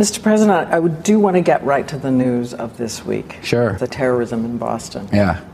[0.00, 0.22] Mr.
[0.22, 3.36] President, I would do want to get right to the news of this week.
[3.42, 3.74] Sure.
[3.74, 5.06] The terrorism in Boston.
[5.12, 5.44] Yeah.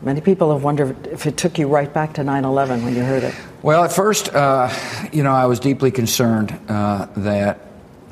[0.00, 3.02] Many people have wondered if it took you right back to 9 11 when you
[3.02, 3.34] heard it.
[3.60, 4.72] Well, at first, uh,
[5.12, 7.60] you know, I was deeply concerned uh, that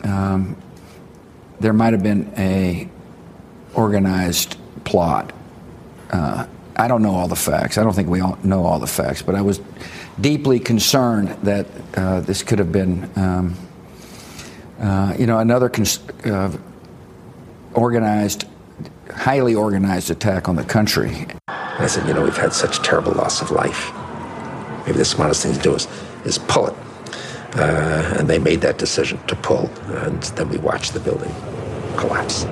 [0.04, 0.59] um,
[1.59, 2.86] there might have been a
[3.73, 5.32] organized plot.
[6.11, 6.46] Uh,
[6.77, 7.79] I don't know all the facts.
[7.79, 9.62] I don't think we all know all the facts, but I was
[10.20, 11.66] deeply concerned that
[11.96, 13.57] uh, this could have been, um,
[14.81, 16.57] uh, you know, another cons- uh,
[17.75, 18.45] organized,
[19.11, 21.27] highly organized attack on the country.
[21.49, 23.93] And I said, you know, we've had such terrible loss of life.
[24.86, 25.89] Maybe the smartest thing to do is,
[26.25, 26.75] is pull it.
[27.57, 31.35] Uh, and they made that decision to pull, and then we watched the building
[31.97, 32.47] collapse.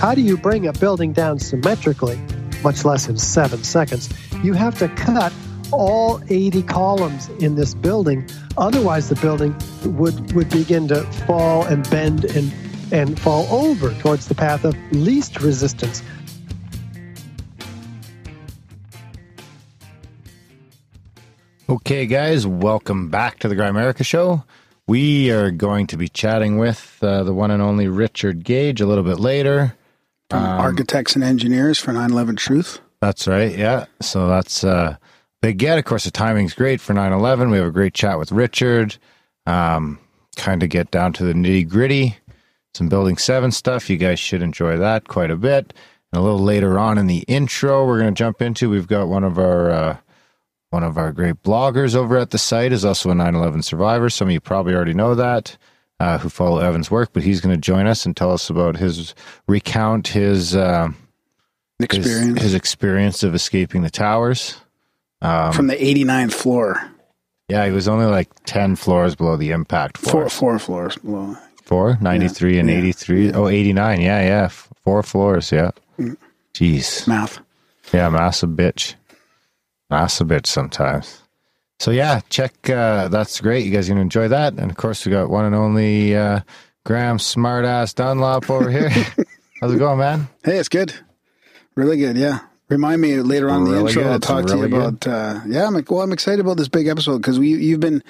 [0.00, 2.18] How do you bring a building down symmetrically,
[2.64, 4.08] much less in seven seconds?
[4.42, 5.30] You have to cut
[5.72, 8.26] all 80 columns in this building.
[8.56, 12.50] Otherwise, the building would, would begin to fall and bend and,
[12.90, 16.02] and fall over towards the path of least resistance.
[21.68, 24.44] Okay, guys, welcome back to the Grimerica Show.
[24.86, 28.86] We are going to be chatting with uh, the one and only Richard Gage a
[28.86, 29.74] little bit later.
[30.30, 32.80] From Architects and Engineers for 9 11 Truth.
[33.00, 33.86] That's right, yeah.
[34.00, 34.96] So that's uh,
[35.42, 35.78] big get.
[35.78, 37.50] Of course, the timing's great for 9 11.
[37.50, 38.96] We have a great chat with Richard.
[39.46, 39.98] Um,
[40.36, 42.16] kind of get down to the nitty gritty,
[42.74, 43.90] some Building 7 stuff.
[43.90, 45.74] You guys should enjoy that quite a bit.
[46.12, 49.08] And a little later on in the intro, we're going to jump into, we've got
[49.08, 49.70] one of our.
[49.70, 49.96] Uh,
[50.70, 54.08] one of our great bloggers over at the site is also a 9/11 survivor.
[54.08, 55.58] Some of you probably already know that,
[56.00, 57.10] uh, who follow Evan's work.
[57.12, 59.14] But he's going to join us and tell us about his
[59.46, 60.88] recount his uh,
[61.80, 62.34] Experience.
[62.38, 64.56] his, his experience of escaping the towers.
[65.22, 66.90] Um, From the 89th floor,
[67.48, 71.36] yeah, he was only like 10 floors below the impact four, four floors below.
[71.64, 72.76] Four, 93 and Yeah.
[72.78, 73.32] 83.
[73.32, 74.00] Oh, 89.
[74.00, 74.48] Yeah, yeah.
[74.48, 75.52] Four floors.
[75.52, 75.70] Yeah.
[75.98, 76.16] Mm.
[76.54, 77.06] Jeez.
[77.06, 77.38] Math.
[77.92, 78.94] Yeah, massive bitch.
[79.88, 81.22] Massive bitch sometimes.
[81.80, 82.68] So yeah, check.
[82.68, 83.64] Uh, that's great.
[83.64, 84.52] You guys are gonna enjoy that.
[84.52, 86.40] And of course, we got one and only uh,
[86.84, 88.90] Graham Smartass Dunlop over here.
[89.62, 90.28] How's it going, man?
[90.44, 90.92] Hey, it's good.
[91.76, 92.40] Really good, yeah.
[92.68, 94.02] Remind me later on in the Really intro.
[94.02, 94.12] good.
[94.12, 95.06] I'll talk to you really about.
[95.06, 96.02] Uh, yeah, I'm well.
[96.02, 98.02] I'm excited about this big episode because we you've been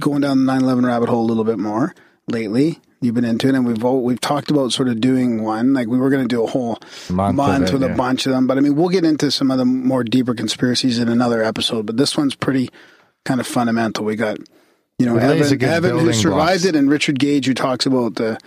[0.00, 1.94] going down the 9/11 rabbit hole a little bit more
[2.28, 2.80] lately.
[3.02, 5.74] You've been into it, and we've all, we've talked about sort of doing one.
[5.74, 6.78] Like we were going to do a whole
[7.10, 7.88] Month month, it, with yeah.
[7.88, 10.34] a bunch of them, but I mean, we'll get into some of the more deeper
[10.34, 11.84] conspiracies in another episode.
[11.84, 12.70] But this one's pretty
[13.24, 14.04] kind of fundamental.
[14.04, 14.38] We got
[14.98, 16.64] you know It lays a Evan, Evan who survived blocks.
[16.64, 18.38] it, and Richard Gage who talks about the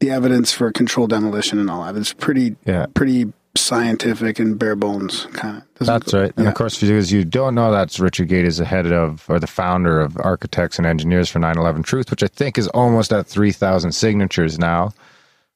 [0.00, 1.96] the evidence for controlled demolition and all that.
[1.96, 2.86] It's pretty Yeah.
[2.94, 5.86] pretty scientific and bare bones kind of.
[5.86, 6.32] That's right.
[6.36, 9.24] And of course, for you, you don't know, that's Richard Gage is the head of,
[9.28, 12.68] or the founder of Architects and Engineers for 9 11 Truth, which I think is
[12.68, 14.92] almost at 3,000 signatures now.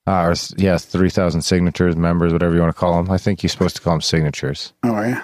[0.07, 3.11] Uh, or, yes, 3,000 signatures, members, whatever you want to call them.
[3.11, 4.73] I think you're supposed to call them signatures.
[4.83, 5.23] Oh yeah.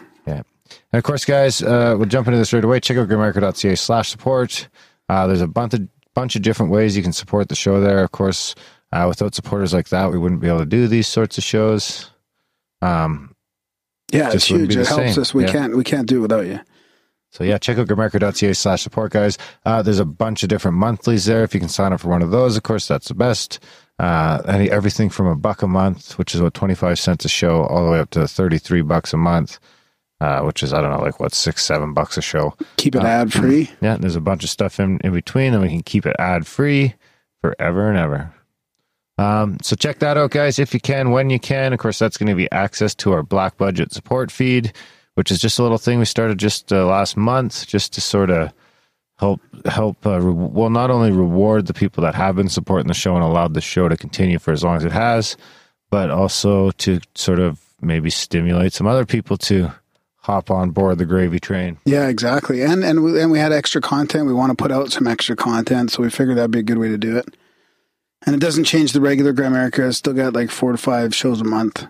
[0.92, 2.80] And of course, guys, uh, we'll jump into this right away.
[2.80, 4.68] Check out grimerica.ca slash support.
[5.08, 8.02] Uh, there's a bunch of, bunch of different ways you can support the show there.
[8.04, 8.54] Of course,
[8.92, 12.10] uh, without supporters like that, we wouldn't be able to do these sorts of shows.
[12.82, 13.34] Um,
[14.12, 14.74] Yeah, it's huge.
[14.76, 15.20] It helps same.
[15.22, 15.34] us.
[15.34, 15.52] We Yeah.
[15.52, 16.60] can't we can't do it without you.
[17.32, 19.38] So yeah, check out grimerica.ca slash support, guys.
[19.64, 21.44] Uh, there's a bunch of different monthlies there.
[21.44, 23.60] If you can sign up for one of those, of course, that's the best.
[24.00, 27.62] Uh, any, everything from a buck a month, which is what, 25 cents a show,
[27.66, 29.60] all the way up to 33 bucks a month,
[30.20, 32.54] uh, which is, I don't know, like what, six, seven bucks a show.
[32.76, 33.70] Keep it Uh, ad free.
[33.80, 36.46] Yeah, there's a bunch of stuff in, in between, and we can keep it ad
[36.46, 36.94] free
[37.40, 38.34] forever and ever.
[39.18, 41.72] Um, so check that out, guys, if you can, when you can.
[41.72, 44.72] Of course, that's going to be access to our Black Budget support feed,
[45.14, 48.30] which is just a little thing we started just uh, last month, just to sort
[48.30, 48.52] of
[49.18, 50.06] help help.
[50.06, 53.22] Uh, re- well, not only reward the people that have been supporting the show and
[53.22, 55.36] allowed the show to continue for as long as it has,
[55.90, 59.70] but also to sort of maybe stimulate some other people to
[60.30, 61.78] hop on board the gravy train.
[61.84, 62.62] Yeah, exactly.
[62.62, 64.26] And and we, and we had extra content.
[64.26, 66.78] We want to put out some extra content, so we figured that'd be a good
[66.78, 67.34] way to do it.
[68.26, 69.88] And it doesn't change the regular Grimerica.
[69.88, 71.86] It's still got like four to five shows a month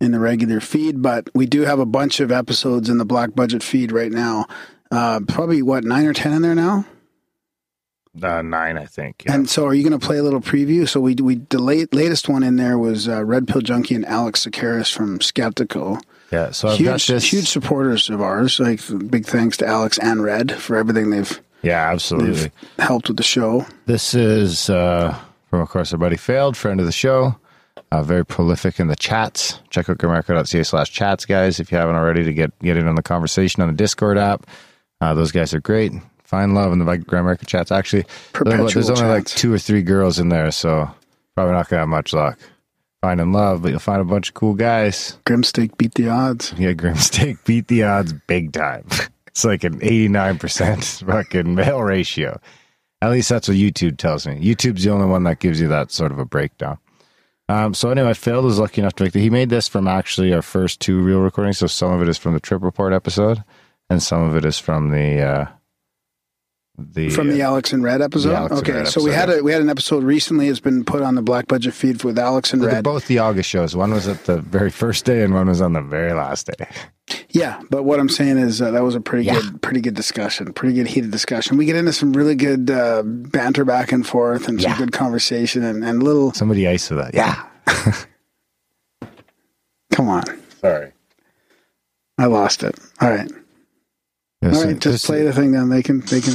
[0.00, 3.34] in the regular feed, but we do have a bunch of episodes in the Black
[3.34, 4.46] Budget feed right now.
[4.90, 6.86] Uh, probably what nine or ten in there now.
[8.22, 9.24] Uh, nine, I think.
[9.26, 9.34] Yeah.
[9.34, 10.88] And so, are you going to play a little preview?
[10.88, 14.06] So we we the late, latest one in there was uh, Red Pill Junkie and
[14.06, 16.00] Alex Tsakiris from Skeptiko.
[16.30, 17.32] Yeah, so I've got huge, this.
[17.32, 18.60] huge supporters of ours.
[18.60, 18.80] Like
[19.10, 22.32] big thanks to Alex and Red for everything they've yeah, absolutely.
[22.32, 23.66] they've helped with the show.
[23.86, 25.18] This is uh,
[25.50, 27.36] from, of course, our buddy Failed, friend of the show.
[27.90, 29.60] Uh, very prolific in the chats.
[29.70, 32.96] Check out grimerica.ca slash chats, guys, if you haven't already, to get, get in on
[32.96, 34.46] the conversation on the Discord app.
[35.00, 35.92] Uh, those guys are great.
[36.22, 37.72] Find love in the Grimerica chats.
[37.72, 38.04] Actually,
[38.34, 40.90] Perpetual there's only like two or three girls in there, so
[41.34, 42.38] probably not going to have much luck
[43.02, 45.18] finding love, but you'll find a bunch of cool guys.
[45.26, 46.52] Grimsteak beat the odds.
[46.58, 48.86] Yeah, Grimsteak beat the odds big time.
[49.28, 52.40] It's like an 89% fucking male ratio.
[53.00, 54.34] At least that's what YouTube tells me.
[54.34, 56.78] YouTube's the only one that gives you that sort of a breakdown.
[57.48, 59.20] Um, so anyway, Phil was lucky enough to make the.
[59.20, 61.58] He made this from actually our first two real recordings.
[61.58, 63.44] So some of it is from the Trip Report episode,
[63.88, 65.46] and some of it is from the uh,
[66.78, 68.32] the From the Alex and Red episode.
[68.34, 69.40] Alex okay, Red so we had episode.
[69.40, 70.46] a we had an episode recently.
[70.48, 72.84] It's been put on the Black Budget feed with Alex and Red.
[72.84, 73.74] both the August shows.
[73.74, 76.68] One was at the very first day, and one was on the very last day.
[77.30, 80.52] Yeah, but what I'm saying is uh, that was a pretty good, pretty good discussion,
[80.52, 81.56] pretty good heated discussion.
[81.56, 84.78] We get into some really good uh, banter back and forth and some Yeah.
[84.78, 86.32] good conversation and, and little.
[86.34, 87.14] Somebody ice with that.
[87.14, 87.44] Yeah.
[89.92, 90.22] Come on,
[90.60, 90.92] Sorry.
[92.18, 92.78] I lost it.
[93.00, 93.30] All right,
[94.40, 95.50] All right, just play the thing.
[95.50, 96.34] Then they can they can.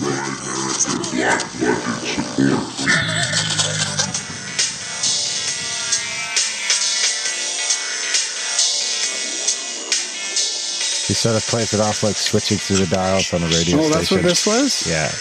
[11.06, 13.90] He sort of plays it off like switching through the dials on a radio Oh,
[13.90, 14.88] that's what this was.
[14.90, 15.12] Yeah.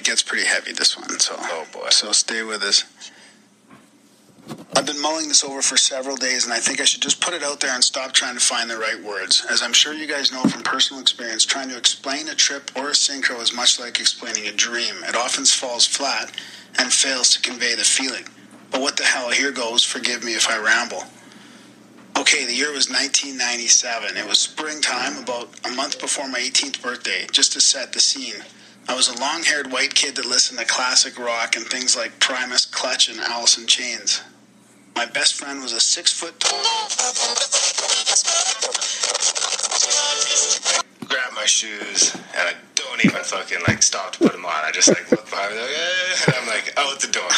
[0.00, 0.72] It gets pretty heavy.
[0.72, 2.84] This one, so oh boy, so stay with us.
[4.74, 7.34] I've been mulling this over for several days, and I think I should just put
[7.34, 9.44] it out there and stop trying to find the right words.
[9.50, 12.88] As I'm sure you guys know from personal experience, trying to explain a trip or
[12.88, 14.94] a synchro is much like explaining a dream.
[15.06, 16.32] It often falls flat
[16.78, 18.24] and fails to convey the feeling.
[18.70, 19.84] But what the hell, here goes.
[19.84, 21.04] Forgive me if I ramble.
[22.18, 24.16] Okay, the year was 1997.
[24.16, 28.42] It was springtime, about a month before my 18th birthday, just to set the scene.
[28.88, 32.18] I was a long haired white kid that listened to classic rock and things like
[32.20, 34.22] Primus, Clutch, and Alice in Chains.
[34.96, 36.60] My best friend was a six foot tall.
[41.10, 44.52] grab my shoes and I don't even fucking like stop to put them on.
[44.64, 47.30] I just like look behind me like, eh, and I'm like out the door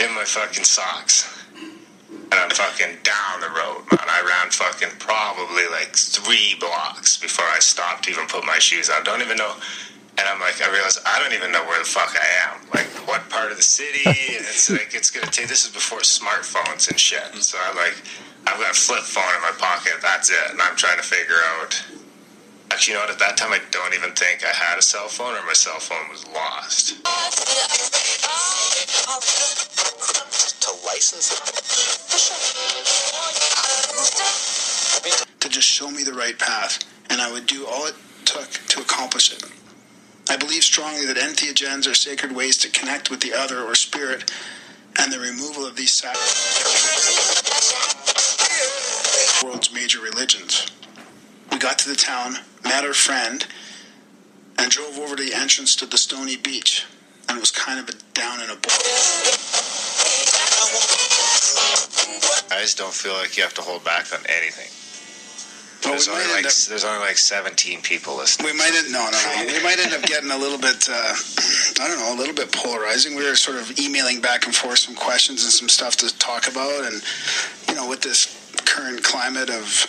[0.04, 1.34] in my fucking socks.
[2.10, 4.04] And I'm fucking down the road, man.
[4.04, 8.90] I ran fucking probably like three blocks before I stopped to even put my shoes
[8.90, 9.02] on.
[9.04, 9.54] Don't even know.
[10.18, 12.66] And I'm like, I realize I don't even know where the fuck I am.
[12.74, 14.02] Like, what part of the city?
[14.38, 15.48] And it's like, it's gonna take.
[15.48, 17.34] This is before smartphones and shit.
[17.42, 17.94] So I like,
[18.46, 19.94] I've got a flip phone in my pocket.
[20.02, 20.50] That's it.
[20.50, 21.82] And I'm trying to figure out.
[22.70, 23.12] Actually, you know what?
[23.12, 25.78] At that time, I don't even think I had a cell phone or my cell
[25.80, 26.98] phone was lost.
[30.60, 31.40] to license it.
[35.40, 37.94] to just show me the right path, and I would do all it
[38.24, 39.42] took to accomplish it.
[40.30, 44.30] I believe strongly that entheogens are sacred ways to connect with the other or spirit,
[44.98, 46.16] and the removal of these sac-
[49.44, 50.66] world's major religions.
[51.50, 52.34] We got to the town,
[52.64, 53.46] met our friend,
[54.58, 56.84] and drove over to the entrance to the stony beach.
[57.28, 58.72] And it was kind of a down in a bowl.
[62.50, 64.77] I just don't feel like you have to hold back on anything.
[65.84, 68.52] Well, There's only like up- there's only like 17 people listening.
[68.52, 69.46] We might end, no, no, no.
[69.46, 70.92] We might end up getting a little bit, uh,
[71.80, 73.14] I don't know, a little bit polarizing.
[73.16, 76.48] We were sort of emailing back and forth some questions and some stuff to talk
[76.48, 77.00] about, and
[77.68, 78.26] you know, with this
[78.66, 79.86] current climate of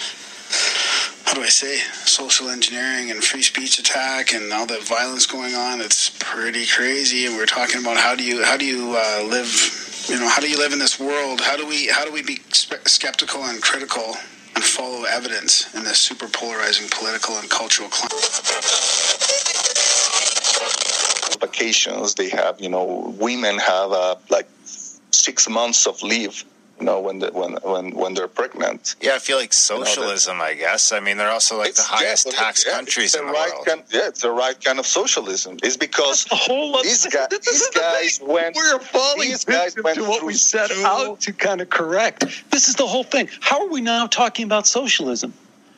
[1.26, 5.54] how do I say social engineering and free speech attack and all the violence going
[5.56, 7.26] on, it's pretty crazy.
[7.26, 10.40] And we're talking about how do you how do you uh, live, you know, how
[10.42, 11.42] do you live in this world?
[11.42, 14.16] How do we how do we be skeptical and critical?
[14.60, 18.12] And follow evidence in this super polarizing political and cultural climate.
[21.40, 24.50] vacations they have you know women have uh, like
[25.12, 26.44] six months of leave
[26.80, 30.42] you know when the, when when when they're pregnant Yeah, I feel like that- socialism.
[30.42, 30.92] I guess.
[30.92, 33.52] I mean, they're also like the highest yeah, tax yeah, countries it's in the right
[33.54, 33.66] world.
[33.66, 35.58] Kind, yeah, it's the right kind of socialism.
[35.64, 37.80] It's because the whole of these, this- guys, this these is the
[38.20, 38.28] thing.
[38.34, 38.56] went.
[38.56, 41.70] We're falling these guys went to what through we set two- out to kind of
[41.70, 42.26] correct.
[42.52, 43.30] This is the whole thing.
[43.42, 45.34] How are we now talking about socialism?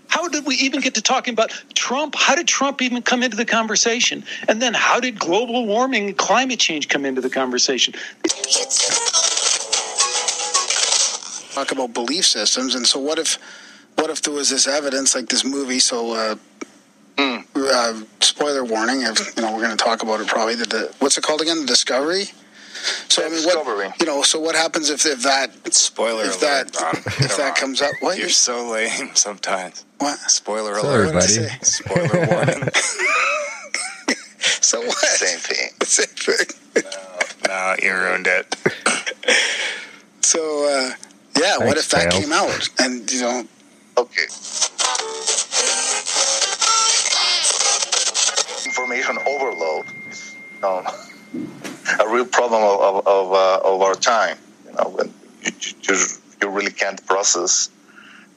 [0.08, 2.15] How did we even get to talking about Trump?
[2.15, 4.25] How did Trump even come into the conversation?
[4.50, 7.93] And then how did global warming and climate change come into the conversation?
[11.51, 13.38] Talk about belief systems and so what if
[13.96, 16.36] what if there was this evidence like this movie so uh,
[17.17, 20.96] uh spoiler warning if you know we're going to talk about it probably the, the
[21.00, 22.25] what's it called again the discovery
[23.10, 23.88] So I mean, Discovery.
[23.88, 24.24] what you know?
[24.24, 26.96] So what happens if, if that Spoiler if alert, that Ron.
[27.25, 27.55] if that on.
[27.55, 27.91] comes up?
[28.00, 28.17] What?
[28.17, 29.86] You're so lame sometimes.
[30.00, 30.17] what?
[30.17, 31.13] Spoiler Sorry, alert.
[31.13, 31.48] buddy.
[31.62, 32.70] Spoiler warning.
[34.62, 34.98] So what?
[34.98, 35.70] Same thing.
[35.84, 36.84] Same thing.
[37.48, 38.55] no, you ruined it.
[40.22, 40.39] So
[40.74, 40.93] uh,
[41.41, 42.21] yeah, what if that Dale.
[42.21, 43.43] came out and you know?
[43.98, 44.27] Okay.
[48.65, 50.86] Information overload is you know,
[52.00, 54.38] a real problem of of, of, uh, of our time.
[54.65, 55.95] You know, when you, you
[56.41, 57.69] you really can't process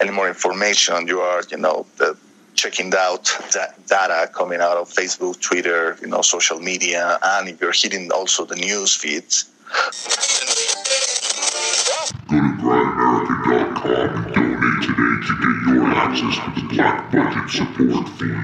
[0.00, 1.06] any more information.
[1.06, 2.16] You are you know the,
[2.54, 7.60] checking out that data coming out of Facebook, Twitter, you know, social media, and if
[7.60, 9.50] you're hitting also the news feeds.
[12.64, 18.08] Go to Grimerica.com and donate today to get your access to the Black Budget support
[18.08, 18.40] feed.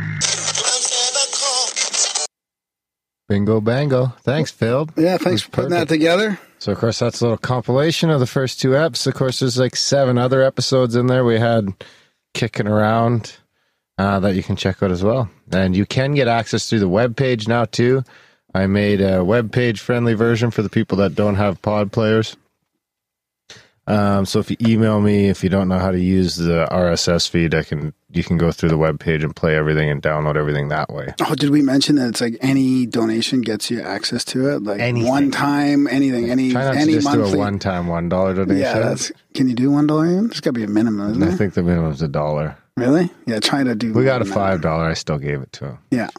[3.28, 4.12] Bingo bango.
[4.22, 4.90] Thanks, Phil.
[4.96, 6.38] Yeah, thanks for putting that together.
[6.58, 9.06] So, of course, that's a little compilation of the first two eps.
[9.06, 11.68] Of course, there's like seven other episodes in there we had
[12.34, 13.38] kicking around
[13.96, 15.30] uh, that you can check out as well.
[15.50, 18.02] And you can get access through the web page now, too.
[18.52, 22.36] I made a web page friendly version for the people that don't have pod players.
[23.86, 27.28] Um, so if you email me, if you don't know how to use the RSS
[27.28, 30.36] feed, I can you can go through the web page and play everything and download
[30.36, 31.12] everything that way.
[31.22, 34.62] Oh, did we mention that it's like any donation gets you access to it?
[34.62, 35.08] Like Anything.
[35.08, 37.30] one time, anything, any Try not any to just monthly.
[37.32, 38.60] do a one time one dollar donation.
[38.60, 39.10] yeah, that's.
[39.34, 40.06] Can you do one dollar?
[40.06, 41.36] There's got to be a minimum, isn't I there?
[41.36, 42.56] think the minimum is a dollar.
[42.76, 43.10] Really?
[43.26, 43.92] Yeah, try to do.
[43.92, 44.84] We got a five dollar.
[44.88, 45.78] I still gave it to him.
[45.90, 46.10] Yeah.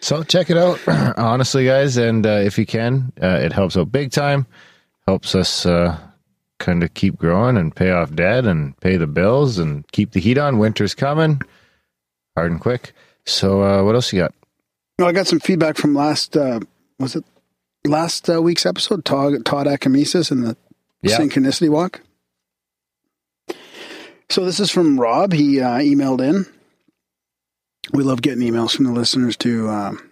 [0.00, 0.78] So check it out,
[1.18, 4.46] honestly, guys, and uh, if you can, uh, it helps out big time.
[5.08, 5.98] Helps us uh,
[6.58, 10.20] kind of keep growing and pay off debt and pay the bills and keep the
[10.20, 10.58] heat on.
[10.58, 11.40] Winter's coming,
[12.36, 12.92] hard and quick.
[13.26, 14.34] So uh, what else you got?
[14.98, 16.36] No, I got some feedback from last.
[16.36, 16.60] Uh,
[16.98, 17.24] was it
[17.84, 19.04] last uh, week's episode?
[19.04, 20.56] Todd, Todd Akamesis and the
[21.02, 21.18] Yeah.
[21.18, 22.00] synchronicity walk.
[24.30, 25.32] So this is from Rob.
[25.32, 26.46] He uh, emailed in.
[27.92, 30.10] We love getting emails from the listeners to um,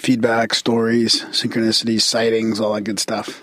[0.00, 3.42] feedback, stories, synchronicities, sightings, all that good stuff.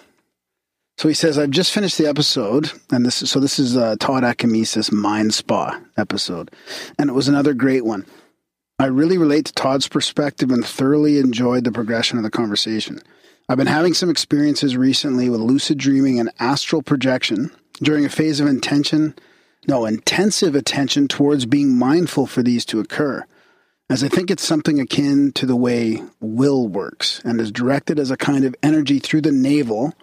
[0.97, 3.95] So he says, "I've just finished the episode, and this is so this is uh,
[3.99, 6.49] Todd Akamesis Mind Spa episode,
[6.97, 8.05] and it was another great one.
[8.79, 12.99] I really relate to Todd's perspective and thoroughly enjoyed the progression of the conversation.
[13.47, 17.51] I've been having some experiences recently with lucid dreaming and astral projection
[17.81, 19.15] during a phase of intention,
[19.67, 23.23] no, intensive attention towards being mindful for these to occur,
[23.89, 28.09] as I think it's something akin to the way will works and is directed as
[28.09, 29.93] a kind of energy through the navel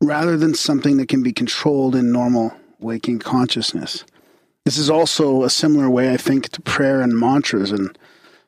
[0.00, 4.04] rather than something that can be controlled in normal waking consciousness.
[4.64, 7.96] This is also a similar way I think to prayer and mantras and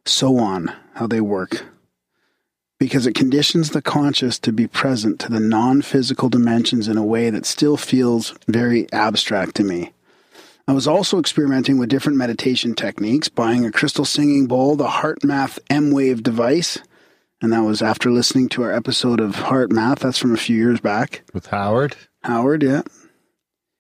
[0.04, 1.64] so on, how they work.
[2.78, 7.04] Because it conditions the conscious to be present to the non physical dimensions in a
[7.04, 9.92] way that still feels very abstract to me.
[10.66, 15.25] I was also experimenting with different meditation techniques, buying a crystal singing bowl, the Heart
[15.25, 16.78] Math M Wave device,
[17.42, 20.00] and that was after listening to our episode of HeartMath.
[20.00, 21.23] That's from a few years back.
[21.32, 21.97] With Howard?
[22.23, 22.82] Howard, yeah.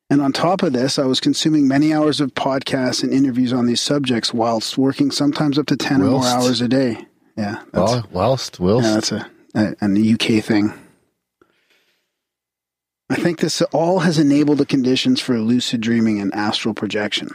[0.08, 3.66] And on top of this, I was consuming many hours of podcasts and interviews on
[3.66, 7.06] these subjects whilst working sometimes up to 10 or more hours a day.
[7.36, 7.62] Yeah.
[7.72, 8.84] That's, Well, whilst, whilst.
[8.86, 10.72] yeah, that's a, a, an UK thing.
[13.08, 17.28] I think this all has enabled the conditions for lucid dreaming and astral projection.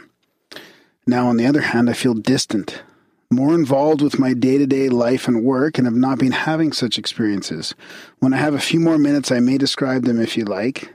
[1.06, 2.82] Now, on the other hand, I feel distant,
[3.30, 6.72] more involved with my day to day life and work, and have not been having
[6.72, 7.74] such experiences.
[8.20, 10.92] When I have a few more minutes, I may describe them if you like.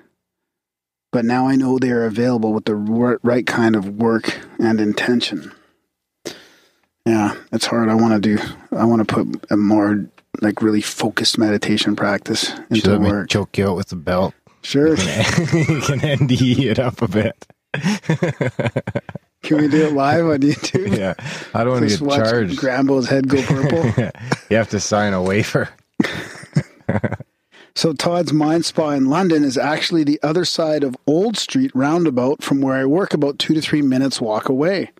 [1.11, 5.51] But now I know they are available with the right kind of work and intention.
[7.05, 7.89] Yeah, it's hard.
[7.89, 10.05] I want to do, I want to put a more
[10.41, 13.29] like really focused meditation practice Should into me work.
[13.29, 14.33] choke you out with the belt.
[14.61, 14.89] Sure.
[14.89, 17.45] you can NDE it up a bit.
[19.43, 20.97] Can we do it live on YouTube?
[20.97, 21.13] yeah,
[21.53, 22.59] I don't want to get watch charged.
[22.59, 24.11] Grambo's head go purple.
[24.49, 25.69] you have to sign a waiver.
[27.73, 32.43] So Todd's Mind Spa in London is actually the other side of Old Street roundabout
[32.43, 34.91] from where I work, about two to three minutes walk away.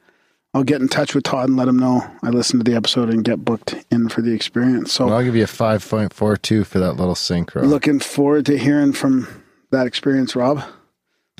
[0.54, 3.10] I'll get in touch with Todd and let him know I listened to the episode
[3.10, 4.92] and get booked in for the experience.
[4.94, 7.64] So Well, I'll give you a 5.42 for that little synchro.
[7.64, 9.28] looking forward to hearing from
[9.72, 10.64] that experience, Rob.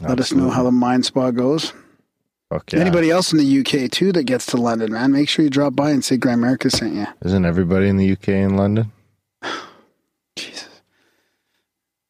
[0.02, 1.74] Let us know how the Mind Spa goes.
[2.52, 2.82] Fuck yeah.
[2.82, 5.74] Anybody else in the UK too that gets to London, man, make sure you drop
[5.74, 7.08] by and say Grimerica sent you.
[7.24, 8.92] Isn't everybody in the UK in London?
[10.36, 10.68] Jesus.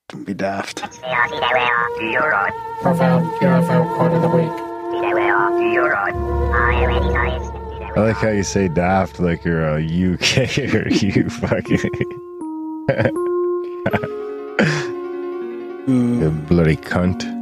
[0.09, 0.81] Don't be daft.
[2.81, 4.49] Profound UFO quote of the week.
[7.93, 11.91] I like how you say daft like you're a UK or you fucking.
[15.87, 17.40] You bloody cunt.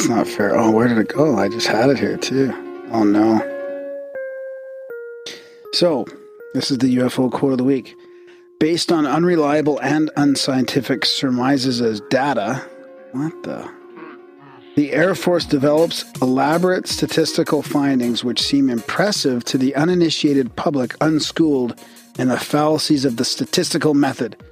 [0.00, 0.56] That's not fair.
[0.56, 1.36] Oh, where did it go?
[1.36, 2.54] I just had it here too.
[2.90, 3.38] Oh no.
[5.74, 6.06] So,
[6.54, 7.94] this is the UFO quote of the week.
[8.58, 12.66] Based on unreliable and unscientific surmises as data,
[13.12, 13.70] what the?
[14.74, 21.78] The Air Force develops elaborate statistical findings which seem impressive to the uninitiated public unschooled
[22.18, 24.42] in the fallacies of the statistical method.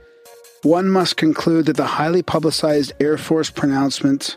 [0.62, 4.37] One must conclude that the highly publicized Air Force pronouncements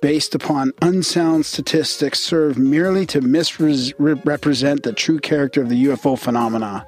[0.00, 6.86] based upon unsound statistics serve merely to misrepresent the true character of the UFO phenomena.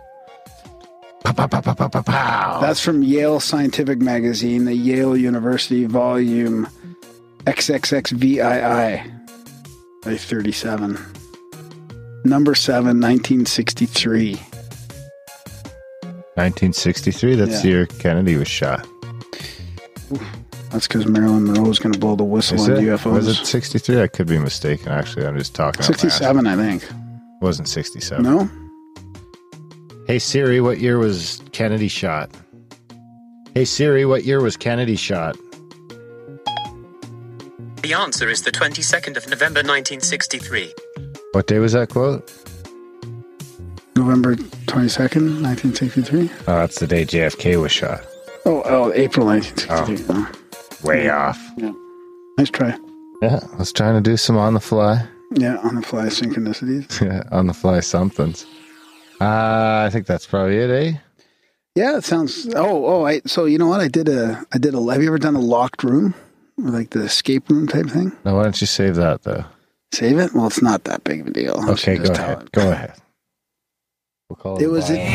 [1.25, 2.61] Pow!
[2.61, 6.67] That's from Yale Scientific Magazine, the Yale University volume
[7.47, 8.39] XXXVII
[10.03, 10.99] by 37.
[12.25, 14.35] Number 7, 1963.
[16.35, 17.35] 1963.
[17.35, 17.61] That's Yeah.
[17.63, 18.87] the year Kennedy was shot.
[20.71, 22.81] That's because Marilyn Monroe is going to blow the whistle Is on it?
[22.81, 23.13] UFOs.
[23.13, 24.03] Was it 63?
[24.03, 24.89] I could be mistaken.
[24.89, 25.83] Actually, I'm just talking.
[25.83, 26.01] out my ass.
[26.01, 26.85] 67, I think.
[26.85, 26.93] It
[27.41, 28.23] Wasn't 67.
[28.23, 28.49] No?
[30.07, 32.31] Hey Siri, what year was Kennedy shot?
[33.55, 35.37] Hey Siri, what year was Kennedy shot?
[37.83, 40.73] The answer is the 22nd of November 1963.
[41.33, 42.29] What day was that quote?
[43.97, 46.31] November 22nd, 1963?
[46.41, 48.01] Oh, that's the day JFK was shot.
[48.45, 50.07] Oh, oh April 1963.
[50.09, 50.41] Oh.
[50.83, 51.39] Way off.
[51.57, 51.73] Yeah.
[52.39, 52.77] Nice try.
[53.23, 55.07] Yeah, I was trying to do some on the fly.
[55.35, 57.01] Yeah, on the fly synchronicities.
[57.07, 58.47] Yeah, on the fly somethings.
[59.21, 60.93] Uh, I think that's probably it, eh?
[61.77, 62.49] Yeah, it sounds.
[62.55, 63.07] Oh, oh.
[63.07, 63.81] I so you know what?
[63.81, 64.43] I did a.
[64.53, 64.81] I did a.
[64.93, 66.15] Have you ever done a locked room,
[66.57, 68.13] like the escape room type thing?
[68.25, 69.45] Now, why don't you save that though?
[69.93, 70.35] Save it.
[70.35, 71.57] Well, it's not that big of a deal.
[71.61, 72.53] I Okay, go just tell ahead.
[72.53, 72.95] Go ahead.
[74.29, 74.63] We'll call it.
[74.63, 74.89] It was.
[74.91, 75.07] a A,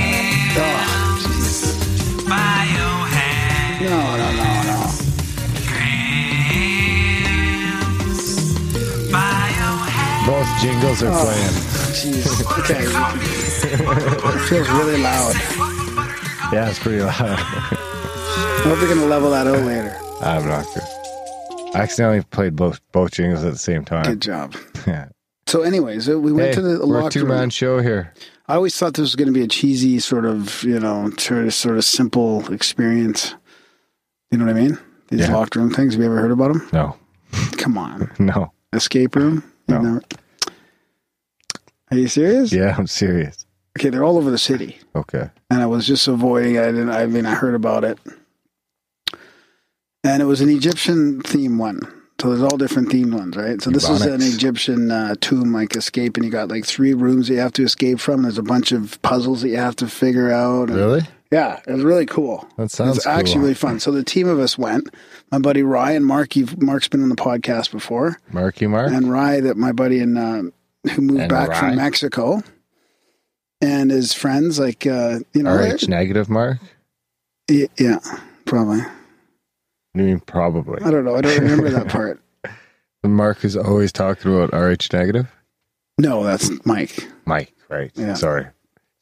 [0.58, 2.28] oh, jeez.
[2.30, 2.36] no,
[3.90, 4.15] no, no, no.
[10.46, 11.26] Both jingles are Oh.
[11.26, 11.56] playing.
[11.96, 12.26] Jeez.
[12.60, 12.84] Okay.
[13.66, 15.36] it feels really loud.
[16.54, 17.16] Yeah, it's pretty loud.
[17.20, 19.96] I hope they're gonna level that out later.
[20.22, 20.84] I'm not good.
[21.76, 24.04] I accidentally played both both jingles at the same time.
[24.04, 24.56] Good job.
[24.88, 25.08] Yeah.
[25.48, 27.30] So, anyways, uh, we went Hey, to the we're a locked two room.
[27.30, 28.14] man show here.
[28.48, 31.46] I always thought this was going to be a cheesy sort of, you know, sort
[31.46, 33.34] of, sort of simple experience.
[34.30, 34.78] You know what I mean?
[35.10, 35.34] These Yeah.
[35.36, 35.94] locked room things.
[35.94, 36.68] Have you ever heard about them?
[36.72, 36.96] No,
[37.58, 38.52] Come on, no.
[38.74, 39.44] escape room.
[39.68, 40.02] No.
[41.92, 42.52] Are you serious?
[42.52, 43.46] Yeah, I'm serious.
[43.78, 45.30] Okay, they're all over the city, Okay.
[45.52, 46.58] and I was just avoiding.
[46.58, 46.90] I didn't.
[46.90, 48.00] I mean, I heard about it,
[50.04, 51.80] and it was an Egyptian theme one.
[52.22, 53.62] So there's all different themed ones, right?
[53.62, 57.28] So this is an Egyptian uh, tomb like escape, and you got like three rooms
[57.28, 58.22] that you have to escape from.
[58.24, 60.70] There's a bunch of puzzles that you have to figure out.
[60.70, 61.02] and- Really?
[61.32, 62.48] Yeah, it was really cool.
[62.58, 63.82] That sounds It's actually really fun.
[63.82, 64.88] So the team of us went.
[65.32, 66.36] My buddy Ryan, and Mark.
[66.38, 68.92] You've, Mark's been on the podcast before, Marky Mark.
[68.94, 70.44] and Rye, that my buddy in uh,
[70.90, 72.42] who moved And back from Mexico,
[73.62, 76.58] and his friends, like uh, you know, RH negative Mark.
[77.50, 78.00] y- yeah,
[78.46, 78.80] probably.
[79.94, 80.82] You mean probably?
[80.84, 81.16] I don't know.
[81.16, 82.22] I don't remember that part.
[83.04, 85.28] The Mark is always talking about RH negative.
[86.00, 87.92] No, that's Mike Mike, right?
[87.94, 88.16] Yeah.
[88.16, 88.48] Sorry,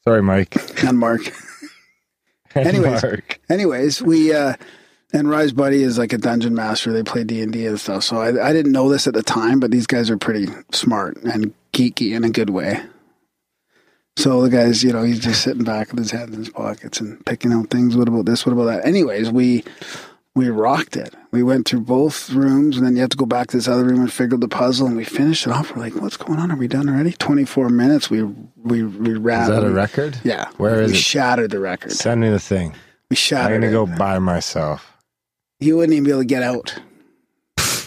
[0.06, 0.54] sorry, Mike.
[0.84, 1.22] and Mark.
[2.54, 3.02] And Anyways.
[3.02, 3.40] Mark.
[3.48, 4.54] Anyways, we uh
[5.14, 6.92] and Rise buddy is like a dungeon master.
[6.92, 8.04] They play D and D and stuff.
[8.04, 11.16] So I, I didn't know this at the time, but these guys are pretty smart
[11.24, 12.80] and geeky in a good way.
[14.16, 17.00] So the guy's, you know, he's just sitting back with his hands in his pockets
[17.00, 17.96] and picking out things.
[17.96, 18.46] What about this?
[18.46, 18.86] What about that?
[18.86, 19.64] Anyways, we
[20.36, 21.14] we rocked it.
[21.32, 23.84] We went through both rooms, and then you have to go back to this other
[23.84, 24.86] room and figure out the puzzle.
[24.86, 25.74] And we finished it off.
[25.74, 26.52] We're like, "What's going on?
[26.52, 28.08] Are we done already?" Twenty four minutes.
[28.08, 29.42] We we we ran.
[29.42, 30.18] Is that a record?
[30.22, 30.48] Yeah.
[30.58, 31.00] Where is we it?
[31.00, 31.90] shattered the record.
[31.92, 32.74] Send me the thing.
[33.10, 33.56] We shattered.
[33.56, 33.92] I'm gonna it.
[33.92, 34.96] go by myself.
[35.58, 36.78] You wouldn't even be able to get out.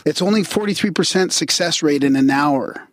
[0.05, 2.87] It's only 43% success rate in an hour.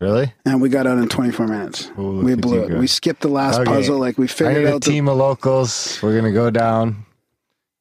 [0.00, 0.32] Really?
[0.46, 1.90] And we got out in 24 minutes.
[1.98, 2.78] Oh, look we blew it.
[2.78, 3.70] We skipped the last Okay.
[3.70, 3.98] puzzle.
[3.98, 5.98] Like we figured out the, team of locals.
[6.02, 7.04] We're gonna go down,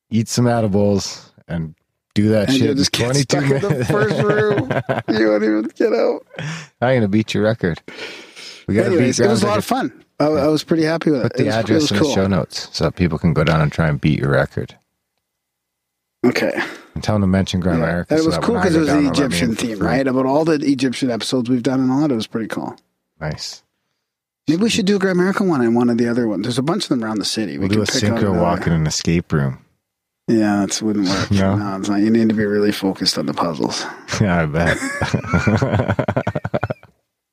[0.09, 1.75] eat some edibles, and
[2.15, 3.89] do that and shit just in get 22 stuck in the minutes.
[3.91, 5.17] first room.
[5.17, 6.25] you won't even get out.
[6.81, 7.81] I'm gonna beat your record.
[8.67, 10.03] We gotta Anyways, beat it was a lot of fun.
[10.19, 11.31] I, I was pretty happy with it.
[11.31, 12.07] Put the it was, it address was in cool.
[12.09, 14.75] the show notes so people can go down and try and beat your record.
[16.25, 16.51] Okay.
[16.95, 17.85] And tell them to mention Grand Yeah.
[17.85, 18.17] America.
[18.17, 20.05] So was that cool because it was the they'll let me Egyptian theme, right?
[20.05, 22.75] About all the Egyptian episodes we've done and all that, it was pretty cool.
[23.21, 23.63] Nice.
[24.47, 26.43] Maybe we should do a Grand American one and one of the other ones.
[26.43, 27.57] There's a bunch of them around the city.
[27.57, 29.59] We'll do a could pick out synchro another- uh, walk in an escape room.
[30.27, 31.31] Yeah, that wouldn't work.
[31.39, 31.55] No?
[31.55, 32.01] no, it's not.
[32.01, 33.83] You need to be really focused on the puzzles.
[34.21, 34.77] yeah, I bet.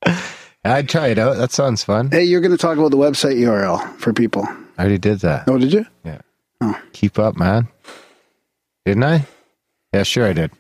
[0.65, 1.37] I'd try it out.
[1.37, 2.11] That sounds fun.
[2.11, 4.45] Hey, you're going to talk about the website URL for people.
[4.79, 5.45] I already did that.
[5.49, 5.87] Oh, did you?
[6.05, 6.21] Yeah.
[6.61, 6.79] Oh.
[6.93, 7.69] Keep up, man.
[8.87, 9.27] Didn't I?
[9.93, 10.53] Yeah, sure I did.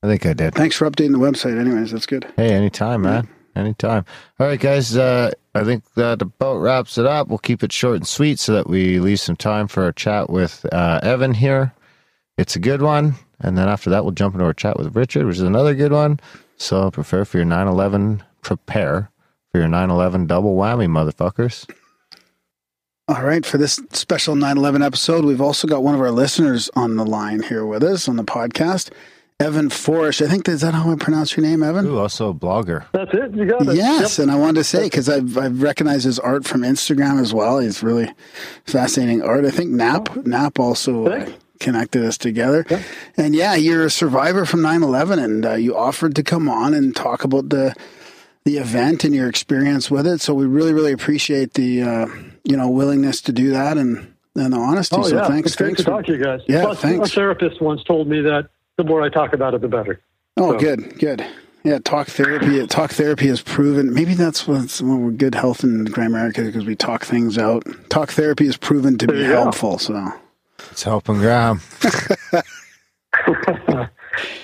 [0.00, 0.54] I think I did.
[0.54, 1.58] Thanks for updating the website.
[1.58, 2.24] Anyways, that's good.
[2.36, 3.28] Hey, anytime, man.
[3.56, 4.04] Anytime.
[4.38, 4.96] All right, guys.
[4.96, 7.26] Uh, I think that about wraps it up.
[7.26, 10.30] We'll keep it short and sweet so that we leave some time for our chat
[10.30, 11.72] with uh, Evan here.
[12.38, 13.16] It's a good one.
[13.40, 15.92] And then after that, we'll jump into our chat with Richard, which is another good
[15.92, 16.20] one.
[16.58, 18.22] So prepare for your 9 11.
[18.42, 19.10] Prepare
[19.50, 21.68] for your 9 11 double whammy, motherfuckers.
[23.08, 26.68] All right, for this special 9 11 episode, we've also got one of our listeners
[26.74, 28.90] on the line here with us on the podcast,
[29.38, 30.20] Evan Forish.
[30.20, 31.86] I think, is that how I pronounce your name, Evan?
[31.86, 32.86] Ooh, also a blogger.
[32.90, 33.32] That's it.
[33.32, 33.76] You got it.
[33.76, 37.32] Yes, and I wanted to say because I've I've recognized his art from Instagram as
[37.32, 37.60] well.
[37.60, 38.12] He's really
[38.64, 39.44] fascinating art.
[39.44, 42.66] I think Nap Nap also uh, connected us together.
[43.16, 46.96] And yeah, you're a survivor from 9/11, and uh, you offered to come on and
[46.96, 47.72] talk about the
[48.46, 50.20] the event and your experience with it.
[50.22, 52.06] So we really really appreciate the uh,
[52.44, 54.96] you know willingness to do that and and the honesty.
[54.98, 55.28] Oh, so yeah.
[55.28, 56.40] thanks, It's great thanks to for- talk to you guys.
[56.48, 57.10] Yeah, Plus, thanks.
[57.10, 60.00] A therapist once told me that the more I talk about it, the better.
[60.36, 61.24] Oh, So- good, good.
[61.64, 62.64] Yeah, talk therapy.
[62.68, 63.92] Talk therapy has proven.
[63.92, 67.64] Maybe that's what's well, we're good health in Grimerica because we talk things out.
[67.90, 69.42] Talk therapy has proven to be There go.
[69.42, 69.78] helpful.
[69.80, 70.12] So,
[70.70, 71.60] It's helping Graham.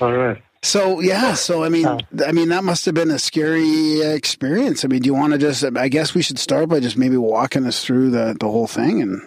[0.01, 0.43] All right.
[0.63, 1.35] So yeah.
[1.35, 1.87] So I mean,
[2.25, 4.85] I mean that must have been a scary uh, experience.
[4.85, 5.65] I mean, do you want to just?
[5.77, 9.03] I guess we should start by just maybe walking us through the the whole thing,
[9.03, 9.21] and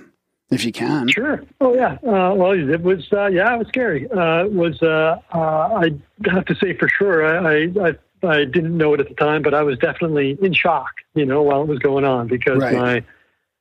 [0.50, 1.08] if you can.
[1.10, 1.43] Sure.
[1.62, 1.93] Oh yeah.
[2.04, 3.08] Uh, well, it was.
[3.12, 4.10] Uh, yeah, it was scary.
[4.12, 4.82] Uh, it was.
[4.82, 5.91] Uh, uh, I
[6.30, 7.26] have to say for sure.
[7.26, 10.54] I, I I I didn't know it at the time, but I was definitely in
[10.54, 10.91] shock.
[11.15, 12.74] You know, while it was going on, because Right.
[12.76, 13.04] my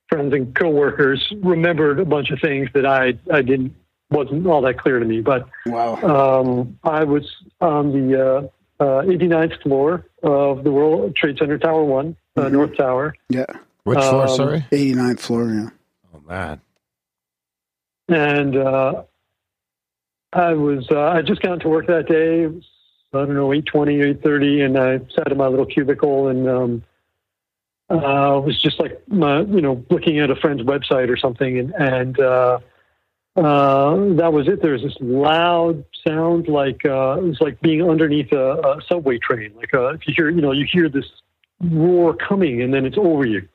[0.08, 3.74] friends and coworkers remembered a bunch of things that I I didn't
[4.10, 5.20] wasn't all that clear to me.
[5.20, 5.96] But Wow.
[6.42, 8.48] um, I was on the
[8.80, 13.14] uh, uh, 89th floor of the World Trade Center Tower One, uh, North Tower.
[13.28, 13.46] Yeah.
[13.84, 14.66] Which floor, Um, sorry?
[14.70, 15.48] 89th floor.
[15.50, 15.68] Yeah.
[16.14, 16.60] Oh, man.
[18.08, 19.02] and uh,
[20.32, 22.42] I was uh, I just got to work that day.
[22.44, 22.64] It was,
[23.12, 26.48] I don't know eight twenty, eight thirty, and I sat in my little cubicle and
[26.48, 26.82] um,
[27.88, 31.74] uh, was just like my you know looking at a friend's website or something, and
[31.74, 32.18] and
[33.36, 34.62] uh, that was it.
[34.62, 39.18] There was this loud sound like uh, it was like being underneath a, a subway
[39.18, 39.52] train.
[39.56, 41.06] Like uh, if you hear you know you hear this
[41.60, 43.48] roar coming, and then it's over you.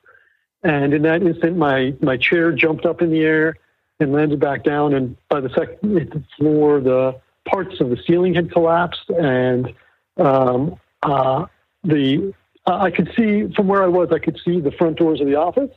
[0.63, 3.56] And in that instant, my my chair jumped up in the air
[4.02, 4.94] and landed back down.
[4.94, 9.74] And by the second hit the floor, the parts of the ceiling had collapsed, and
[10.18, 11.46] um, uh,
[11.86, 12.34] the
[12.65, 15.36] I could see from where I was, I could see the front doors of the
[15.36, 15.72] office,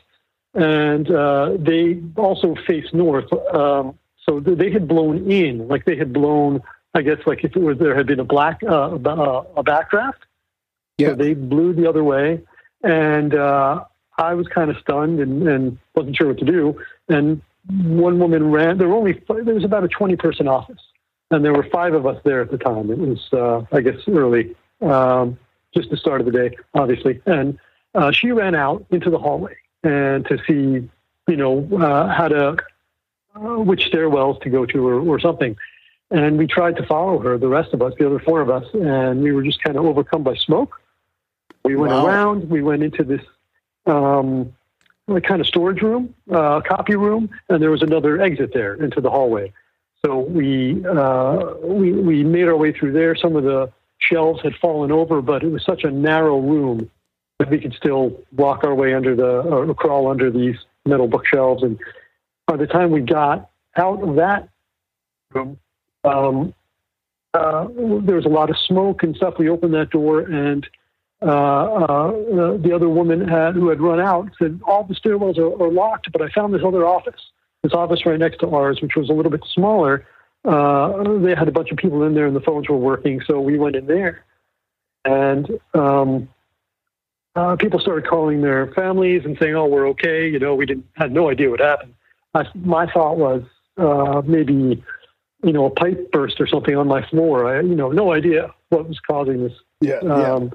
[0.54, 3.32] and uh, they also faced north.
[3.54, 6.62] Um, so they had blown in, like they had blown.
[6.94, 9.64] I guess like if it was there had been a black uh, a ba- a
[9.64, 10.20] backdraft.
[10.98, 11.08] Yeah.
[11.08, 12.42] So they blew the other way,
[12.82, 13.84] and uh,
[14.18, 16.80] I was kind of stunned and, and wasn't sure what to do.
[17.08, 18.78] And one woman ran.
[18.78, 20.82] There were only there was about a twenty person office,
[21.30, 22.90] and there were five of us there at the time.
[22.90, 25.38] It was uh, I guess early, um,
[25.74, 27.22] just the start of the day, obviously.
[27.24, 27.58] And
[27.94, 30.88] uh, she ran out into the hallway and to see,
[31.28, 32.56] you know, uh, how to
[33.34, 35.56] uh, which stairwells to go to or, or something.
[36.10, 38.66] And we tried to follow her, the rest of us, the other four of us,
[38.74, 40.78] and we were just kind of overcome by smoke.
[41.64, 42.06] We went Wow.
[42.06, 42.50] around.
[42.50, 43.22] We went into this
[43.86, 44.52] um,
[45.08, 49.00] like kind of storage room, uh, copy room, and there was another exit there into
[49.00, 49.52] the hallway.
[50.04, 53.14] So we uh, we we made our way through there.
[53.16, 56.90] Some of the shelves had fallen over, but it was such a narrow room
[57.42, 60.54] that we could still walk our way under the or crawl under these
[60.86, 61.64] metal bookshelves.
[61.64, 61.76] And
[62.46, 64.48] by the time we got out of that
[65.34, 65.58] room,
[66.04, 66.54] um,
[67.34, 67.66] uh,
[68.02, 69.34] there was a lot of smoke and stuff.
[69.38, 70.64] We opened that door, and
[71.20, 72.10] uh, uh,
[72.58, 76.12] the other woman had, who had run out said, "All the stairwells are, are locked,
[76.12, 77.20] but I found this other office,
[77.64, 80.06] this office right next to ours, which was a little bit smaller.
[80.44, 83.40] Uh, they had a bunch of people in there, and the phones were working, so
[83.40, 84.24] we went in there,
[85.04, 86.28] and." Um,
[87.34, 90.86] uh, people started calling their families and saying, "Oh, we're okay." You know, we didn't
[90.94, 91.94] had no idea what happened.
[92.34, 93.42] I, my thought was
[93.76, 94.82] uh, maybe,
[95.42, 97.46] you know, a pipe burst or something on my floor.
[97.46, 99.52] I, you know, no idea what was causing this.
[99.80, 100.00] Yeah.
[100.02, 100.32] yeah.
[100.32, 100.52] Um,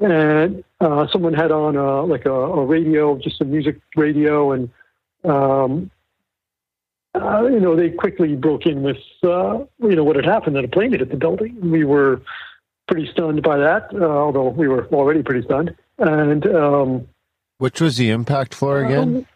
[0.00, 4.70] and uh, someone had on a, like a, a radio, just a music radio, and
[5.24, 5.90] um,
[7.14, 10.64] uh, you know they quickly broke in with uh, you know what had happened that
[10.64, 11.58] a plane hit the building.
[11.70, 12.22] We were
[12.92, 15.74] pretty stunned by that, uh, although we were already pretty stunned.
[15.98, 17.08] And um,
[17.56, 19.26] Which was the impact floor again?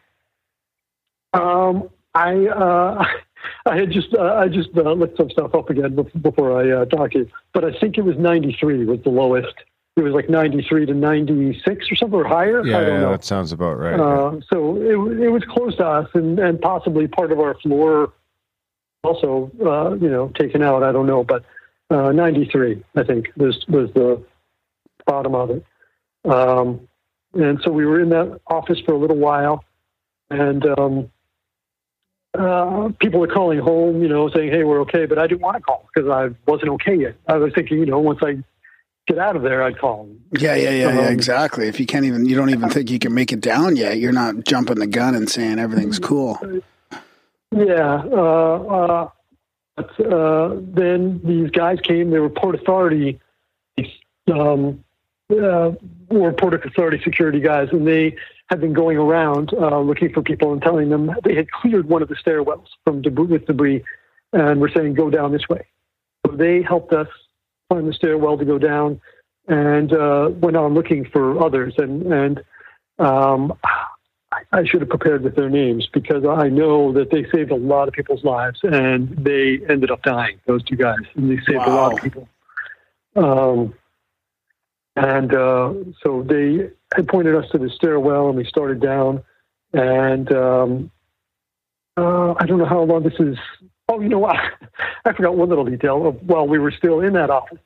[1.33, 3.07] um, I uh,
[3.67, 6.85] I had just uh, I just uh, looked some stuff up again before I uh,
[6.85, 9.55] talked to you, but I think it was 93 was the lowest.
[9.97, 12.63] It was like 93 to 96 or something or higher.
[12.67, 13.99] yeah, I don't yeah, that sounds about right.
[13.99, 18.13] Uh, so it, it was close to us, and, and possibly part of our floor
[19.03, 20.83] also, uh, you know, taken out.
[20.83, 21.47] I don't know, but
[21.91, 24.23] uh, 93, I think, was was the
[25.07, 25.65] bottom of it.
[26.25, 26.89] Um,
[27.35, 29.65] and so we were in that office for a little while,
[30.31, 31.11] and um,
[32.37, 35.57] uh, people were calling home, you know, saying, "Hey, we're okay," but I didn't want
[35.57, 37.15] to call because I wasn't okay yet.
[37.29, 38.43] I was thinking, you know, once I
[39.07, 40.09] get out of there, I'd call.
[40.33, 41.69] Yeah, yeah, yeah, yeah, Um, exactly.
[41.69, 44.13] If you can't even, you don't even think you can make it down yet, you're
[44.13, 46.39] not jumping the gun and saying everything's cool.
[47.53, 48.03] Yeah.
[48.05, 49.09] Uh, uh,
[49.77, 52.11] but, uh, then these guys came.
[52.11, 53.21] They were Port Authority,
[54.33, 54.83] um,
[55.31, 55.73] uh,
[56.09, 58.17] were Port Authority security guys, and they
[58.49, 62.03] had been going around uh, looking for people and telling them they had cleared one
[62.03, 63.83] of the stairwells from debris, with debris,
[64.33, 65.67] and were saying go down this way.
[66.25, 67.09] So they helped us
[67.69, 69.01] find the stairwell to go down,
[69.49, 71.75] and uh, went on looking for others.
[71.79, 72.45] And and
[72.99, 73.53] um,
[74.57, 77.89] I should have prepared with their names because I know that they saved a lot
[77.89, 81.71] of people's lives and they ended up dying, those two guys, and they saved a
[81.71, 82.27] lot of people.
[83.17, 83.75] Um,
[84.97, 89.23] and uh, so they had pointed us to the stairwell and we started down.
[89.75, 90.91] And um,
[91.99, 93.37] uh, I don't know how long this is.
[93.91, 94.37] Oh, you know what?
[95.05, 96.13] I forgot one little detail.
[96.13, 97.59] While we were still in that office,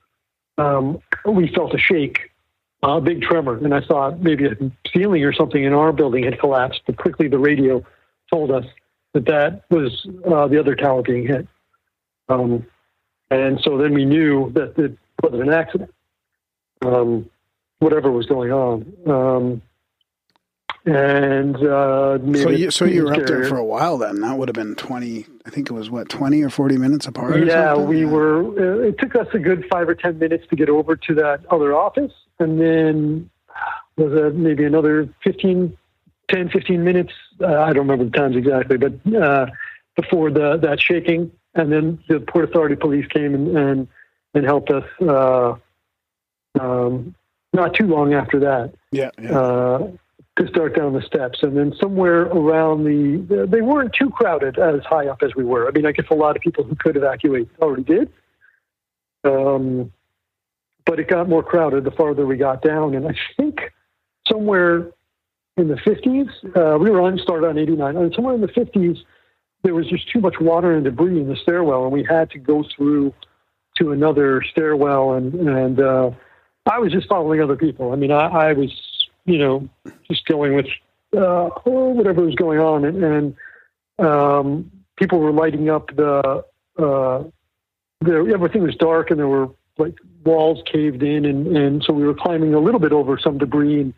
[0.59, 2.31] um, we felt a shake
[2.83, 4.57] a big tremor, and I thought maybe a
[4.93, 6.83] ceiling or something in our building had collapsed.
[6.87, 7.85] But quickly, the radio
[8.31, 8.65] told us
[9.13, 11.47] that that was uh, the other tower being hit.
[12.29, 12.67] Um,
[13.31, 15.95] and so then we knew that it wasn't an accident,
[16.83, 17.29] um,
[17.81, 18.93] whatever was going on.
[19.07, 19.63] Um,
[20.87, 24.21] and uh, So you, so you were up there for a while then.
[24.21, 27.45] That would have been 20, I think it was what, 20 or 40 minutes apart?
[27.45, 28.41] Yeah, we were.
[28.41, 31.45] Uh, it took us a good five or ten minutes to get over to that
[31.51, 33.31] other office, and then
[33.97, 35.77] was it maybe another 15,
[36.29, 37.13] 10, 15 minutes.
[37.41, 39.47] Uh, I don't remember the times exactly, but uh,
[39.97, 43.89] before the that shaking, and then the Port Authority police came and and,
[44.35, 44.85] and helped us.
[45.01, 45.55] Uh,
[46.59, 47.15] um,
[47.53, 49.39] not too long after that, Yeah, yeah.
[49.39, 49.91] uh,
[50.37, 51.43] to start down the steps.
[51.43, 55.67] And then somewhere around the, they weren't too crowded as high up as we were.
[55.67, 58.13] I mean, I guess a lot of people who could evacuate already did.
[59.25, 59.93] Um,
[60.91, 62.97] but it got more crowded the farther we got down.
[62.97, 63.61] And I think
[64.27, 64.91] somewhere
[65.57, 68.99] in the 50s, uh, we were on, started on 89, and somewhere in the 50s,
[69.63, 72.41] there was just too much water and debris in the stairwell, and we had to
[72.41, 73.15] go through
[73.77, 75.13] to another stairwell.
[75.13, 76.11] And, and uh,
[76.67, 77.93] I was just following other people.
[77.93, 78.73] I mean, I, I was,
[79.27, 79.69] you know,
[80.11, 80.67] just going with
[81.17, 83.37] uh, whatever was going on, and, and
[84.05, 86.45] um, people were lighting up the.
[86.77, 87.23] Uh,
[88.01, 92.05] there, everything was dark, and there were like walls caved in, and, and so we
[92.05, 93.95] were climbing a little bit over some debris, and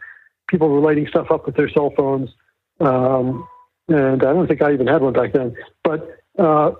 [0.48, 2.30] people were lighting stuff up with their cell phones.
[2.80, 3.46] Um,
[3.88, 6.72] and I don't think I even had one back then, but uh,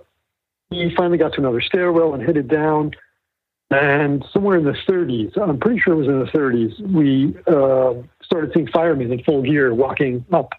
[0.71, 2.93] we finally got to another stairwell and headed down.
[3.71, 7.95] And somewhere in the 30s, I'm pretty sure it was in the 30s, we uh,
[8.23, 10.53] started seeing firemen in full gear walking up.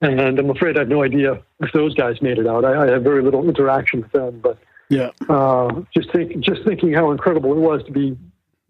[0.00, 2.64] And I'm afraid I have no idea if those guys made it out.
[2.64, 4.58] I, I very little interaction with them, but
[4.88, 5.10] Yeah.
[5.28, 8.16] uh, just think, just thinking how incredible it was to be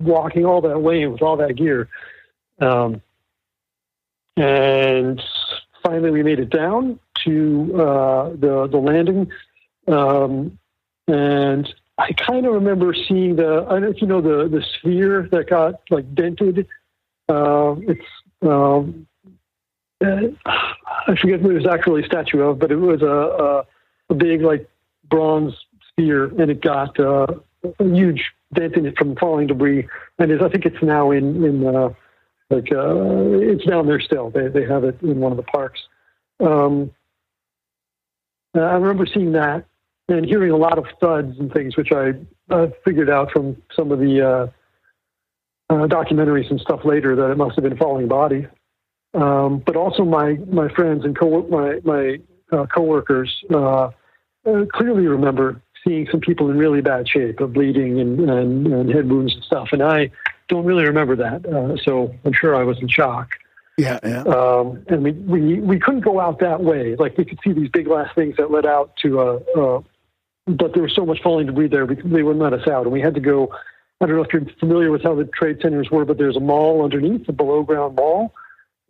[0.00, 1.88] walking all that way with all that gear.
[2.60, 3.02] Um,
[4.36, 5.22] and
[5.82, 9.30] finally, we made it down to uh, the the landing,
[9.88, 10.58] um,
[11.08, 13.64] and I kind of remember seeing the.
[13.66, 16.66] I don't know if you know the the sphere that got like dented.
[17.28, 18.06] Uh, it's
[18.42, 19.06] um,
[20.04, 23.66] uh, I forget what it was actually a statue of, but it was a a,
[24.10, 24.68] a big like
[25.08, 25.54] bronze
[25.96, 27.26] sphere, and it got uh,
[27.78, 28.22] a huge
[28.54, 29.88] dent in it from falling debris.
[30.18, 31.90] And I think it's now in in uh,
[32.50, 32.94] like uh,
[33.40, 34.30] it's down there still.
[34.30, 35.80] They they have it in one of the parks.
[36.40, 36.90] Um,
[38.54, 39.66] uh, I remember seeing that
[40.08, 42.12] and hearing a lot of thuds and things, which I
[42.84, 44.50] figured out from some of the
[45.70, 48.46] uh, documentaries and stuff later that it must have been falling bodies.
[49.14, 52.18] Um, but also my my friends and co my my
[52.52, 53.90] uh, coworkers uh,
[54.46, 58.90] uh, clearly remember seeing some people in really bad shape, of bleeding and, and, and
[58.90, 59.68] head wounds and stuff.
[59.72, 60.10] And I
[60.48, 63.30] don't really remember that, uh, so I'm sure I was in shock.
[63.78, 64.22] Yeah, yeah.
[64.22, 66.96] Um, and we, we we couldn't go out that way.
[66.96, 69.36] Like we could see these big glass things that led out to a.
[69.36, 69.82] Uh,
[70.46, 72.92] but there was so much falling debris there because they wouldn't let us out, and
[72.92, 73.54] we had to go.
[74.00, 76.40] I don't know if you're familiar with how the trade centers were, but there's a
[76.40, 78.32] mall underneath, a below ground mall,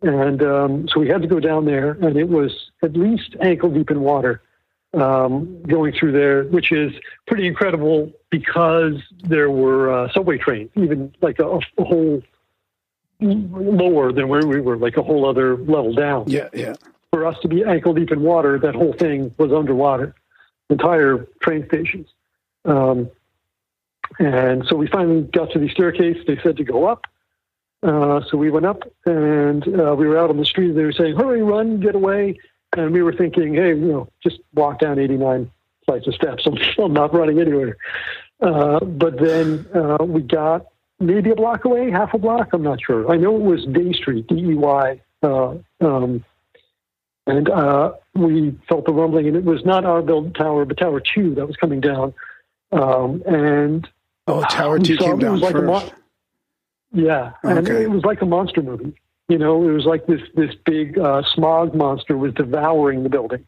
[0.01, 3.69] and um, so we had to go down there, and it was at least ankle
[3.69, 4.41] deep in water
[4.93, 6.93] um, going through there, which is
[7.27, 12.21] pretty incredible because there were uh, subway trains, even like a, a whole
[13.19, 16.25] lower than where we were, like a whole other level down.
[16.27, 16.75] Yeah, yeah.
[17.11, 20.13] For us to be ankle deep in water, that whole thing was underwater.
[20.69, 22.07] entire train stations.
[22.65, 23.09] Um,
[24.19, 26.17] and so we finally got to the staircase.
[26.27, 27.05] They said to go up.
[27.83, 30.71] Uh, so we went up and uh, we were out on the street.
[30.73, 32.39] They were saying, hurry, run, get away.
[32.75, 35.49] And we were thinking, hey, you know, just walk down 89
[35.85, 36.45] flights of steps.
[36.45, 37.77] I'm, I'm not running anywhere.
[38.41, 40.67] Uh, but then uh, we got
[40.99, 42.49] maybe a block away, half a block.
[42.53, 43.09] I'm not sure.
[43.11, 45.01] I know it was Dey Street, D E Y.
[45.23, 46.23] Uh, um,
[47.25, 51.01] and uh, we felt the rumbling, and it was not our build tower, but Tower
[51.01, 52.13] Two that was coming down.
[52.71, 53.87] Um, and
[54.29, 55.65] Oh, Tower 2 came down like first.
[55.65, 55.91] mon-
[56.93, 58.93] yeah, and it was like a monster movie.
[59.29, 63.45] You know, it was like this this big uh, smog monster was devouring the building.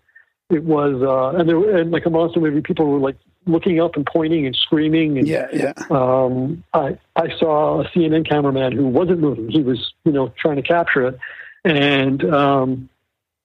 [0.50, 3.16] It was, uh, and there were, and like a monster movie, people were like
[3.46, 5.20] looking up and pointing and screaming.
[5.20, 5.74] And, Yeah, yeah.
[5.90, 9.50] Um, I I saw a CNN cameraman who wasn't moving.
[9.50, 11.20] He was, you know, trying to capture it,
[11.64, 12.90] and um,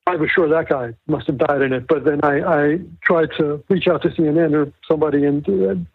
[0.07, 1.87] I was sure that guy must have died in it.
[1.87, 5.49] But then I, I tried to reach out to CNN or somebody, and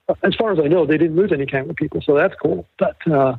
[0.08, 2.68] uh, as far as I know, they didn't lose any camera people, so that's cool.
[2.80, 3.36] But uh,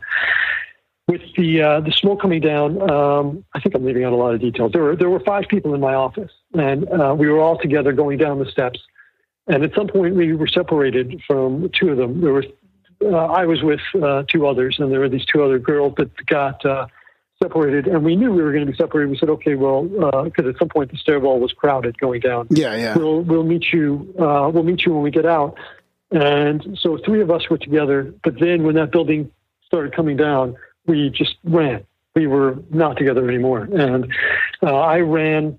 [1.11, 4.33] with the uh, the smoke coming down, um, I think I'm leaving out a lot
[4.33, 4.73] of details.
[4.73, 7.93] There were there were five people in my office, and uh, we were all together
[7.93, 8.81] going down the steps.
[9.49, 12.21] And at some point, we were separated from two of them.
[12.21, 12.45] There was
[13.03, 16.15] uh, I was with uh, two others, and there were these two other girls that
[16.27, 16.87] got uh,
[17.43, 17.89] separated.
[17.89, 19.11] And we knew we were going to be separated.
[19.11, 19.85] We said, okay, well,
[20.25, 22.47] because at some point the stairwell was crowded going down.
[22.51, 22.97] Yeah, yeah.
[22.97, 24.15] We'll we'll meet you.
[24.17, 25.59] Uh, we'll meet you when we get out.
[26.13, 28.15] And so three of us were together.
[28.23, 29.31] But then when that building
[29.65, 30.57] started coming down,
[30.91, 31.87] we just ran.
[32.15, 33.69] We were not together anymore.
[33.73, 34.13] And
[34.63, 35.59] uh, I ran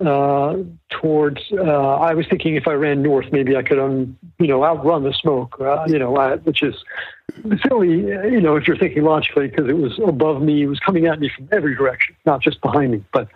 [0.00, 0.56] uh,
[0.90, 1.40] towards.
[1.52, 5.04] Uh, I was thinking if I ran north, maybe I could, um, you know, outrun
[5.04, 5.60] the smoke.
[5.60, 6.74] Uh, you know, uh, which is
[7.62, 10.64] silly, you know, if you're thinking logically, because it was above me.
[10.64, 13.28] It was coming at me from every direction, not just behind me, but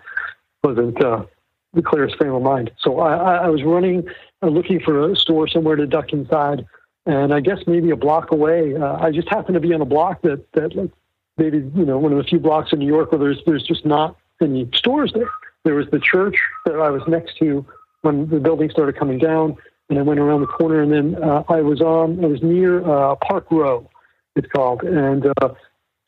[0.65, 2.73] wasn't the clearest frame of mind.
[2.81, 4.09] So I, I, I was running,
[4.43, 6.67] looking for a store somewhere to duck inside,
[7.05, 8.75] and I guess maybe a block away.
[8.75, 10.91] Uh, I just happened to be on a block that that
[11.39, 13.85] maybe you know one of the few blocks in New York where there's there's just
[13.85, 15.31] not any stores there.
[15.65, 17.65] There was the church that I was next to
[18.03, 19.57] when the building started coming down,
[19.89, 22.25] and I went around the corner, and then uh, I was on.
[22.25, 23.89] I was near uh, Park Row,
[24.35, 25.55] it's called, and uh,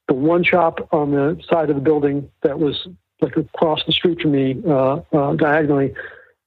[0.06, 2.88] the one shop on the side of the building that was
[3.20, 5.92] like across the street from me, uh, uh, diagonally.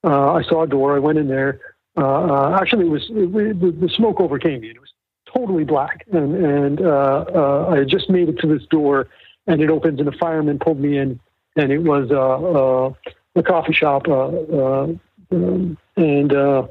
[0.04, 0.96] Uh, I saw a door.
[0.96, 1.60] I went in there.
[1.96, 4.70] Actually, it was it, the, the smoke overcame me.
[4.70, 4.91] It was
[5.34, 9.08] totally black, and and uh, uh, I just made it to this door,
[9.46, 11.20] and it opens, and a fireman pulled me in,
[11.56, 12.92] and it was uh, uh,
[13.34, 14.86] a coffee shop, uh, uh,
[15.32, 16.32] um, and.
[16.32, 16.66] Uh,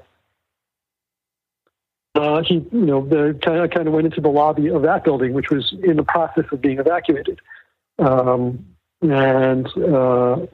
[2.43, 5.33] he, you know, the kind of kind of went into the lobby of that building,
[5.33, 7.39] which was in the process of being evacuated.
[7.99, 8.65] Um,
[9.01, 10.45] and uh,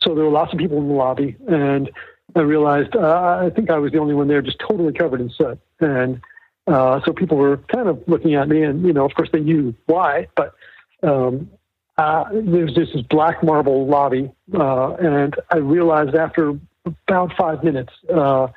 [0.00, 1.90] so there were lots of people in the lobby, and
[2.34, 5.30] I realized uh, I think I was the only one there, just totally covered in
[5.30, 5.60] soot.
[5.80, 6.20] And
[6.66, 9.40] uh, so people were kind of looking at me, and you know, of course, they
[9.40, 10.54] knew why, but
[11.02, 11.50] um,
[11.98, 17.92] uh, there's just this black marble lobby, uh, and I realized after about five minutes
[18.12, 18.48] uh,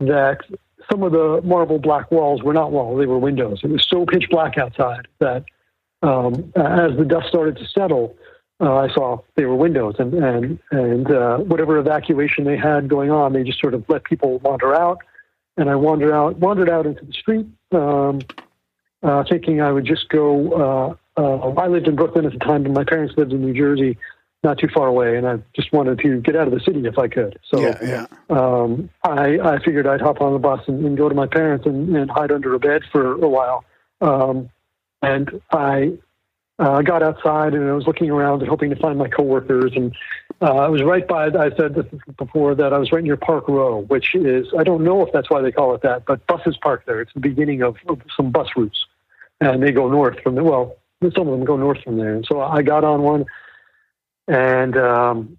[0.00, 0.38] that
[0.90, 3.60] some of the marble black walls were not walls; they were windows.
[3.62, 5.44] It was so pitch black outside that
[6.02, 8.16] um, as the dust started to settle,
[8.60, 13.10] uh, I saw they were windows, and and and uh, whatever evacuation they had going
[13.10, 14.98] on, they just sort of let people wander out.
[15.56, 18.20] And I wandered out, wandered out into the street, um,
[19.02, 20.96] uh, thinking I would just go.
[21.16, 23.52] Uh, uh, I lived in Brooklyn at the time, but my parents lived in New
[23.52, 23.98] Jersey,
[24.42, 26.98] not too far away, and I just wanted to get out of the city if
[26.98, 27.38] I could.
[27.44, 28.06] So yeah, yeah.
[28.30, 31.66] um, I, I figured I'd hop on the bus and, and go to my parents
[31.66, 33.64] and, and hide under a bed for a while.
[34.00, 34.48] Um,
[35.02, 35.92] and I
[36.58, 39.72] uh, got outside and I was looking around and hoping to find my coworkers.
[39.74, 39.94] And
[40.42, 41.86] uh, I was right by, I said this
[42.18, 45.30] before, that I was right near Park Row, which is, I don't know if that's
[45.30, 47.00] why they call it that, but buses park there.
[47.00, 48.86] It's the beginning of, of some bus routes.
[49.40, 50.44] And they go north from there.
[50.44, 50.76] Well,
[51.14, 52.14] some of them go north from there.
[52.14, 53.24] And so I got on one
[54.28, 55.36] and um,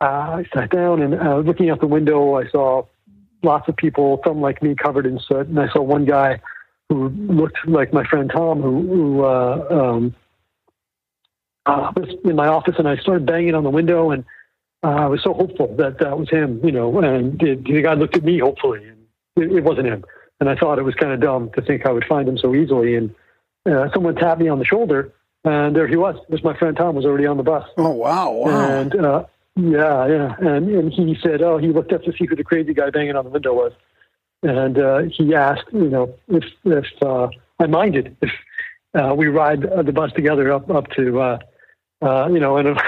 [0.00, 2.86] I sat down and uh, looking out the window, I saw
[3.42, 6.40] lots of people, some like me, covered in soot, and I saw one guy
[6.88, 10.14] who looked like my friend Tom, who, who uh, um,
[11.66, 14.24] uh, was in my office, and I started banging on the window, and
[14.82, 16.98] uh, I was so hopeful that that was him, you know.
[17.00, 19.06] And the, the guy looked at me hopefully, and
[19.36, 20.04] it, it wasn't him.
[20.40, 22.54] And I thought it was kind of dumb to think I would find him so
[22.54, 22.96] easily.
[22.96, 23.14] And
[23.64, 25.12] uh, someone tapped me on the shoulder,
[25.44, 26.16] and there he was.
[26.28, 27.68] There's my friend Tom was already on the bus.
[27.76, 28.80] Oh wow, wow.
[28.80, 29.24] And uh,
[29.54, 32.74] yeah, yeah, and and he said, oh, he looked up to see who the crazy
[32.74, 33.72] guy banging on the window was,
[34.42, 37.28] and uh, he asked, you know, if if uh,
[37.60, 38.30] I minded if
[38.94, 41.38] uh, we ride the bus together up up to, uh,
[42.00, 42.80] uh, you know, and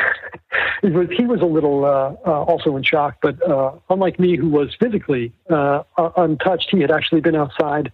[0.85, 4.37] it was, he was a little uh, uh, also in shock, but uh, unlike me,
[4.37, 7.91] who was physically untouched, he had actually been outside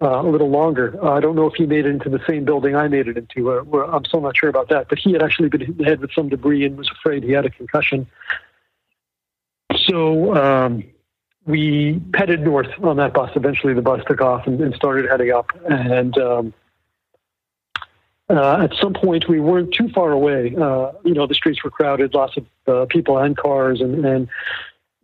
[0.00, 0.96] uh, a little longer.
[1.02, 3.16] Uh, I don't know if he made it into the same building I made it
[3.16, 3.50] into.
[3.50, 5.84] Uh, I'm still not sure about that, but he had actually been hit in the
[5.84, 8.06] head with some debris and was afraid he had a concussion.
[9.76, 10.84] So um,
[11.46, 13.32] we headed north on that bus.
[13.34, 15.50] Eventually, the bus took off and, and started heading up.
[15.68, 16.54] And um,
[18.30, 20.54] uh, at some point, we weren't too far away.
[20.54, 24.28] Uh, you know, the streets were crowded, lots of uh, people and cars, and, and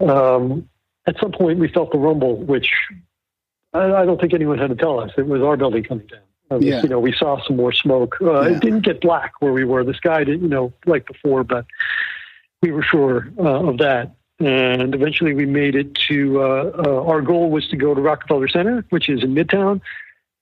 [0.00, 0.68] um,
[1.06, 2.70] at some point, we felt the rumble, which
[3.72, 5.10] I, I don't think anyone had to tell us.
[5.16, 6.20] It was our building coming down.
[6.50, 6.82] Was, Yeah.
[6.82, 8.16] You know, we saw some more smoke.
[8.20, 8.56] Uh, Yeah.
[8.56, 9.84] It didn't get black where we were.
[9.84, 11.66] The sky didn't, you know, like before, but
[12.62, 14.14] we were sure uh, of that.
[14.40, 18.48] And eventually we made it to, uh, uh, our goal was to go to Rockefeller
[18.48, 19.80] Center, which is in Midtown.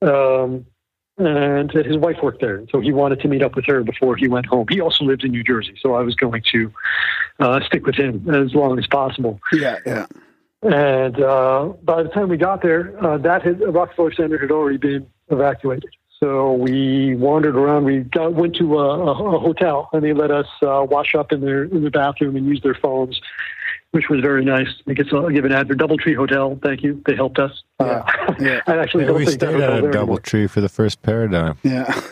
[0.01, 0.67] Um,
[1.19, 2.65] and his wife worked there.
[2.71, 4.67] So he wanted to meet up with her before he went home.
[4.69, 5.75] He also lived in New Jersey.
[5.81, 6.73] So I was going to
[7.39, 9.41] uh, stick with him as long as possible.
[9.53, 10.07] Yeah, yeah.
[10.63, 14.79] And uh, by the time we got there, uh, that had, Rockefeller Center had already
[14.79, 15.91] been evacuated.
[16.21, 17.85] So we wandered around.
[17.85, 21.41] We got, went to a, a, hotel, and they let us uh, wash up in
[21.41, 23.21] their in their bathroom and use their phones,
[23.93, 24.69] which was very nice.
[24.89, 26.59] I guess I'll give an ad for DoubleTree Hotel.
[26.63, 27.03] Thank you.
[27.07, 27.63] They helped us.
[27.79, 28.03] Uh,
[28.41, 28.61] Yeah.
[28.67, 31.03] I actually Yeah, don't we think stayed at a there double tree for the first
[31.03, 31.57] paradigm.
[31.63, 32.01] Yeah.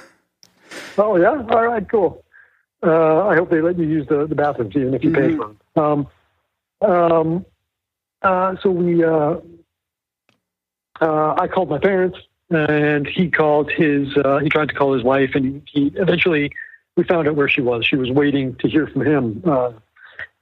[0.98, 2.24] Oh yeah, all right, cool.
[2.82, 5.54] Uh, I hope they let you use the, the bathrooms even if you pay for
[5.74, 6.06] them.
[6.80, 7.46] Um, um,
[8.22, 9.36] uh, so we, uh,
[11.00, 12.18] uh, I called my parents,
[12.50, 14.16] and he called his.
[14.16, 16.52] Uh, he tried to call his wife, and he, he eventually
[16.96, 17.84] we found out where she was.
[17.84, 19.42] She was waiting to hear from him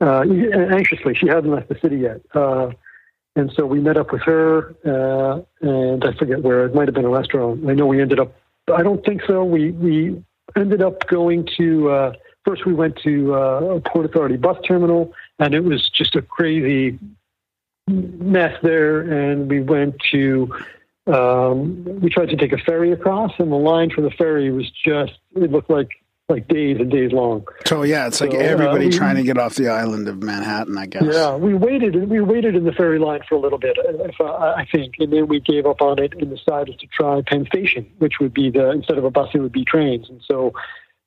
[0.00, 1.14] uh, uh, anxiously.
[1.14, 2.20] She hadn't left the city yet.
[2.34, 2.70] Uh,
[3.38, 6.66] and so we met up with her, uh, and I forget where.
[6.66, 7.68] It might have been a restaurant.
[7.68, 8.34] I know we ended up.
[8.72, 9.44] I don't think so.
[9.44, 10.22] We we
[10.56, 11.90] ended up going to.
[11.90, 12.12] Uh,
[12.44, 16.22] first, we went to uh, a Port Authority bus terminal, and it was just a
[16.22, 16.98] crazy
[17.86, 19.00] mess there.
[19.00, 20.52] And we went to.
[21.06, 24.68] Um, we tried to take a ferry across, and the line for the ferry was
[24.70, 25.12] just.
[25.36, 25.90] It looked like
[26.28, 27.46] like days and days long.
[27.66, 30.22] So yeah, it's like So, uh, everybody we- trying to get off the island of
[30.22, 31.04] Manhattan, I guess.
[31.10, 32.08] Yeah, we waited.
[32.08, 35.10] We waited in the ferry line for a little bit, if, uh, I think, and
[35.12, 38.50] then we gave up on it and decided to try Penn Station, which would be
[38.50, 40.10] the instead of a bus, it would be trains.
[40.10, 40.52] And so,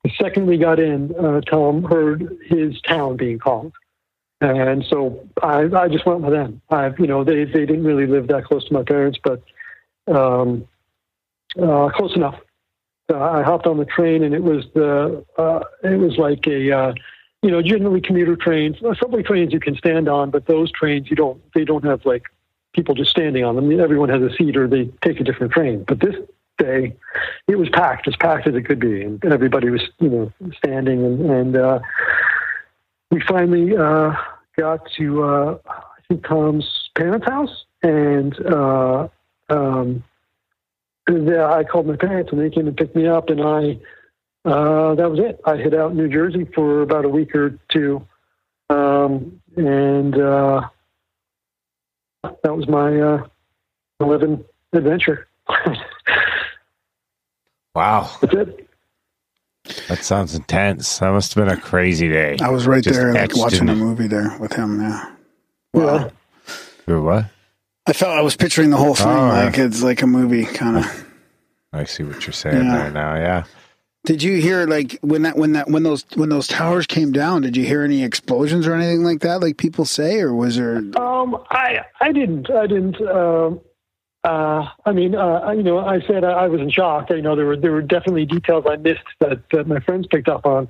[0.02, 3.72] the second we got in, uh, Tom heard his town being called,
[4.40, 6.60] and so I, I just went with them.
[6.68, 9.40] I, you know, they they didn't really live that close to my parents, but
[10.12, 10.66] um,
[11.56, 12.34] uh, close enough.
[13.10, 16.70] Uh, I hopped on the train, and it was the uh, it was like a
[16.70, 16.94] uh,
[17.42, 21.10] you know generally commuter trains, uh, subway trains you can stand on, but those trains
[21.10, 22.24] you don't they don't have like
[22.74, 23.80] people just standing on them.
[23.80, 25.84] Everyone has a seat, or they take a different train.
[25.86, 26.14] But this
[26.58, 26.96] day,
[27.48, 31.04] it was packed, as packed as it could be, and everybody was you know standing,
[31.04, 31.80] and, and uh,
[33.10, 34.14] we finally uh,
[34.56, 39.08] got to uh, I think Tom's parents' house, and uh,
[39.50, 40.04] um,
[41.06, 43.78] and, uh, I called my parents, and they came and picked me up, and I
[44.44, 45.40] uh, that was it.
[45.44, 48.06] I hid out in New Jersey for about a week or two,
[48.70, 50.68] um, and uh,
[52.42, 53.26] that was my uh,
[54.00, 55.28] 11 adventure.
[57.74, 58.10] Wow.
[58.20, 58.68] That's it.
[59.88, 60.98] That sounds intense.
[60.98, 62.36] That must have been a crazy day.
[62.42, 64.80] I was right Just there, like watching in- a movie there with him.
[64.80, 65.10] Yeah.
[65.72, 66.10] Yeah.
[66.86, 67.26] Or what?
[67.86, 69.64] I felt I was picturing the whole thing Oh, like yeah.
[69.64, 71.06] it's like a movie kind of.
[71.72, 72.76] I see what you're saying Yeah.
[72.76, 73.14] there now.
[73.16, 73.44] Yeah.
[74.04, 77.42] Did you hear like when that when that when those when those towers came down?
[77.42, 79.40] Did you hear any explosions or anything like that?
[79.40, 80.78] Like people say, or was there?
[80.96, 83.00] Um, I I didn't I didn't.
[83.02, 83.60] Um,
[84.24, 87.10] uh, I mean, uh, you know, I said I, I was in shock.
[87.10, 90.28] You know, there were there were definitely details I missed that that my friends picked
[90.28, 90.68] up on.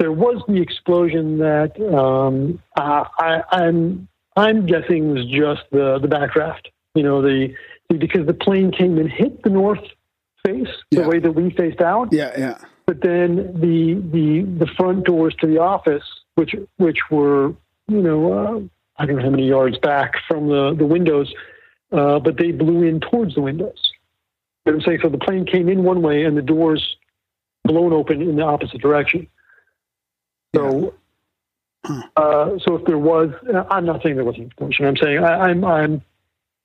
[0.00, 6.08] There was the explosion that um, uh, I, I'm I'm guessing was just the the
[6.08, 6.66] backdraft.
[6.94, 7.54] You know, the
[7.88, 9.80] because the plane came and hit the north
[10.44, 12.08] face the way that we faced out.
[12.12, 12.58] Yeah, yeah.
[12.86, 16.04] But then the the the front doors to the office,
[16.34, 17.48] which which were
[17.88, 18.60] you know uh,
[18.98, 21.32] I don't know how many yards back from the the windows,
[21.92, 23.92] uh, but they blew in towards the windows.
[24.66, 26.96] You know I'm saying so the plane came in one way and the doors
[27.64, 29.28] blown open in the opposite direction.
[30.54, 30.94] So.
[32.16, 33.30] Uh, so if there was,
[33.70, 34.86] I'm not saying there was an explosion.
[34.86, 36.02] I'm saying I, I'm I'm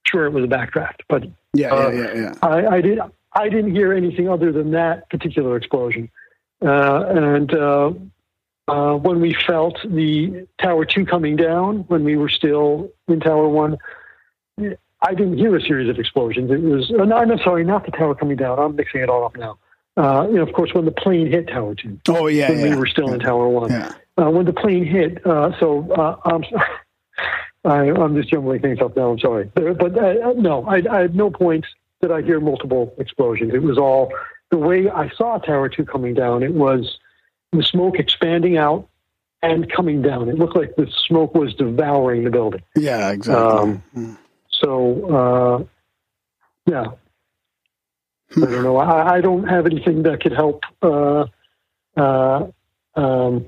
[0.06, 2.34] sure it was a backdraft, but Yeah, uh, yeah, yeah, yeah.
[2.42, 3.00] I, I did.
[3.34, 6.10] I didn't hear anything other than that particular explosion.
[6.66, 7.92] Uh, and uh,
[8.68, 13.48] uh, when we felt the Tower Two coming down, when we were still in Tower
[13.50, 13.78] One,
[15.02, 16.52] I didn't hear a series of explosions.
[16.52, 18.60] It was uh, no, no, sorry, not the tower coming down.
[18.60, 19.58] I'm mixing it all up now.
[19.96, 22.00] Uh, you know, of course, when the plane hit Tower Two.
[22.08, 23.72] Oh yeah, when we were still in Tower One.
[23.72, 23.94] Yeah.
[24.20, 25.26] Uh, when the plane hit.
[25.26, 26.44] Uh, so uh, I'm,
[27.66, 29.12] I, I'm just jumbling things up now.
[29.12, 31.66] I'm sorry, but, but uh, no, I, I at no point
[32.02, 33.54] did I hear multiple explosions.
[33.54, 34.12] It was all
[34.52, 36.44] the way I saw Tower Two coming down.
[36.44, 36.98] It was
[37.52, 38.88] the smoke expanding out
[39.42, 40.30] and coming down.
[40.30, 42.62] It looked like the smoke was devouring the building.
[42.76, 43.82] Yeah, exactly.
[43.96, 44.18] Um,
[44.50, 45.64] so, uh,
[46.66, 46.86] yeah.
[48.36, 48.78] I don't know.
[48.78, 50.64] I, I don't have anything that could help.
[50.82, 51.26] Uh,
[51.98, 52.48] uh,
[52.96, 53.48] um,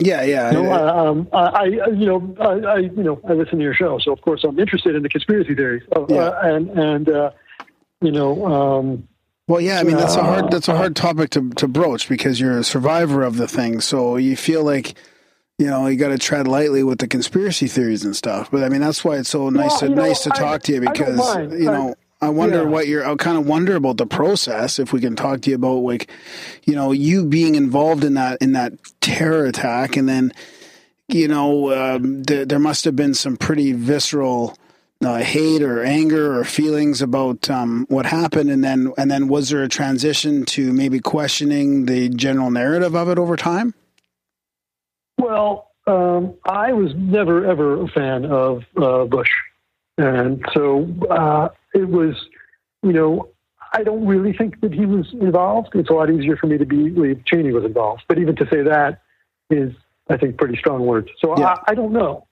[0.00, 0.50] yeah, yeah.
[0.50, 2.44] no, I, um, I, you know, I,
[2.74, 5.08] I, you know, I listen to your show, so of course I'm interested in the
[5.08, 7.30] conspiracy theories, uh, uh, and and uh,
[8.00, 9.08] you know, um,
[9.48, 12.08] Well, yeah, I mean that's a Uh, hard that's a hard topic to to broach
[12.08, 14.94] because you're a survivor of the thing, so you feel like
[15.58, 18.50] you know you got to tread lightly with the conspiracy theories and stuff.
[18.50, 20.38] But I mean that's why it's so nice Well, to you know, nice to I-
[20.38, 21.94] talk to you because you know.
[22.20, 22.68] I wonder yeah.
[22.68, 23.06] what you're.
[23.06, 24.78] I kind of wonder about the process.
[24.78, 26.10] If we can talk to you about like,
[26.64, 30.32] you know, you being involved in that in that terror attack, and then,
[31.08, 34.56] you know, um, th- there must have been some pretty visceral
[35.04, 39.50] uh, hate or anger or feelings about um, what happened, and then and then was
[39.50, 43.74] there a transition to maybe questioning the general narrative of it over time?
[45.18, 49.30] Well, um, I was never ever a fan of uh, Bush,
[49.98, 52.14] and so uh, it was,
[52.82, 53.28] you know,
[53.72, 55.70] I don't really think that he was involved.
[55.74, 58.62] It's a lot easier for me to believe Cheney was involved, but even to say
[58.62, 59.02] that
[59.50, 59.72] is,
[60.08, 61.08] I think, pretty strong words.
[61.18, 62.26] So I, I don't know,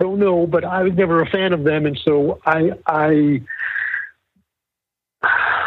[0.00, 3.10] I don't know, but I was never a fan of them, and so I, I,
[3.10, 3.42] you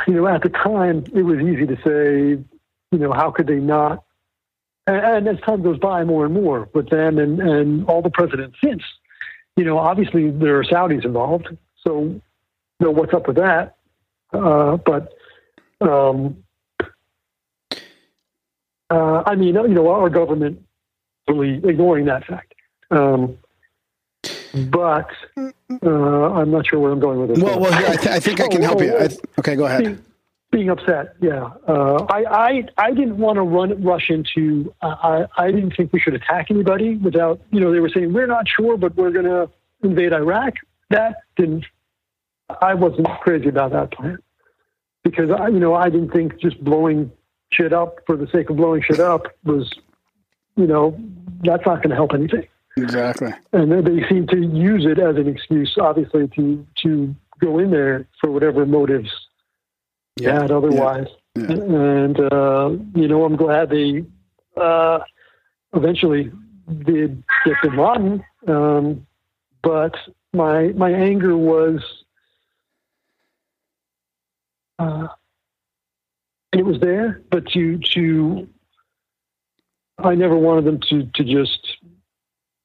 [0.08, 2.44] know, at the time it was easy to say,
[2.92, 4.04] you know, how could they not
[4.88, 8.10] and, and as time goes by, more and more with them and, and all the
[8.10, 8.84] presidents since,
[9.56, 11.48] you know, obviously there are Saudis involved.
[11.86, 12.20] So,
[12.84, 13.76] know, what's up with that?
[14.32, 15.14] Uh, but,
[15.82, 16.44] um,
[18.90, 20.64] uh, I mean, you know, our government
[21.28, 22.54] really ignoring that fact.
[22.92, 23.38] Um,
[24.54, 27.44] but uh, I'm not sure where I'm going with this.
[27.44, 28.96] Well, well, I, th- I think I can help you.
[28.96, 29.84] I th- okay, go ahead.
[29.84, 30.06] Being,
[30.52, 31.50] being upset, yeah.
[31.68, 34.74] Uh, I, I I didn't want to run rush into.
[34.82, 37.42] Uh, I I didn't think we should attack anybody without.
[37.50, 39.50] You know, they were saying we're not sure, but we're going to
[39.82, 40.54] invade Iraq.
[40.92, 41.66] That didn't.
[42.62, 44.18] I wasn't crazy about that plan
[45.04, 47.12] because I, you know, I didn't think just blowing
[47.52, 49.72] shit up for the sake of blowing shit up was,
[50.56, 50.98] you know,
[51.44, 52.48] that's not going to help anything
[52.78, 53.32] Exactly.
[53.52, 57.70] and then they seem to use it as an excuse, obviously, to to go in
[57.72, 59.10] there for whatever motives
[60.18, 61.08] they had otherwise.
[61.36, 64.04] And uh, you know, I'm glad they
[64.60, 65.00] uh,
[65.74, 66.32] eventually
[66.86, 69.08] did get Bin Laden, um,
[69.62, 69.96] but
[70.34, 71.82] my my anger was.
[74.80, 75.08] Uh,
[76.52, 78.48] it was there, but to to
[79.98, 81.78] I never wanted them to to just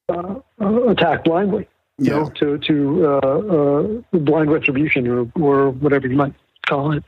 [0.09, 1.69] uh, uh, attack blindly.
[2.01, 6.35] You know, to to uh, uh, blind retribution or or whatever you might
[6.67, 7.03] call it.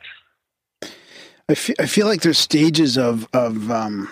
[1.48, 4.08] I fe- I feel like there's stages of of um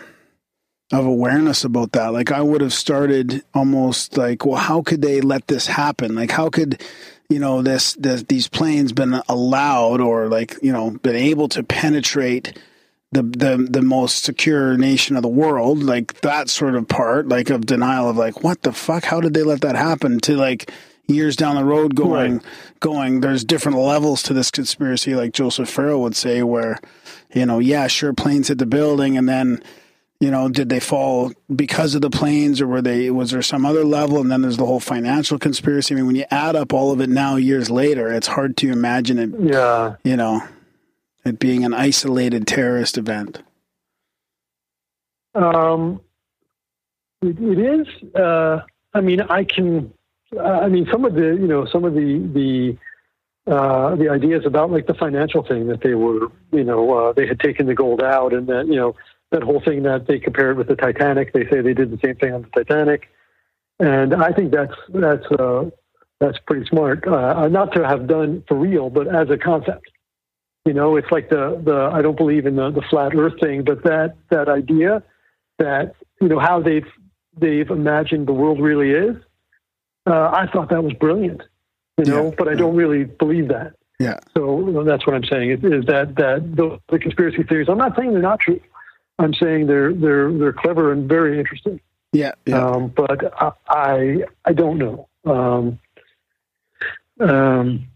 [0.92, 2.12] of awareness about that.
[2.12, 6.14] Like I would have started almost like, well, how could they let this happen?
[6.14, 6.82] Like how could
[7.28, 11.62] you know this, this these planes been allowed or like you know been able to
[11.62, 12.58] penetrate
[13.12, 15.82] the the the most secure nation of the world?
[15.82, 19.04] Like that sort of part, like of denial of like, what the fuck?
[19.04, 20.20] How did they let that happen?
[20.20, 20.70] To like
[21.08, 22.42] years down the road going
[22.80, 26.78] going there's different levels to this conspiracy like joseph farrell would say where
[27.34, 29.62] you know yeah sure planes hit the building and then
[30.20, 33.64] you know did they fall because of the planes or were they was there some
[33.64, 36.72] other level and then there's the whole financial conspiracy i mean when you add up
[36.72, 39.94] all of it now years later it's hard to imagine it Yeah.
[40.04, 40.42] you know
[41.24, 43.42] it being an isolated terrorist event
[45.34, 46.00] Um,
[47.22, 47.86] it, it is.
[48.14, 48.60] Uh,
[48.94, 49.92] I mean, I can.
[50.36, 54.44] Uh, I mean, some of the you know some of the the uh, the ideas
[54.46, 57.74] about like the financial thing that they were you know uh, they had taken the
[57.74, 58.94] gold out and that you know
[59.30, 61.32] that whole thing that they compared with the Titanic.
[61.32, 63.08] They say they did the same thing on the Titanic,
[63.78, 65.70] and I think that's that's uh,
[66.20, 67.06] that's pretty smart.
[67.06, 69.90] Uh, not to have done for real, but as a concept.
[70.64, 73.64] You know, it's like the the I don't believe in the the flat Earth thing,
[73.64, 75.02] but that that idea
[75.58, 76.86] that you know how they've
[77.36, 79.16] they've imagined the world really is.
[80.06, 81.42] Uh, I thought that was brilliant,
[81.98, 83.74] you know, but I don't really believe that.
[83.98, 84.18] Yeah.
[84.36, 87.68] So that's what I'm saying is, is that that the, the conspiracy theories.
[87.68, 88.60] I'm not saying they're not true.
[89.18, 91.80] I'm saying they're they're they're clever and very interesting.
[92.12, 95.08] yeah yeah Um, but I, I I don't know.
[95.24, 95.78] Um,
[97.20, 97.88] um,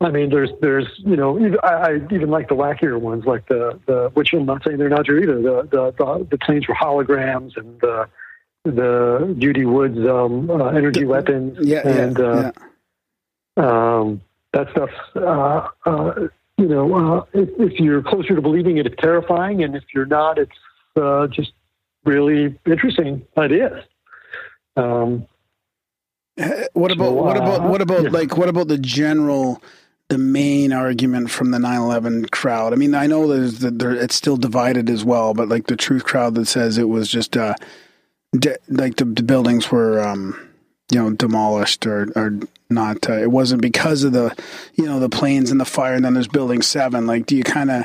[0.00, 3.46] I mean, there's there's you know even, I, I even like the wackier ones like
[3.48, 5.42] the the which I'm not saying they're not true either.
[5.42, 8.06] The the the, the planes were holograms and uh,
[8.64, 12.52] the Judy Woods um, uh, energy weapons, Yeah, yeah, and uh,
[13.56, 14.20] um,
[14.52, 14.90] that stuff.
[15.16, 16.28] Uh, uh,
[16.58, 20.06] you know, uh, if, if you're closer to believing it, it's terrifying, and if you're
[20.06, 20.52] not, it's
[20.96, 21.52] uh, just
[22.04, 23.84] really interesting ideas.
[24.76, 25.26] Um,
[26.72, 28.10] What about So, what about uh, what about yeah.
[28.10, 29.62] like what about the general
[30.08, 32.72] the main argument from the 9/11 crowd?
[32.72, 35.76] I mean, I know there's the, there it's still divided as well, but like the
[35.76, 37.54] truth crowd that says it was just uh
[38.32, 40.47] de- like the, the buildings were um
[40.92, 42.38] you know demolished or or
[42.70, 44.34] not uh, it wasn't because of the
[44.74, 47.44] you know the planes and the fire and then there's building 7 like do you
[47.44, 47.84] kind of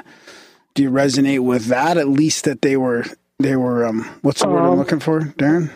[0.74, 3.04] do you resonate with that at least that they were
[3.40, 5.70] they were um what's the word I'm Um, looking for Darren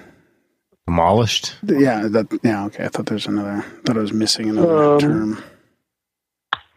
[0.88, 1.56] Demolished.
[1.64, 2.40] yeah, that.
[2.44, 2.86] Yeah, okay.
[2.86, 3.62] I thought there's another.
[3.86, 5.44] Thought I was missing another Um, term.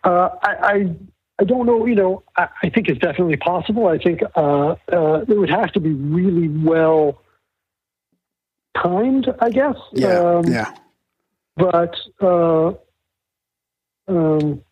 [0.02, 0.94] Uh, I, I
[1.38, 1.86] I don't know.
[1.86, 3.86] You know, I, I think it's definitely possible.
[3.86, 7.22] I think uh, uh, it would have to be really well
[8.82, 9.28] timed.
[9.40, 9.76] I guess.
[9.92, 10.74] Yeah, Um, yeah.
[11.56, 12.72] But uh,
[14.08, 14.62] um,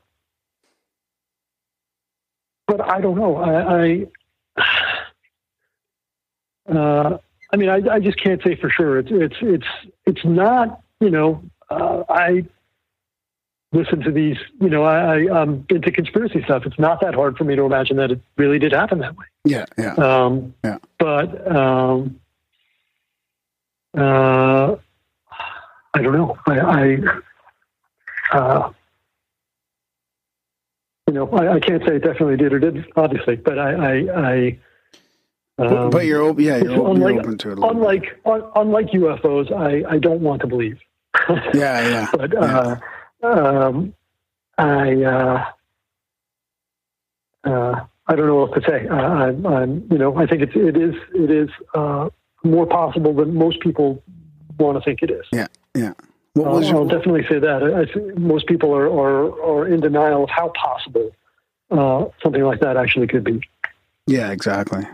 [2.66, 3.36] but I don't know.
[3.36, 4.06] I.
[4.56, 4.66] I
[6.72, 7.18] uh,
[7.50, 8.98] I mean, I, I just can't say for sure.
[8.98, 9.66] It's it's it's
[10.06, 10.82] it's not.
[11.00, 12.44] You know, uh, I
[13.72, 14.36] listen to these.
[14.61, 16.64] You know, I, I I'm into conspiracy stuff.
[16.66, 19.26] It's not that hard for me to imagine that it really did happen that way.
[19.44, 20.78] Yeah, yeah, Um, yeah.
[20.98, 22.20] But um,
[23.97, 24.76] uh,
[25.95, 26.36] I don't know.
[26.47, 26.59] I,
[28.32, 28.72] I uh,
[31.07, 34.28] you know, I, I can't say it definitely did or didn't, obviously, but I, I,
[34.30, 34.59] I
[35.57, 38.20] But- but you're op- yeah, you're it's op- you're open to it a little Unlike,
[38.26, 40.78] un, unlike UFOs, I, I don't want to believe.
[41.55, 42.09] Yeah, yeah.
[42.12, 42.76] but uh,
[43.22, 43.95] um,
[44.59, 45.45] I, uh,
[47.45, 48.86] uh, I don't know what to say.
[48.89, 52.11] I, I'm, I'm, you know, I think it's, it is, it is uh,
[52.45, 54.03] more possible than most people
[54.59, 55.24] want to think it is.
[55.32, 55.93] Yeah, yeah.
[56.34, 57.62] What I'll, your- I'll definitely say that.
[57.62, 61.11] I, I think most people are, are, are in denial of how possible
[61.70, 63.41] uh, something like that actually could be.
[64.07, 64.86] Yeah, exactly.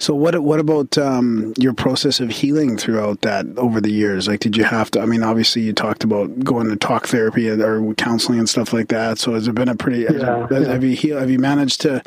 [0.00, 4.26] So what what about um, your process of healing throughout that over the years?
[4.26, 5.00] Like, did you have to?
[5.00, 8.88] I mean, obviously, you talked about going to talk therapy or counseling and stuff like
[8.88, 9.18] that.
[9.20, 10.00] So has it been a pretty?
[10.00, 10.72] Yeah, it- yeah.
[10.72, 12.02] Have you heal, Have you managed to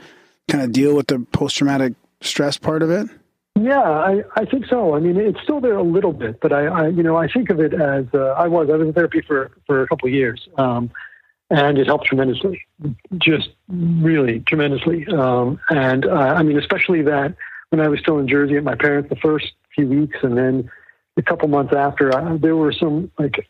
[0.49, 3.07] kind of deal with the post traumatic stress part of it?
[3.59, 4.95] Yeah, I, I think so.
[4.95, 7.49] I mean, it's still there a little bit, but I, I you know, I think
[7.49, 8.69] of it as uh, I was.
[8.69, 10.91] I was in therapy for for a couple of years, um,
[11.49, 12.65] and it helped tremendously,
[13.17, 15.07] just really tremendously.
[15.07, 17.35] Um, and uh, I mean, especially that
[17.69, 20.69] when I was still in Jersey at my parents, the first few weeks, and then
[21.15, 23.47] a couple months after, I, there were some like.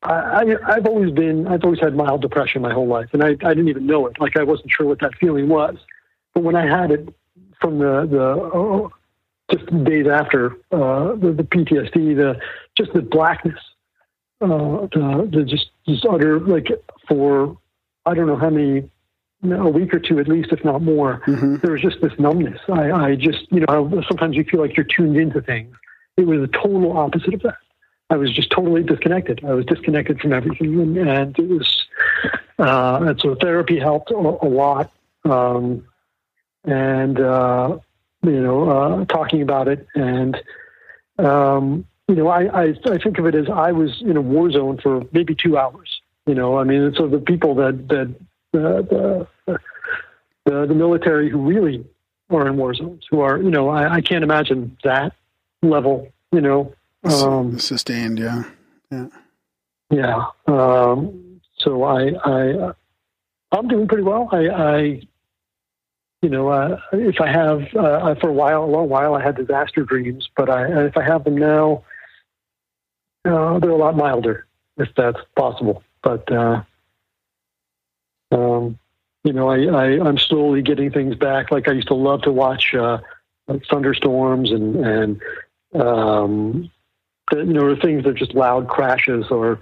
[0.00, 3.30] I, I, I've always been, I've always had mild depression my whole life, and I,
[3.30, 4.20] I didn't even know it.
[4.20, 5.76] Like I wasn't sure what that feeling was,
[6.34, 7.12] but when I had it
[7.60, 8.92] from the the oh,
[9.50, 12.40] just days after uh, the, the PTSD, the
[12.76, 13.58] just the blackness,
[14.40, 16.68] uh, the, the just just utter like
[17.08, 17.56] for
[18.06, 18.88] I don't know how many
[19.44, 21.22] a week or two at least, if not more.
[21.26, 22.60] There was just this numbness.
[22.68, 25.74] I, I just you know sometimes you feel like you're tuned into things.
[26.16, 27.58] It was the total opposite of that.
[28.10, 29.44] I was just totally disconnected.
[29.44, 31.86] I was disconnected from everything, and, and it was
[32.58, 34.92] uh, and so therapy helped a, a lot.
[35.24, 35.86] Um,
[36.64, 37.78] and uh,
[38.22, 40.36] you know, uh, talking about it, and
[41.18, 44.50] um, you know, I, I I think of it as I was in a war
[44.50, 46.00] zone for maybe two hours.
[46.26, 48.14] You know, I mean, so the people that that
[48.52, 49.58] the the,
[50.44, 51.84] the, the military who really
[52.30, 55.14] are in war zones, who are you know, I, I can't imagine that
[55.62, 56.08] level.
[56.32, 58.44] You know, um, Sustained, yeah,
[58.90, 59.06] yeah.
[59.90, 60.26] yeah.
[60.46, 62.72] Um, so I, I,
[63.52, 64.28] I'm doing pretty well.
[64.32, 65.02] I, I
[66.22, 69.36] you know, uh, if I have uh, for a while, a long while, I had
[69.36, 71.84] disaster dreams, but I, if I have them now,
[73.24, 74.46] uh, they're a lot milder,
[74.76, 75.82] if that's possible.
[76.02, 76.62] But uh,
[78.32, 78.78] um,
[79.24, 81.50] you know, I, I, I'm slowly getting things back.
[81.50, 82.98] Like I used to love to watch uh,
[83.46, 85.22] like thunderstorms and and
[85.74, 86.70] um,
[87.30, 89.60] the, you know, things that are just loud crashes or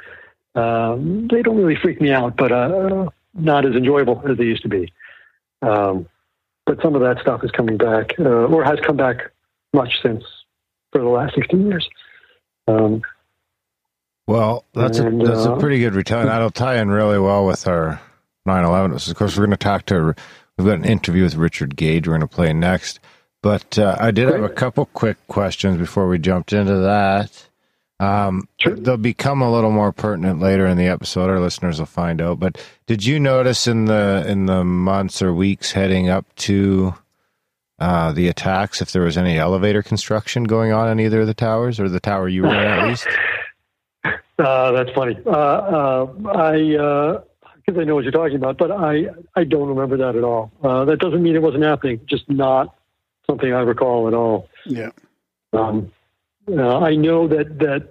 [0.55, 4.63] um, they don't really freak me out, but uh, not as enjoyable as they used
[4.63, 4.93] to be.
[5.61, 6.09] Um,
[6.67, 9.31] but some of that stuff is coming back, uh, or has come back
[9.73, 10.25] much since
[10.93, 11.89] for the last 16 years.
[12.69, 13.03] Um,
[14.27, 16.27] Well, that's And, a that's a uh, pretty good retelling.
[16.29, 18.01] That'll tie in really well with our
[18.47, 19.09] 9/11.
[19.09, 20.15] Of course, we're going to talk to.
[20.59, 22.07] We've got an interview with Richard Gage.
[22.09, 22.99] We're going to play next.
[23.43, 27.47] But uh, I did have a couple quick questions before we jumped into that.
[27.99, 31.31] Um, They'll become a little more pertinent later in the episode.
[31.31, 32.39] Our listeners will find out.
[32.39, 36.95] But did you notice in the in the months or weeks heading up to
[37.79, 41.35] uh, the attacks if there was any elevator construction going on in either of the
[41.35, 43.07] towers or the tower you were in at least?
[44.39, 45.19] Uh, that's funny.
[45.25, 47.23] Uh, uh, I
[47.65, 50.53] because I know what you're talking about, but I I don't remember that at all.
[50.63, 52.01] Uh, that doesn't mean it wasn't happening.
[52.07, 52.77] Just not
[53.27, 54.49] something I recall at all.
[54.67, 54.91] Yeah.
[55.55, 55.91] Um,
[56.49, 57.91] uh, I know that that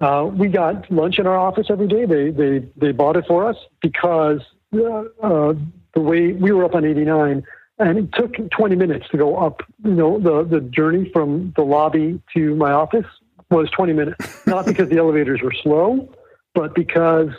[0.00, 2.04] uh, we got lunch in our office every day.
[2.04, 4.40] They they they bought it for us because
[4.74, 5.54] uh, uh,
[5.94, 7.44] the way we were up on 89,
[7.78, 9.62] and it took 20 minutes to go up.
[9.84, 13.06] You know, the the journey from the lobby to my office
[13.50, 14.42] was 20 minutes.
[14.46, 16.08] Not because the elevators were slow,
[16.54, 17.30] but because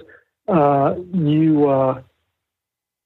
[0.47, 2.01] uh, you uh,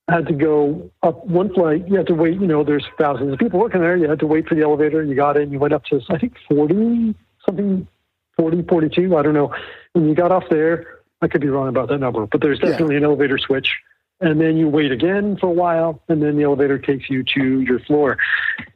[0.08, 1.88] had to go up one flight.
[1.88, 2.39] You had to wait.
[2.39, 3.97] You know, there's thousands of people working there.
[3.97, 5.04] You had to wait for the elevator.
[5.04, 5.51] You got in.
[5.51, 7.14] You went up to I think 40
[7.45, 7.87] something,
[8.37, 9.15] 40, 42.
[9.15, 9.53] I don't know.
[9.93, 12.97] When you got off there, I could be wrong about that number, but there's definitely
[12.97, 13.75] an elevator switch.
[14.21, 17.59] And then you wait again for a while, and then the elevator takes you to
[17.61, 18.17] your floor.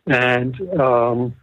[0.06, 1.36] And um,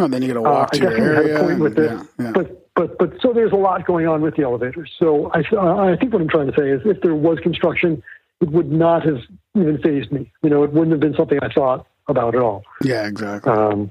[0.00, 1.40] Oh, then you got to walk uh, to I your area.
[1.40, 2.32] a point with and- it, yeah, yeah.
[2.32, 4.92] but but but so there's a lot going on with the elevators.
[4.96, 8.00] So I uh, I think what I'm trying to say is if there was construction,
[8.40, 9.18] it would not have
[9.56, 10.30] even phased me.
[10.44, 12.62] You know, it wouldn't have been something I thought about at all.
[12.84, 13.52] yeah, exactly.
[13.52, 13.90] Um,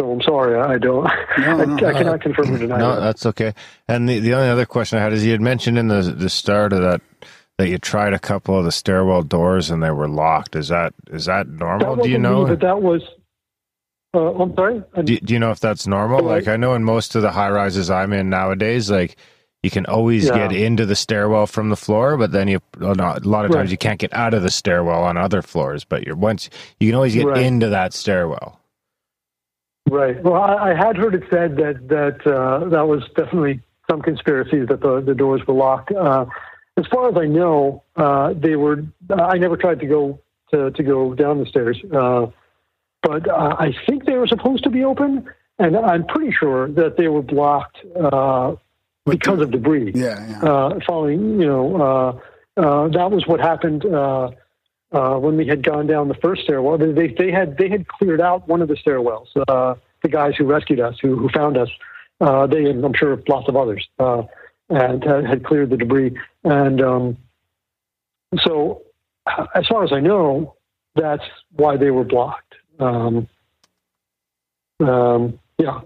[0.00, 1.06] so I'm sorry, I don't.
[1.06, 1.74] I, no.
[1.86, 3.00] I cannot confirm or deny No, that.
[3.00, 3.54] that's okay.
[3.88, 6.28] And the, the only other question I had is you had mentioned in the the
[6.30, 7.00] start of that
[7.58, 10.56] that you tried a couple of the stairwell doors and they were locked.
[10.56, 11.96] Is that is that That normal?
[11.96, 12.46] Do you know?
[12.46, 13.02] but that was.
[14.16, 14.82] Uh, I'm sorry.
[15.02, 16.22] Do, do you know if that's normal?
[16.22, 19.16] Like I know in most of the high rises I'm in nowadays, like
[19.64, 20.48] you can always Yeah.
[20.48, 23.62] get into the stairwell from the floor, but then you not, a lot of times
[23.66, 23.70] Right.
[23.70, 25.84] you can't get out of the stairwell on other floors.
[25.84, 26.48] But you're once
[26.80, 27.42] you can always get Right.
[27.42, 28.60] into that stairwell.
[29.88, 30.22] Right.
[30.22, 33.60] Well, I, I had heard it said that that uh, that was definitely
[33.90, 35.92] some conspiracies that the, the doors were locked.
[35.92, 36.26] Uh,
[36.76, 38.84] as far as I know, uh, they were.
[39.10, 40.20] I never tried to go
[40.50, 42.26] to, to go down the stairs, uh,
[43.02, 45.28] but uh, I think they were supposed to be open,
[45.58, 48.56] and I'm pretty sure that they were blocked uh,
[49.04, 49.92] because of debris.
[49.94, 50.42] Yeah, yeah.
[50.42, 51.76] Uh, following, you know,
[52.56, 53.84] uh, uh, that was what happened.
[53.84, 54.30] Uh,
[54.92, 56.78] uh, when we had gone down the first stairwell.
[56.78, 59.26] They, they, had they had cleared out one of the stairwells.
[59.48, 61.68] Uh, the guys who rescued us, who, who found us,
[62.20, 64.22] uh, they and I'm sure lots of others, uh,
[64.68, 66.16] and had, had cleared the debris.
[66.44, 67.16] And um,
[68.42, 68.82] so,
[69.26, 70.54] uh, as far as I know,
[70.94, 72.54] that's why they were blocked.
[72.78, 73.28] Um,
[74.80, 75.80] um, yeah.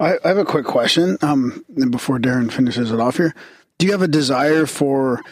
[0.00, 1.16] I, I have a quick question.
[1.22, 3.34] Um, before Darren finishes it off here,
[3.78, 5.22] do you have a desire for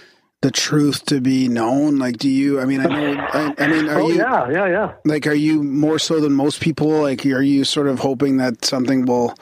[0.43, 1.99] the truth to be known?
[1.99, 2.61] Like, do you?
[2.61, 3.27] I mean, I know.
[3.33, 4.17] I, I mean, are oh you?
[4.17, 4.93] yeah, yeah, yeah.
[5.05, 6.89] Like, are you more so than most people?
[6.89, 9.35] Like, are you sort of hoping that something will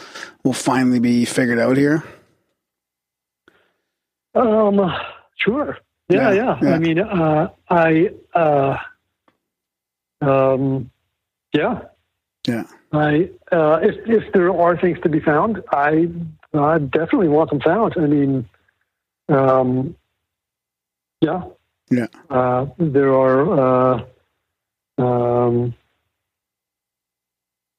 [0.44, 2.05] will finally be figured out here?
[4.34, 4.92] Um,
[5.36, 5.78] sure.
[6.09, 6.59] Yeah, Yeah, yeah.
[6.62, 6.74] yeah.
[6.74, 8.76] I mean, uh, I, uh,
[10.20, 10.90] um,
[11.53, 11.82] yeah.
[12.46, 12.64] Yeah.
[12.92, 16.09] I, uh, if if there are things to be found, I,
[16.55, 17.94] I definitely want them found.
[17.96, 18.48] I mean,
[19.28, 19.96] um,
[21.21, 21.43] yeah.
[21.91, 22.07] Yeah.
[22.29, 23.99] Uh, there are.
[23.99, 25.75] Uh, um,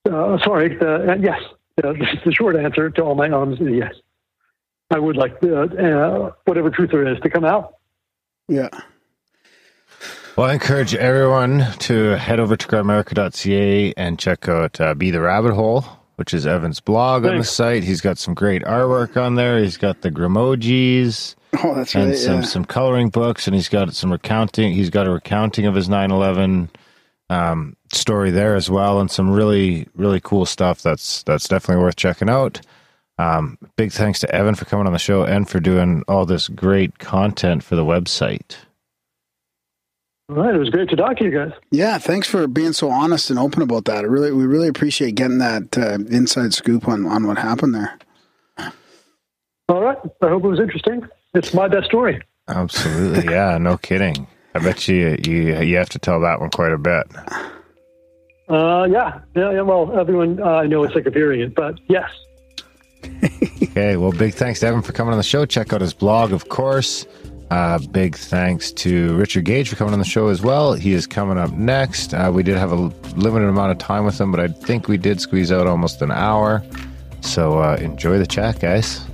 [0.09, 0.77] uh, sorry.
[0.79, 1.41] Uh, yes.
[1.83, 1.93] Uh,
[2.25, 3.93] the short answer to all my ums is yes.
[4.89, 7.75] I would like uh, uh, whatever truth there is to come out.
[8.49, 8.67] Yeah.
[10.35, 15.21] Well, I encourage everyone to head over to grimerica.ca and check out uh, Be the
[15.21, 15.85] Rabbit Hole,
[16.15, 17.83] which is Evan's blog on the site.
[17.83, 19.59] He's got some great artwork on there.
[19.59, 22.17] He's got the Grimojis Oh, that's and right.
[22.17, 22.41] some yeah.
[22.41, 24.71] some coloring books, and he's got some recounting.
[24.73, 26.69] He's got a recounting of his 9/11
[27.29, 30.81] um, story there as well, and some really really cool stuff.
[30.81, 32.61] That's that's definitely worth checking out.
[33.17, 36.47] Um, big thanks to Evan for coming on the show and for doing all this
[36.47, 38.55] great content for the website.
[40.29, 40.55] All right.
[40.55, 41.51] It was great to talk to you guys.
[41.71, 44.05] Yeah, thanks for being so honest and open about that.
[44.05, 47.99] I really, we really appreciate getting that uh, inside scoop on, on what happened there.
[49.67, 49.97] All right.
[50.21, 51.07] I hope it was interesting.
[51.33, 52.21] It's my best story.
[52.47, 54.27] Absolutely, yeah, no kidding.
[54.53, 57.07] I bet you you you have to tell that one quite a bit.
[58.49, 59.21] Uh, yeah.
[59.35, 59.51] Yeah.
[59.51, 62.09] yeah well, everyone uh, I know is sick of hearing it, but yes.
[63.71, 65.45] Okay, well, big thanks to Evan for coming on the show.
[65.45, 67.05] Check out his blog, of course.
[67.51, 70.73] Uh, big thanks to Richard Gage for coming on the show as well.
[70.73, 72.13] He is coming up next.
[72.13, 72.75] Uh, we did have a
[73.15, 76.11] limited amount of time with him, but I think we did squeeze out almost an
[76.11, 76.61] hour.
[77.21, 79.05] So uh, enjoy the chat, guys.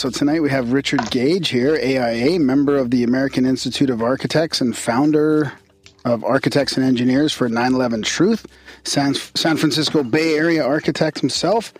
[0.00, 4.62] So tonight we have Richard Gage here, AIA, member of the American Institute of Architects
[4.62, 5.52] and founder
[6.06, 8.46] of Architects and Engineers for 9/11 Truth,
[8.82, 11.74] San, San Francisco Bay Area architect himself.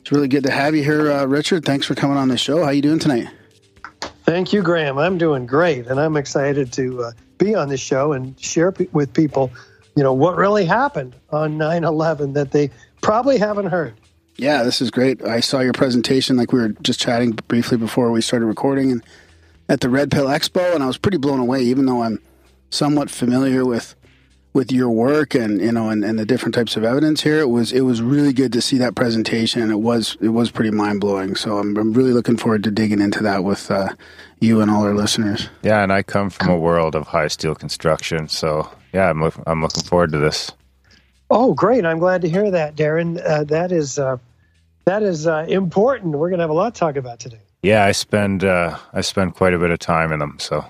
[0.00, 1.64] It's really good to have you here, uh, Richard.
[1.64, 2.58] Thanks for coming on the show.
[2.58, 3.26] How are you doing tonight?
[4.22, 4.96] Thank you, Graham.
[4.96, 9.12] I'm doing great, and I'm excited to uh, be on the show and share with
[9.12, 9.50] people,
[9.96, 12.70] you know, what really happened on 9/11 that they
[13.02, 13.94] probably haven't heard.
[14.36, 15.24] Yeah, this is great.
[15.24, 19.02] I saw your presentation, like we were just chatting briefly before we started recording, and
[19.68, 21.62] at the Red Pill Expo, and I was pretty blown away.
[21.62, 22.20] Even though I'm
[22.70, 23.94] somewhat familiar with
[24.52, 27.48] with your work and you know and, and the different types of evidence here, it
[27.48, 30.70] was it was really good to see that presentation, and it was it was pretty
[30.70, 31.34] mind blowing.
[31.34, 33.94] So I'm, I'm really looking forward to digging into that with uh,
[34.40, 35.48] you and all our listeners.
[35.62, 39.34] Yeah, and I come from a world of high steel construction, so yeah, I'm look,
[39.46, 40.52] I'm looking forward to this.
[41.28, 41.84] Oh, great!
[41.84, 43.20] I'm glad to hear that, Darren.
[43.24, 44.18] Uh, that is uh,
[44.86, 46.16] that is uh, important.
[46.16, 47.40] We're going to have a lot to talk about today.
[47.62, 50.64] Yeah, I spend uh, I spend quite a bit of time in them, so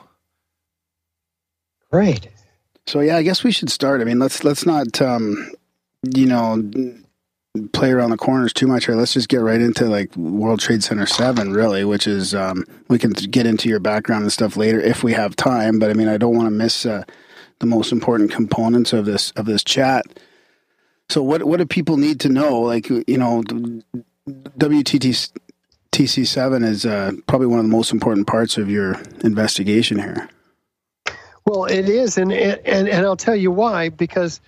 [1.91, 2.29] Great.
[2.87, 4.01] So yeah, I guess we should start.
[4.01, 5.51] I mean, let's let's not um,
[6.15, 6.63] you know
[7.73, 8.95] play around the corners too much here.
[8.95, 12.99] Let's just get right into like World Trade Center Seven, really, which is um, we
[12.99, 15.79] can get into your background and stuff later if we have time.
[15.79, 17.05] But I mean, I don't want to miss uh,
[17.61, 20.05] the most important components of this of this chat.
[21.09, 22.61] So what what do people need to know?
[22.61, 23.43] Like you know,
[24.29, 25.31] WTT
[25.93, 30.29] TC seven is uh, probably one of the most important parts of your investigation here.
[31.45, 33.89] Well, it is, and and and I'll tell you why.
[33.91, 34.41] Because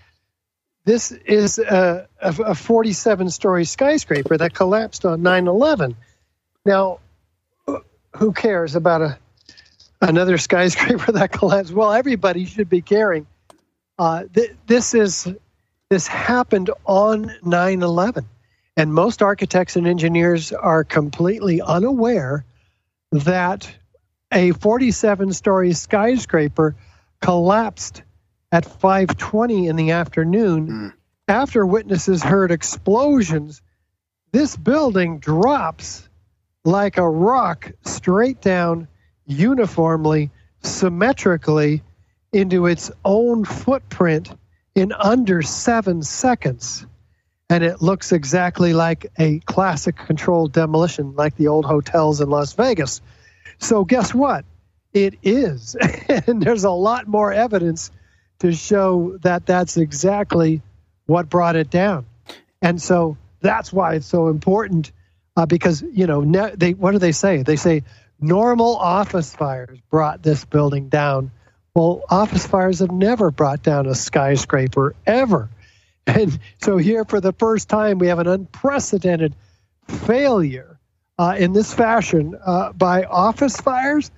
[0.85, 5.95] this is a, a 47 story skyscraper that collapsed on 9/11.
[6.65, 6.99] Now,
[8.17, 9.19] who cares about a
[10.01, 11.73] another skyscraper that collapsed?
[11.73, 13.27] Well, everybody should be caring.
[13.97, 15.29] Uh, th- this is
[15.91, 18.25] this happened on 9/11,
[18.77, 22.45] and most architects and engineers are completely unaware
[23.11, 23.75] that
[24.31, 26.77] a 47 story skyscraper
[27.23, 28.03] collapsed
[28.53, 30.89] at 5:20 in the afternoon hmm.
[31.27, 33.63] after witnesses heard explosions.
[34.33, 36.07] This building drops
[36.65, 38.89] like a rock straight down
[39.25, 40.31] uniformly
[40.63, 41.83] symmetrically
[42.33, 44.31] into its own footprint
[44.79, 46.87] in under 7 seconds
[47.51, 52.53] and it looks exactly like a classic controlled demolition like the old hotels in Las
[52.55, 53.01] Vegas
[53.59, 54.45] so guess what
[54.93, 55.77] it is.
[56.27, 57.91] and there's a lot more evidence
[58.41, 60.63] to show that that's exactly
[61.07, 62.07] what brought it down.
[62.63, 64.93] And so that's why it's so important
[65.37, 67.43] uh, because, you know, ne- they what do they say?
[67.43, 67.85] They say
[68.21, 71.31] normal office fires brought this building down.
[71.75, 75.49] Well, office fires have never brought down a skyscraper ever.
[76.07, 79.35] And so here for the first time we have an unprecedented
[79.87, 80.79] failure
[81.19, 84.11] uh, in this fashion uh, by office fires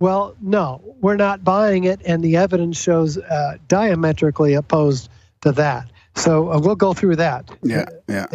[0.00, 5.90] well, no, we're not buying it, and the evidence shows uh, diametrically opposed to that.
[6.14, 7.50] So uh, we'll go through that.
[7.62, 8.26] Yeah, yeah.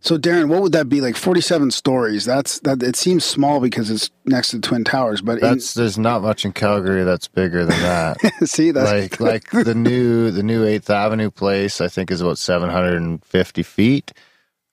[0.00, 1.16] So Darren, what would that be like?
[1.16, 2.24] Forty-seven stories.
[2.24, 2.82] That's that.
[2.82, 6.22] It seems small because it's next to the Twin Towers, but in- that's there's not
[6.22, 8.16] much in Calgary that's bigger than that.
[8.44, 9.20] see, that's like
[9.52, 14.12] like the new the new Eighth Avenue place, I think is about 750 feet.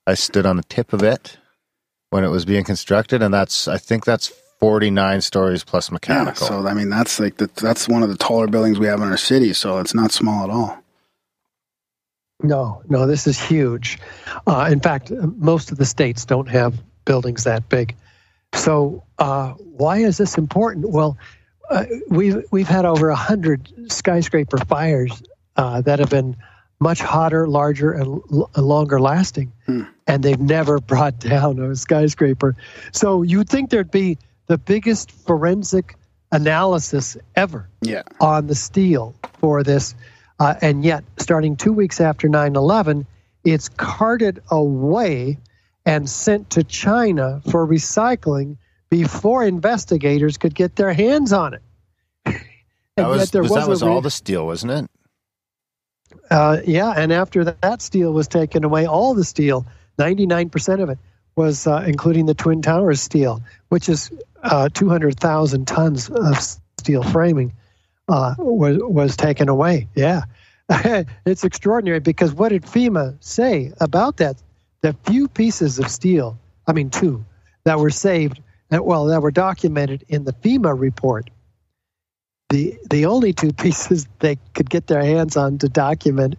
[0.06, 1.36] I stood on the tip of it
[2.10, 5.94] when it was being constructed, and that's I think that's 49 stories plus yeah.
[5.94, 6.46] mechanical.
[6.46, 9.08] So I mean, that's like the, that's one of the taller buildings we have in
[9.08, 9.52] our city.
[9.52, 10.82] So it's not small at all.
[12.42, 13.98] No, no, this is huge.
[14.46, 17.96] Uh, in fact, most of the states don't have buildings that big.
[18.54, 20.88] So uh, why is this important?
[20.88, 21.18] Well,
[21.68, 25.20] uh, we've we've had over a hundred skyscraper fires
[25.56, 26.36] uh, that have been
[26.80, 32.54] much hotter, larger, and l- longer lasting, and they've never brought down a skyscraper.
[32.92, 34.16] So you'd think there'd be
[34.46, 35.96] the biggest forensic
[36.30, 38.02] analysis ever Yeah.
[38.20, 39.94] on the steel for this.
[40.38, 43.06] Uh, and yet, starting two weeks after 9 11,
[43.44, 45.38] it's carted away
[45.84, 48.56] and sent to China for recycling
[48.90, 51.62] before investigators could get their hands on it.
[52.96, 54.90] that was, yet there was, was, that was re- all the steel, wasn't it?
[56.30, 59.66] uh, yeah, and after that, that steel was taken away, all the steel,
[59.98, 60.98] 99% of it,
[61.36, 64.10] was uh, including the Twin Towers steel, which is
[64.42, 66.38] uh, 200,000 tons of
[66.78, 67.52] steel framing,
[68.08, 69.88] uh, was, was taken away.
[69.94, 70.22] Yeah.
[71.26, 74.36] it's extraordinary because what did FEMA say about that?
[74.80, 77.24] The few pieces of steel, I mean, two,
[77.64, 78.40] that were saved,
[78.70, 81.30] well, that were documented in the FEMA report
[82.48, 86.36] the the only two pieces they could get their hands on to document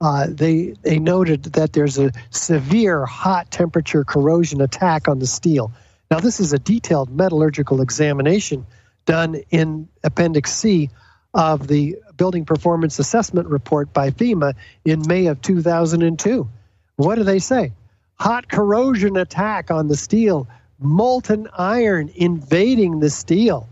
[0.00, 5.72] uh, they they noted that there's a severe hot temperature corrosion attack on the steel
[6.10, 8.66] Now, this is a detailed metallurgical examination
[9.06, 10.90] done in Appendix C
[11.34, 16.48] of the Building Performance Assessment Report by FEMA in May of 2002.
[16.96, 17.72] What do they say?
[18.16, 20.48] Hot corrosion attack on the steel,
[20.78, 23.68] molten iron invading the steel.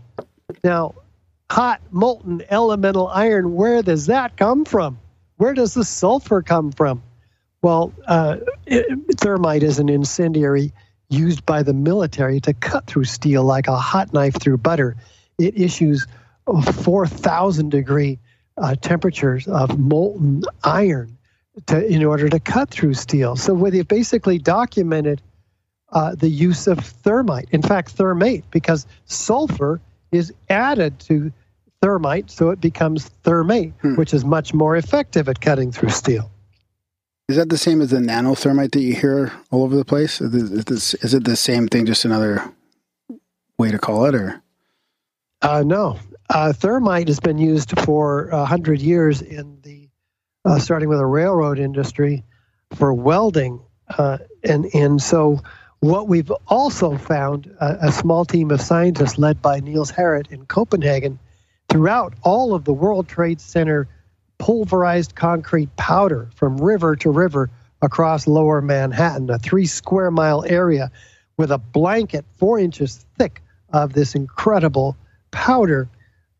[0.63, 0.95] Now,
[1.51, 4.99] hot molten elemental iron, where does that come from?
[5.37, 7.03] Where does the sulfur come from?
[7.61, 10.71] Well, uh, it, thermite is an incendiary
[11.09, 14.95] used by the military to cut through steel like a hot knife through butter.
[15.39, 16.05] It issues
[16.83, 18.19] 4,000 degree
[18.57, 21.17] uh, temperatures of molten iron
[21.67, 23.35] to, in order to cut through steel.
[23.35, 25.21] So, where they basically documented
[25.91, 29.81] uh, the use of thermite, in fact, thermate, because sulfur
[30.11, 31.31] is added to
[31.81, 36.29] thermite, so it becomes thermate, which is much more effective at cutting through steel.
[37.27, 40.19] Is that the same as the nanothermite that you hear all over the place?
[40.19, 40.71] Is it,
[41.03, 42.43] is it the same thing, just another
[43.57, 44.41] way to call it, or?
[45.41, 45.97] Uh, no,
[46.29, 49.89] uh, thermite has been used for a hundred years in the,
[50.43, 52.23] uh, starting with the railroad industry,
[52.75, 53.61] for welding,
[53.97, 55.39] uh, and and so
[55.79, 61.17] what we've also found a small team of scientists led by Niels Harrit in Copenhagen,
[61.69, 63.87] throughout all of the World Trade Center
[64.39, 67.49] pulverized concrete powder from river to river
[67.81, 70.91] across lower Manhattan, a three square mile area
[71.37, 74.97] with a blanket four inches thick of this incredible
[75.31, 75.89] powder.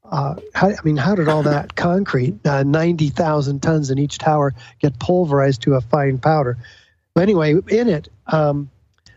[0.03, 4.55] Uh, how, I mean, how did all that concrete, uh, 90,000 tons in each tower,
[4.79, 6.57] get pulverized to a fine powder?
[7.13, 8.69] But anyway, in it, um,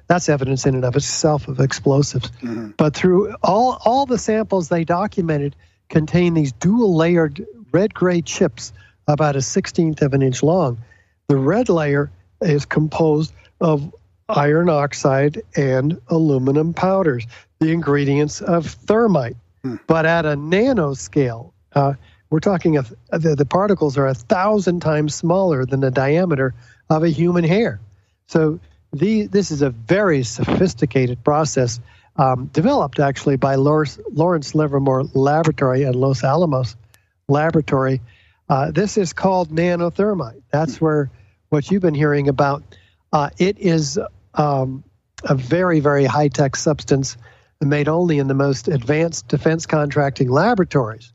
[0.06, 2.30] that's evidence in and of itself of explosives.
[2.76, 5.56] But through all, all the samples they documented
[5.88, 8.72] contain these dual layered red gray chips
[9.08, 10.78] about a sixteenth of an inch long.
[11.28, 12.10] The red layer
[12.42, 13.94] is composed of
[14.28, 17.26] iron oxide and aluminum powders,
[17.60, 19.36] the ingredients of thermite.
[19.86, 21.94] But at a nanoscale, uh,
[22.30, 26.54] we're talking of the, the particles are a thousand times smaller than the diameter
[26.90, 27.80] of a human hair.
[28.26, 28.58] So
[28.92, 31.80] the, this is a very sophisticated process
[32.16, 36.76] um, developed actually by Lawrence, Lawrence Livermore Laboratory and Los Alamos
[37.28, 38.00] Laboratory.
[38.48, 40.42] Uh, this is called nanothermite.
[40.50, 41.10] That's where
[41.48, 42.62] what you've been hearing about.
[43.12, 43.98] Uh, it is
[44.34, 44.84] um,
[45.22, 47.16] a very, very high tech substance
[47.66, 51.12] made only in the most advanced defense contracting laboratories.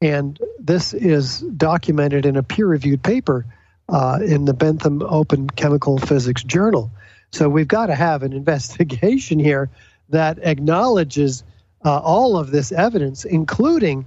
[0.00, 3.46] And this is documented in a peer reviewed paper
[3.88, 6.90] uh, in the Bentham Open Chemical Physics Journal.
[7.32, 9.70] So we've got to have an investigation here
[10.10, 11.44] that acknowledges
[11.84, 14.06] uh, all of this evidence, including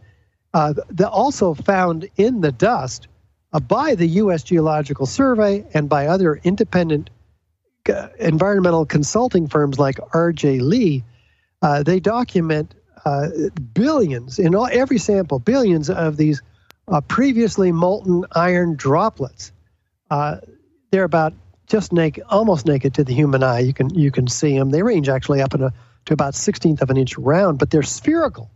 [0.54, 3.08] uh, the also found in the dust
[3.54, 4.44] uh, by the U.S.
[4.44, 7.10] Geological Survey and by other independent
[7.90, 10.60] uh, environmental consulting firms like R.J.
[10.60, 11.04] Lee.
[11.62, 12.74] Uh, they document
[13.06, 13.28] uh,
[13.74, 16.42] billions in all, every sample, billions of these
[17.08, 19.52] previously molten iron droplets.
[20.92, 21.34] they're about
[21.68, 23.60] just naked, almost naked to the human eye.
[23.60, 24.70] You can you can see them.
[24.72, 25.74] They range actually up a,
[26.06, 28.52] to about sixteenth of an inch round, but they're spherical.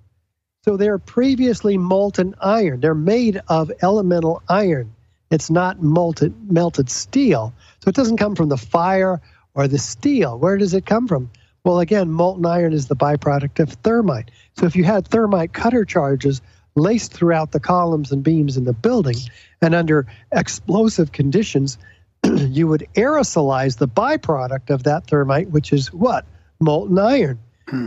[0.65, 2.81] So they're previously molten iron.
[2.81, 4.95] They're made of elemental iron.
[5.31, 7.53] It's not molten melted steel.
[7.79, 9.21] So it doesn't come from the fire
[9.53, 10.37] or the steel.
[10.37, 11.29] Where does it come from?
[11.65, 14.29] Well, again, molten iron is the byproduct of thermite.
[14.53, 16.41] So if you had thermite cutter charges
[16.75, 19.15] laced throughout the columns and beams in the building,
[19.61, 21.79] and under explosive conditions,
[22.23, 26.25] you would aerosolize the byproduct of that thermite, which is what?
[26.59, 27.39] Molten iron.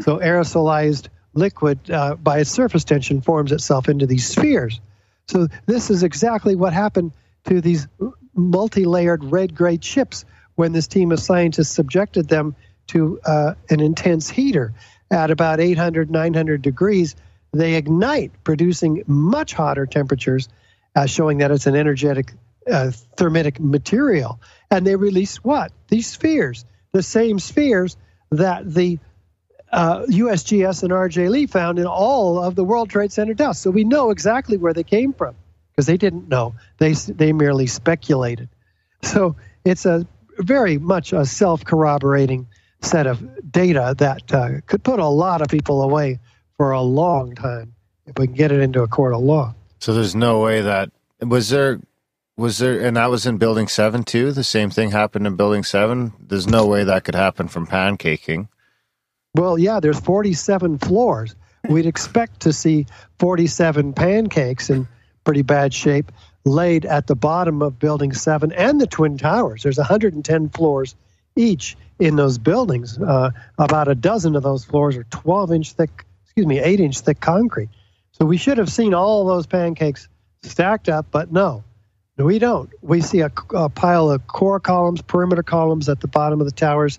[0.02, 4.80] So aerosolized liquid uh, by its surface tension forms itself into these spheres.
[5.28, 7.12] So this is exactly what happened
[7.44, 7.86] to these
[8.34, 10.24] multi-layered red-gray chips
[10.56, 12.56] when this team of scientists subjected them
[12.88, 14.74] to uh, an intense heater
[15.10, 17.14] at about 800, 900 degrees.
[17.52, 20.48] They ignite, producing much hotter temperatures,
[20.94, 22.32] uh, showing that it's an energetic
[22.70, 24.40] uh, thermitic material.
[24.70, 25.72] And they release what?
[25.88, 27.96] These spheres, the same spheres
[28.30, 28.98] that the
[29.72, 33.62] uh, USGS and RJ Lee found in all of the World Trade Center dust.
[33.62, 35.34] So we know exactly where they came from
[35.70, 36.54] because they didn't know.
[36.78, 38.48] They, they merely speculated.
[39.02, 40.06] So it's a
[40.38, 42.48] very much a self corroborating
[42.80, 46.18] set of data that uh, could put a lot of people away
[46.56, 47.74] for a long time
[48.06, 49.54] if we can get it into a court of law.
[49.80, 51.80] So there's no way that was there
[52.36, 55.64] was there and that was in building 7 too the same thing happened in building
[55.64, 58.46] 7 there's no way that could happen from pancaking
[59.34, 61.34] Well, yeah, there's 47 floors.
[61.68, 62.86] We'd expect to see
[63.18, 64.86] 47 pancakes in
[65.24, 66.12] pretty bad shape
[66.44, 69.62] laid at the bottom of Building 7 and the Twin Towers.
[69.64, 70.94] There's 110 floors
[71.36, 72.98] each in those buildings.
[72.98, 77.00] Uh, about a dozen of those floors are 12 inch thick, excuse me, 8 inch
[77.00, 77.68] thick concrete.
[78.12, 80.08] So we should have seen all those pancakes
[80.42, 81.64] stacked up, but no,
[82.16, 82.70] no, we don't.
[82.82, 86.52] We see a, a pile of core columns, perimeter columns at the bottom of the
[86.52, 86.98] towers.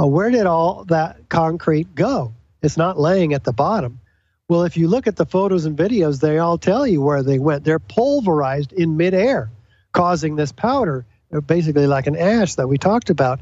[0.00, 2.32] Uh, where did all that concrete go?
[2.62, 4.00] It's not laying at the bottom.
[4.48, 7.38] Well, if you look at the photos and videos, they all tell you where they
[7.38, 7.64] went.
[7.64, 9.50] They're pulverized in midair,
[9.92, 13.40] causing this powder, uh, basically like an ash that we talked about,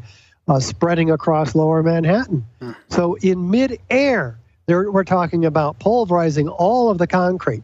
[0.48, 2.44] uh, spreading across lower Manhattan.
[2.88, 7.62] So in midair, there, we're talking about pulverizing all of the concrete.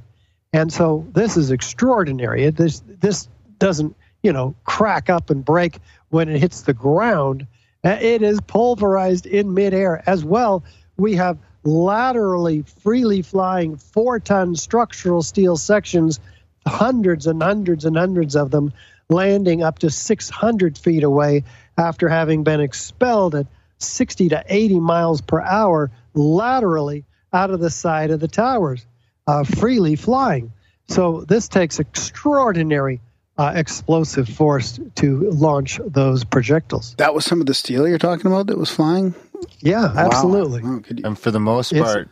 [0.53, 2.45] And so this is extraordinary.
[2.45, 7.47] It, this, this doesn't, you know, crack up and break when it hits the ground.
[7.85, 10.65] Uh, It is pulverized in midair as well.
[10.97, 16.19] We have laterally, freely flying four ton structural steel sections,
[16.67, 18.73] hundreds and hundreds and hundreds of them
[19.11, 21.45] landing up to 600 feet away
[21.79, 23.47] after having been expelled at
[23.79, 28.85] 60 to 80 miles per hour laterally out of the side of the towers,
[29.27, 30.53] uh, freely flying.
[30.89, 33.01] So this takes extraordinary
[33.37, 36.97] uh, explosive force to launch those projectiles.
[36.99, 39.15] That was some of the steel you're talking about that was flying?
[39.61, 40.07] Yeah, Wow.
[40.07, 40.63] absolutely.
[40.83, 42.09] Could you- And for the most It's- part,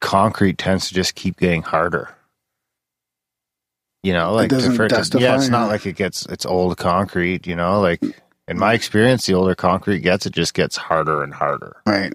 [0.00, 2.08] concrete tends to just keep getting harder.
[4.02, 6.76] You know, like doesn't for it to- yeah, it's not like it gets it's old
[6.76, 7.46] concrete.
[7.46, 8.00] You know, like
[8.48, 11.76] in my experience, the older concrete gets, it just gets harder and harder.
[11.86, 12.12] Right.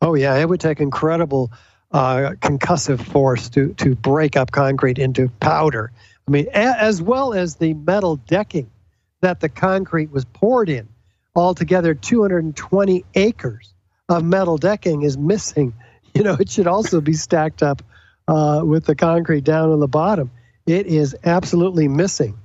[0.00, 1.50] Oh yeah, it would take incredible
[1.92, 5.92] uh, concussive force to to break up concrete into powder.
[6.26, 8.70] I mean, a, as well as the metal decking
[9.20, 10.88] that the concrete was poured in.
[11.36, 13.72] Altogether, 220 acres
[14.08, 15.74] of metal decking is missing.
[16.16, 17.82] You know, it should also be stacked up
[18.28, 20.30] uh, with the concrete down on the bottom.
[20.64, 22.38] It is absolutely missing.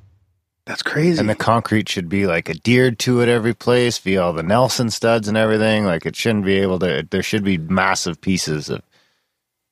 [0.69, 1.19] That's crazy.
[1.19, 4.91] And the concrete should be like adhered to at every place via all the Nelson
[4.91, 5.83] studs and everything.
[5.83, 7.07] Like it shouldn't be able to.
[7.09, 8.83] There should be massive pieces of.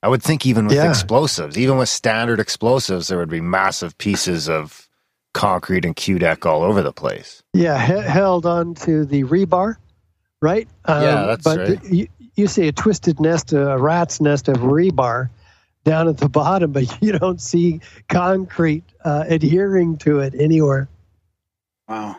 [0.02, 0.90] I would think even with Yeah.
[0.90, 4.88] explosives, even with standard explosives, there would be massive pieces of
[5.34, 7.44] concrete and Q deck all over the place.
[7.54, 9.76] Yeah, he- held on to the rebar,
[10.42, 10.66] right?
[10.84, 11.84] Um, Yeah, that's but right.
[11.84, 15.30] You, you see a twisted nest, a rat's nest of rebar
[15.88, 20.88] down at the bottom, but you don't see concrete uh, adhering to it anywhere.
[21.88, 22.16] Wow.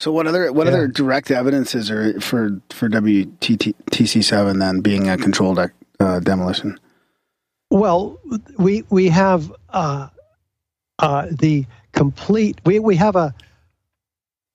[0.00, 0.72] So what other what Yeah.
[0.72, 5.58] other direct evidence is there for for WTC seven then being a controlled
[6.00, 6.78] uh, demolition?
[7.70, 8.20] Well,
[8.58, 10.08] we we have uh,
[10.98, 12.60] uh, the complete.
[12.64, 13.34] We we have a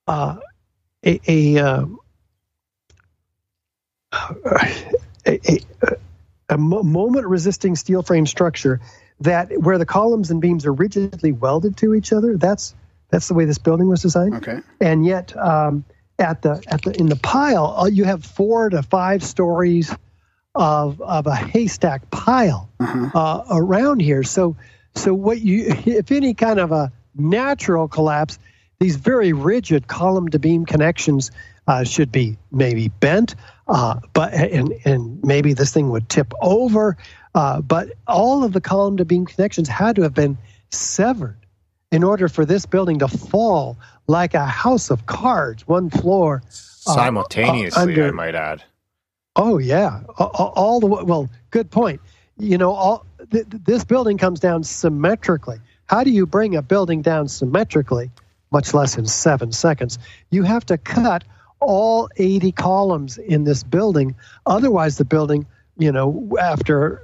[0.08, 0.38] uh,
[1.06, 2.00] a a, um,
[4.14, 4.70] a,
[5.28, 5.60] a,
[6.50, 8.82] a moment resisting steel frame structure
[9.22, 12.38] that where the columns and beams are rigidly welded to each other.
[12.38, 12.74] That's
[13.10, 14.60] that's the way this building was designed Okay.
[14.80, 15.84] and yet um,
[16.20, 19.94] at the at the in the pile uh, you have four to five stories
[20.56, 24.24] of of a haystack pile uh, around here.
[24.24, 24.56] So
[24.96, 28.40] so what you if any kind of a natural collapse,
[28.80, 31.32] these very rigid column to beam connections
[31.68, 33.36] uh, should be maybe bent,
[33.70, 36.98] uh, but and and maybe this thing would tip over.
[37.36, 40.38] Uh, but all of the column to beam connections had to have been
[40.72, 41.38] severed
[41.92, 43.78] in order for this building to fall
[44.08, 46.42] like a house of cards, one floor
[46.88, 48.64] uh, Simultaneously, under- I might add.
[49.36, 50.26] Oh yeah, A- a-
[50.56, 50.88] all the.
[50.88, 52.02] Well, good point.
[52.38, 55.60] You know, all th- this building comes down symmetrically.
[55.86, 58.10] How do you bring a building down symmetrically,
[58.52, 60.00] much less in seven seconds?
[60.32, 61.24] You have to cut
[61.60, 64.16] all 80 columns in this building.
[64.46, 65.46] Otherwise, the building,
[65.78, 67.02] you know, after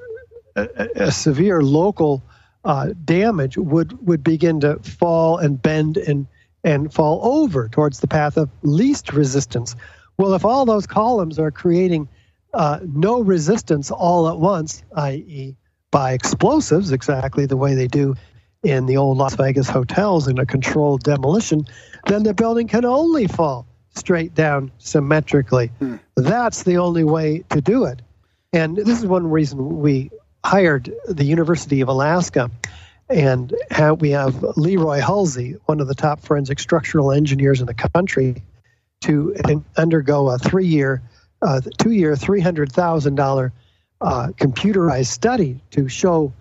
[0.56, 2.24] a, a- severe local
[2.64, 6.26] uh, damage, would would begin to fall and bend and
[6.64, 9.76] and fall over towards the path of least resistance.
[10.18, 12.08] Well, if all those columns are creating
[12.54, 15.56] uh, no resistance all at once, i.e.,
[15.92, 18.16] by explosives, exactly the way they do
[18.64, 21.66] in the old Las Vegas hotels in a controlled demolition,
[22.08, 25.72] then the building can only fall straight down symmetrically.
[26.16, 28.02] That's the only way to do it.
[28.54, 30.12] And this is one reason we
[30.44, 32.52] hired the University of Alaska
[33.10, 33.54] and
[33.96, 38.44] we have Leroy Hulsey, one of the top forensic structural engineers in the country,
[39.02, 39.36] to
[39.78, 40.40] undergo a
[41.42, 43.54] uh, two-year, three hundred thousand dollar
[44.02, 46.34] uh, computerized study to show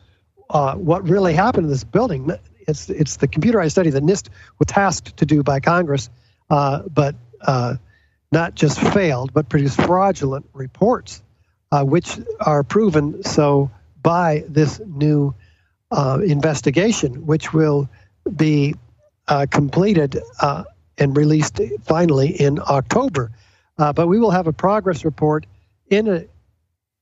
[0.51, 2.31] uh, what really happened in this building.
[2.67, 4.29] It's it's the computerized study that NIST
[4.59, 6.09] was tasked to do by Congress,
[6.49, 7.15] uh, but
[7.45, 7.77] uh,
[8.33, 11.23] not just failed, but produced fraudulent reports,
[11.71, 13.71] uh, which are proven so
[14.03, 15.35] by this new
[15.91, 17.89] uh, investigation, which will
[18.37, 18.75] be
[19.29, 20.65] uh, completed uh,
[20.99, 23.31] and released finally in October.
[23.77, 25.47] But we will have a progress report
[25.89, 26.25] in a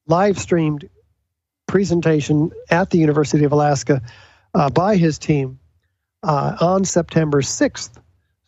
[0.06, 0.89] live streamed
[1.66, 4.02] presentation at the University of Alaska
[4.74, 5.59] by his team
[6.23, 8.02] on September 6th.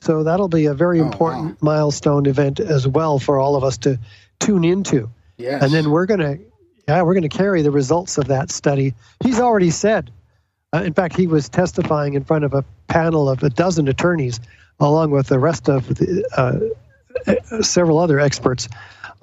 [0.04, 3.98] So that'll be a very important milestone event as well for all of us to
[4.38, 5.08] tune into.
[5.38, 5.62] Yes.
[5.62, 6.38] And then we're going to,
[6.86, 8.92] yeah, we're going to carry the results of that study.
[9.22, 10.10] He's already said,
[10.74, 14.40] uh, in fact, he was testifying in front of a panel of a dozen attorneys,
[14.78, 18.68] along with the rest of the, uh, several other experts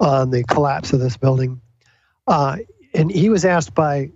[0.00, 1.60] on the collapse of this building.
[2.26, 2.56] Uh,
[2.92, 4.10] and he was asked by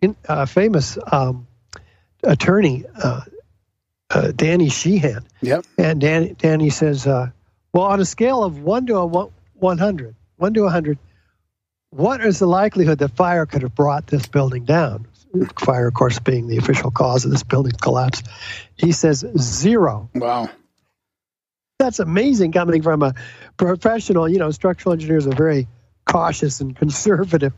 [0.00, 1.46] in, a famous um,
[2.22, 2.84] attorney,
[4.10, 5.24] uh, Danny Sheehan.
[5.42, 5.64] Yep.
[5.78, 7.30] And Danny, Danny says, uh,
[7.72, 10.98] well, on a scale of 1 to a one- 100, 1 to 100,
[11.90, 15.06] what is the likelihood that fire could have brought this building down?
[15.58, 18.22] Fire, of course, being the official cause of this building's collapse.
[18.76, 20.08] He says zero.
[20.14, 20.50] Wow.
[21.78, 23.14] That's amazing coming from a
[23.56, 24.28] professional.
[24.28, 25.68] You know, structural engineers are very
[26.06, 27.52] cautious and conservative,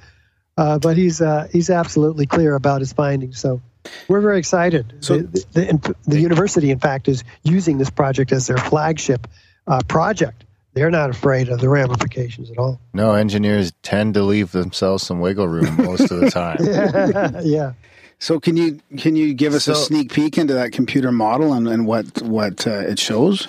[0.57, 3.39] uh, but he's uh, he's absolutely clear about his findings.
[3.39, 3.61] So
[4.09, 4.93] we're very excited.
[5.01, 9.27] So- the, the, the university, in fact, is using this project as their flagship
[9.67, 10.45] uh, project.
[10.75, 12.81] They're not afraid of the ramifications at all.
[12.95, 16.59] No, engineers tend to leave themselves some wiggle room most of the time.
[17.45, 17.73] yeah.
[18.21, 21.67] So can you can you give us a sneak peek into that computer model and,
[21.69, 23.49] and what what uh, it shows?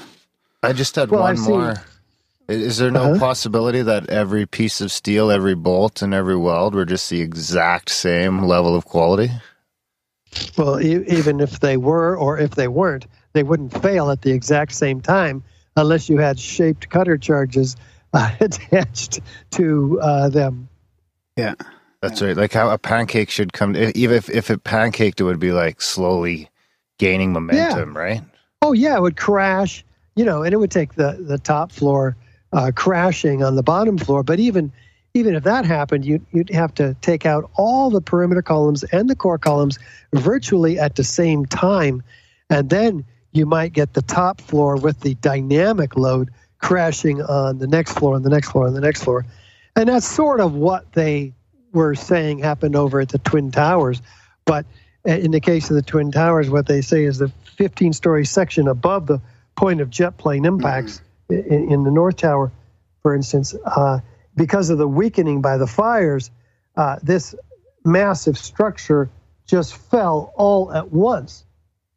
[0.64, 1.62] I just had Well, one I've more.
[2.50, 3.20] I- Is there no Uh-huh.
[3.20, 7.90] possibility that every piece of steel, every bolt, and every weld were just the exact
[7.92, 9.30] same level of quality?
[10.58, 14.32] Well, e- even if they were or if they weren't, they wouldn't fail at the
[14.32, 15.44] exact same time
[15.76, 17.76] unless you had shaped cutter charges
[18.14, 19.20] uh, attached
[19.52, 20.70] to uh, them.
[21.38, 21.56] Yeah.
[22.02, 22.38] That's right.
[22.38, 23.76] Like how a pancake should come.
[23.76, 26.50] Even if if it pancaked, it would be like slowly
[26.98, 28.22] gaining momentum, right?
[28.62, 29.84] Oh yeah, it would crash,
[30.16, 32.16] you know, and it would take the the top floor
[32.54, 34.24] uh, crashing on the bottom floor.
[34.24, 34.72] But even
[35.14, 39.10] even if that happened, you'd you'd have to take out all the perimeter columns and
[39.10, 39.80] the core columns
[40.14, 42.04] virtually at the same time,
[42.50, 46.30] and then you might get the top floor with the dynamic load
[46.60, 49.26] crashing on the next floor and the next floor and the next floor,
[49.76, 51.34] and that's sort of what they
[51.72, 54.02] were saying happened over at the Twin Towers,
[54.46, 54.66] but
[55.06, 58.68] in the case of the Twin Towers, what they say is the 15 story section
[58.68, 59.22] above the
[59.56, 62.52] point of jet plane impacts in, in the North Tower,
[63.02, 64.00] for instance, uh,
[64.40, 66.32] because of the weakening by the fires,
[66.78, 67.36] uh, this
[67.84, 69.10] massive structure
[69.46, 71.44] just fell all at once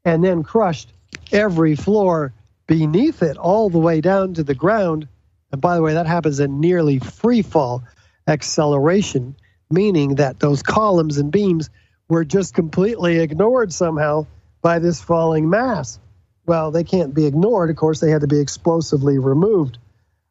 [0.05, 0.93] and then crushed
[1.31, 2.35] every floor
[2.67, 5.07] beneath it all the way down to the ground.
[5.53, 7.85] And by the way, that happens in nearly free fall
[8.27, 9.37] acceleration,
[9.71, 11.71] meaning that those columns and beams
[12.09, 14.27] were just completely ignored somehow
[14.63, 16.01] by this falling mass.
[16.45, 17.71] Well, they can't be ignored.
[17.71, 19.79] Of course, they had to be explosively removed.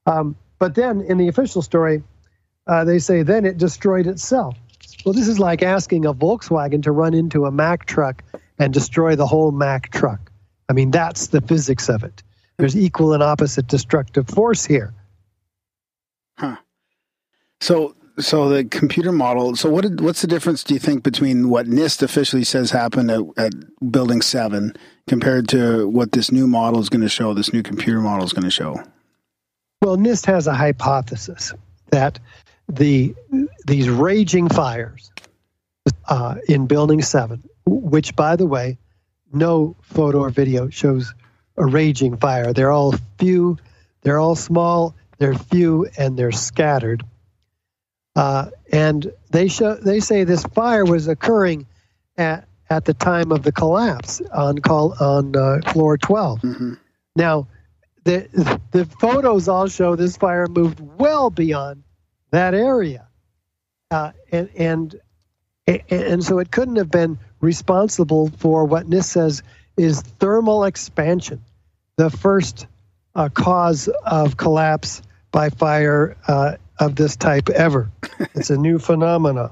[0.06, 2.04] Um, but then in the official story,
[2.68, 4.56] uh, they say then it destroyed itself.
[5.04, 8.24] Well, this is like asking a Volkswagen to run into a Mack truck
[8.60, 10.32] and destroy the whole Mack truck.
[10.70, 12.22] I mean, that's the physics of it.
[12.58, 14.94] There's equal and opposite destructive force here.
[17.60, 19.56] So so the computer model.
[19.56, 20.64] So what did, what's the difference?
[20.64, 23.54] Do you think between what NIST officially says happened at, at
[23.92, 24.76] Building Seven
[25.08, 27.34] compared to what this new model is going to show?
[27.34, 28.84] This new computer model is going to show.
[29.82, 31.53] Well, NIST has a hypothesis
[31.90, 32.20] that
[32.68, 33.16] the
[33.66, 35.12] these raging fires
[36.08, 38.78] uh, in Building Seven, which, by the way,
[39.34, 41.16] no photo or video shows
[41.58, 42.53] a raging fire.
[42.53, 43.58] They're all few,
[44.03, 47.03] they're all small, they're few, and they're scattered.
[48.16, 51.66] Uh, and they show they say this fire was occurring
[52.18, 56.44] at at the time of the collapse on call on uh, floor 12.
[57.16, 57.48] Now,
[58.03, 61.84] the the photos all show this fire moved well beyond
[62.32, 63.07] that area,
[63.91, 64.99] uh, and and
[65.68, 69.44] and so it couldn't have been responsible for what NIST says
[69.78, 71.41] is thermal expansion,
[71.98, 72.68] the first
[73.15, 75.02] uh, cause of collapse
[75.32, 77.91] by fire uh, of this type ever.
[78.34, 79.52] It's a new phenomena,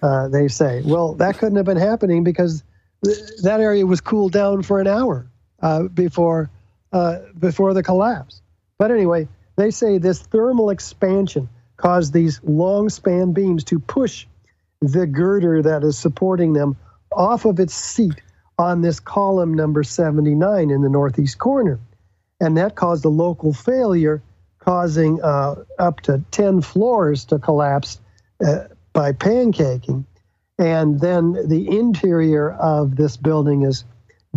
[0.00, 0.82] uh, they say.
[0.84, 2.62] Well, that couldn't have been happening because
[3.04, 5.26] th- that area was cooled down for an hour
[5.60, 6.50] uh, before
[6.92, 8.42] uh, before the collapse.
[8.78, 14.26] But anyway, they say this thermal expansion caused these long span beams to push
[14.80, 16.76] the girder that is supporting them
[17.10, 18.20] off of its seat
[18.58, 21.80] on this column number 79 in the northeast corner.
[22.40, 24.22] And that caused a local failure,
[24.58, 28.00] causing uh, up to 10 floors to collapse
[28.44, 30.04] uh, by pancaking.
[30.58, 33.84] And then the interior of this building is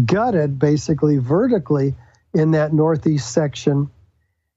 [0.03, 1.95] gutted basically vertically
[2.35, 3.89] in that northeast section.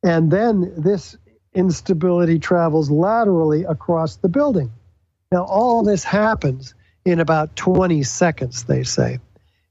[0.03, 1.17] And then this
[1.55, 4.73] instability travels laterally across the building.
[5.33, 6.75] Now, all this happens
[7.05, 9.19] in about 20 seconds, they say,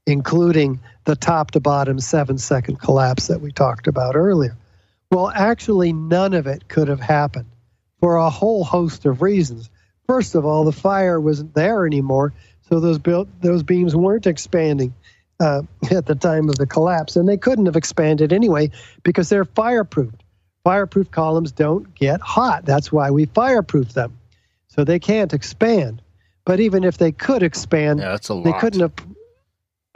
[0.06, 4.56] including the top to bottom seven second collapse that we talked about earlier.
[5.10, 7.46] Well, actually, none of it could have happened
[8.00, 9.70] for a whole host of reasons.
[10.06, 12.32] First of all, the fire wasn't there anymore,
[12.68, 14.94] so those built, those beams weren't expanding
[15.40, 18.70] uh, at the time of the collapse, and they couldn't have expanded anyway
[19.02, 20.20] because they're fireproofed.
[20.64, 22.64] Fireproof columns don't get hot.
[22.64, 24.18] That's why we fireproof them,
[24.68, 26.02] so they can't expand.
[26.44, 28.92] But even if they could expand, Yeah, that's a they couldn't have.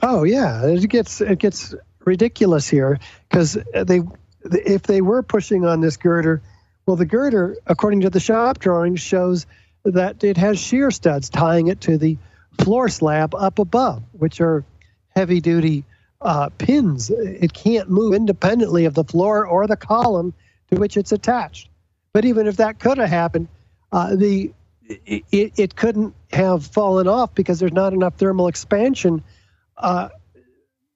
[0.03, 1.75] Oh yeah, it gets it gets
[2.05, 2.99] ridiculous here
[3.29, 4.01] because they
[4.45, 6.43] if they were pushing on this girder,
[6.87, 9.47] well, the girder, according to the shop drawing, shows
[9.85, 12.17] that it has shear studs tying it to the
[12.61, 14.65] floor slab up above, which are
[15.15, 15.85] heavy duty
[16.21, 17.11] uh, pins.
[17.11, 20.35] It can't move independently of the floor or the column
[20.71, 21.69] to which it's attached.
[22.13, 23.49] But even if that could have happened,
[23.91, 24.53] uh, the
[24.89, 29.23] it, it couldn't have fallen off because there's not enough thermal expansion
[29.79, 30.09] uh,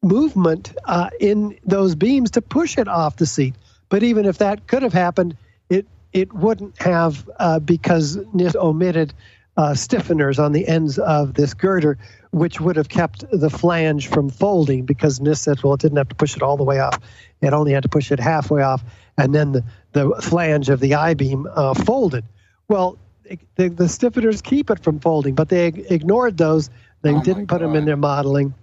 [0.02, 3.54] movement uh, in those beams to push it off the seat.
[3.88, 5.36] But even if that could have happened,
[5.70, 9.14] it it wouldn't have uh, because NIST omitted
[9.56, 11.98] uh, stiffeners on the ends of this girder,
[12.30, 16.08] which would have kept the flange from folding because NIST said, well, it didn't have
[16.08, 16.98] to push it all the way off.
[17.40, 18.82] It only had to push it halfway off,
[19.16, 22.24] and then the, the flange of the I beam uh, folded.
[22.68, 26.70] Well, it- the, the stiffeners keep it from folding, but they ignored those.
[27.02, 28.54] They didn't put them in their modeling.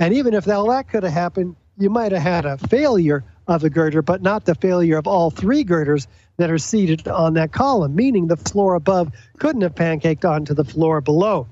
[0.00, 3.60] And even if all that could have happened, you might have had a failure of
[3.60, 7.52] the girder, but not the failure of all three girders that are seated on that
[7.52, 11.46] column, meaning the floor above couldn't have pancaked onto the floor below.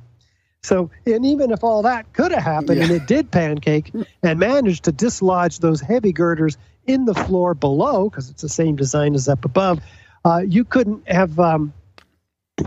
[0.64, 4.84] So, and even if all that could have happened and it did pancake and managed
[4.84, 6.56] to dislodge those heavy girders
[6.86, 9.80] in the floor below, because it's the same design as up above,
[10.24, 11.72] uh, you couldn't have, um,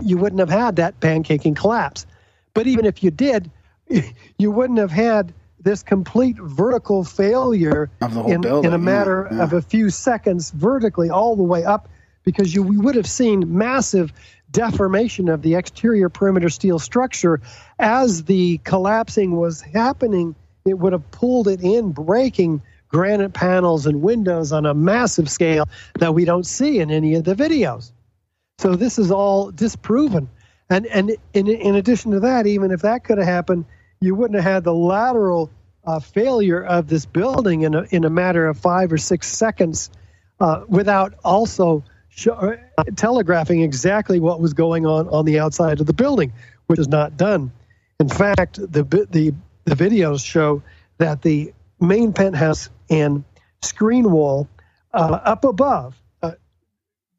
[0.02, 2.06] you wouldn't have had that pancaking collapse.
[2.52, 3.50] But even if you did,
[4.38, 8.78] you wouldn't have had this complete vertical failure Of the whole in, building, in a
[8.78, 9.42] yeah, matter yeah.
[9.42, 11.88] of a few seconds vertically all the way up
[12.24, 14.12] because you we would have seen massive
[14.56, 17.42] deformation of the exterior perimeter steel structure.
[17.78, 20.34] As the collapsing was happening
[20.64, 25.68] it would have pulled it in breaking granite panels and windows on a massive scale
[25.98, 27.92] that we don't see in any of the videos.
[28.58, 30.28] So this is all disproven.
[30.70, 33.66] And and in, in addition to that even if that could have happened
[34.00, 35.50] you wouldn't have had the lateral
[35.84, 39.90] uh, failure of this building in a, in a matter of five or six seconds
[40.40, 41.84] uh, without also
[42.16, 46.32] show, uh, telegraphing exactly what was going on on the outside of the building,
[46.66, 47.52] which is not done.
[48.00, 49.32] In fact, the the
[49.64, 50.62] the videos show
[50.98, 53.22] that the main penthouse and
[53.62, 54.48] screen wall
[54.94, 56.32] uh, up above uh,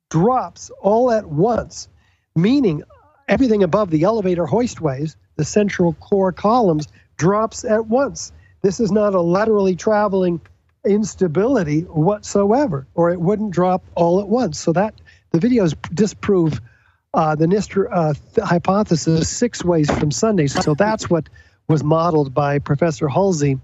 [0.10, 1.88] drops all at once,
[2.36, 2.84] meaning
[3.28, 6.88] everything above the elevator hoistways, the central core columns,
[7.18, 8.32] drops at once.
[8.61, 10.41] This is not a laterally traveling
[10.88, 14.59] instability whatsoever, or it wouldn't drop all at once.
[14.59, 14.95] So that
[15.31, 16.61] the videos disprove
[17.14, 20.47] uh, the NIST uh, th- hypothesis six ways from Sunday.
[20.47, 21.30] So that's what
[21.68, 23.59] was modeled by Professor Hulsey,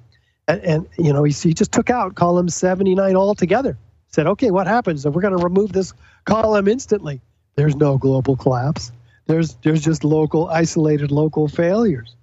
[0.48, 3.78] and, and you know he, he just took out column 79 altogether.
[4.10, 5.94] Said, okay, what happens if we're going to remove this
[6.26, 7.22] column instantly?
[7.56, 8.92] There's no global collapse.
[9.26, 12.16] There's there's just local isolated local failures.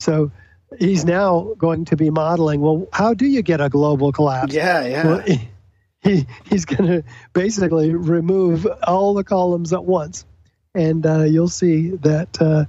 [0.00, 0.30] So
[0.78, 2.60] he's now going to be modeling.
[2.60, 4.54] Well, how do you get a global collapse?
[4.54, 5.06] Yeah, yeah.
[5.06, 5.24] Well,
[6.00, 10.24] he, he's going to basically remove all the columns at once,
[10.74, 12.64] and uh, you'll see that uh,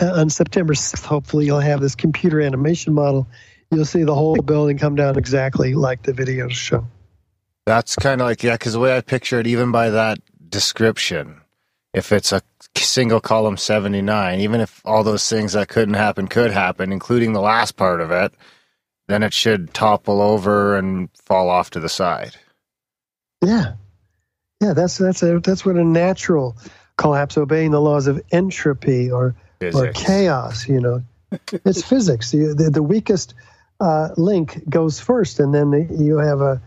[0.00, 1.04] on September 6th.
[1.04, 3.26] Hopefully, you'll have this computer animation model.
[3.70, 6.86] You'll see the whole building come down exactly like the videos show.
[7.66, 10.18] That's kind of like yeah, because the way I picture it, even by that
[10.48, 11.40] description,
[11.92, 12.42] if it's a
[12.76, 17.32] single column seventy nine, even if all those things that couldn't happen could happen, including
[17.32, 18.32] the last part of it,
[19.08, 22.36] then it should topple over and fall off to the side.
[23.44, 23.74] Yeah,
[24.60, 24.72] yeah.
[24.72, 26.56] That's that's a that's what a natural
[26.96, 29.34] collapse, obeying the laws of entropy or
[29.74, 30.68] or chaos.
[30.68, 31.02] You know,
[31.64, 32.30] it's physics.
[32.30, 33.34] The, the the weakest
[33.80, 36.60] uh, link goes first, and then you have a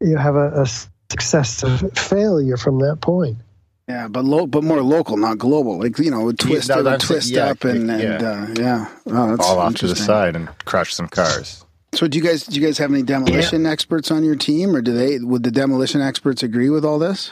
[0.00, 0.66] you have a, a
[1.10, 3.38] successive failure from that point.
[3.88, 5.78] Yeah, but lo- but more local, not global.
[5.78, 7.88] Like you know, it would twist, no, it would that's it, twist yeah, up and
[7.88, 7.94] yeah.
[7.94, 8.88] and uh, yeah.
[9.06, 11.64] Oh, that's fall off to the side and crush some cars.
[11.92, 14.80] So, do you guys do you guys have any demolition experts on your team, or
[14.80, 17.30] do they would the demolition experts agree with all this?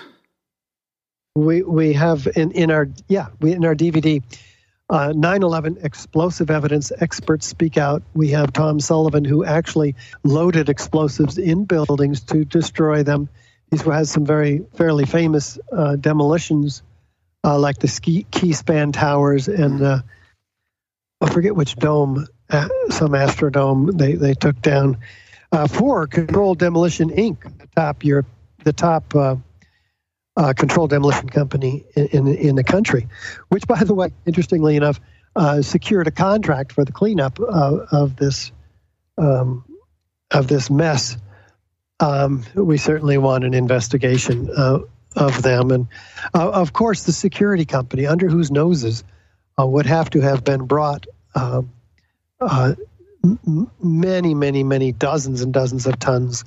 [1.35, 4.23] We we have in, in our yeah we in our DVD.
[4.91, 8.03] Uh, 9/11 explosive evidence experts speak out.
[8.13, 13.31] We have Tom Sullivan, who actually loaded explosives in buildings to destroy them.
[13.73, 16.83] He has some very fairly famous uh, demolitions,
[17.43, 18.27] uh, like the ski,
[18.93, 20.03] Towers and uh,
[21.23, 24.99] I forget which dome, uh, some Astrodome they, they took down.
[25.51, 28.27] Uh, for Control Demolition Inc., the top Europe,
[28.65, 29.15] the top
[30.57, 33.07] controlled demolition company in, in in the country,
[33.49, 35.01] which, by the way, interestingly enough,
[35.61, 38.51] secured a contract for the cleanup of, of this
[39.19, 39.65] um,
[40.31, 41.17] of this mess.
[42.03, 44.81] Um, we certainly want an investigation uh,
[45.15, 45.87] of them, and
[46.35, 49.05] uh, of course, the security company under whose noses
[49.57, 51.07] uh, would have to have been brought.
[51.37, 51.71] Um,
[52.41, 52.75] uh,
[53.81, 56.45] many, many, many dozens and dozens of tons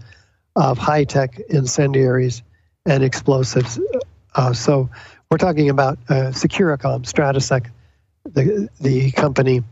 [0.58, 2.44] of high tech incendiaries
[2.86, 3.80] and explosives.
[4.36, 4.90] Uh, so
[5.32, 7.72] we're talking about uh, Securacom, Stratesec,
[8.26, 9.64] the, the company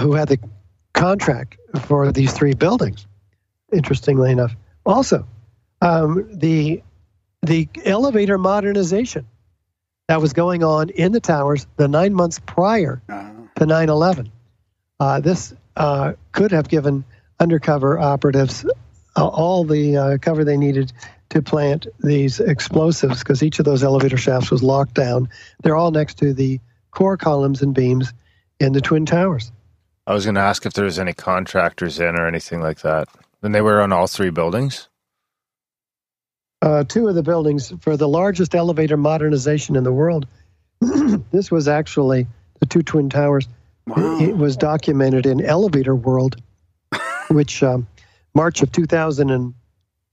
[0.00, 0.38] who had the
[0.92, 1.56] contract
[1.86, 3.04] for these three buildings,
[3.72, 4.54] interestingly enough.
[4.84, 5.26] Also,
[5.80, 6.82] um, the,
[7.42, 9.26] the elevator modernization
[10.08, 13.00] that was going on in the towers the nine months prior
[13.56, 14.30] to 9 11.
[15.00, 17.04] Uh, this uh, could have given
[17.40, 18.64] undercover operatives
[19.16, 20.92] uh, all the uh, cover they needed
[21.30, 25.28] to plant these explosives because each of those elevator shafts was locked down.
[25.62, 26.60] They're all next to the
[26.90, 28.12] core columns and beams
[28.60, 29.50] in the Twin Towers.
[30.06, 33.08] I was going to ask if there was any contractors in or anything like that.
[33.42, 34.88] And they were on all three buildings?
[36.60, 40.28] Uh, two of the buildings for the largest elevator modernization in the world.
[41.32, 42.28] this was actually
[42.60, 43.48] the two Twin Towers.
[43.96, 46.36] It was documented in Elevator World,
[47.30, 47.88] which um,
[48.32, 49.54] March of 2000 and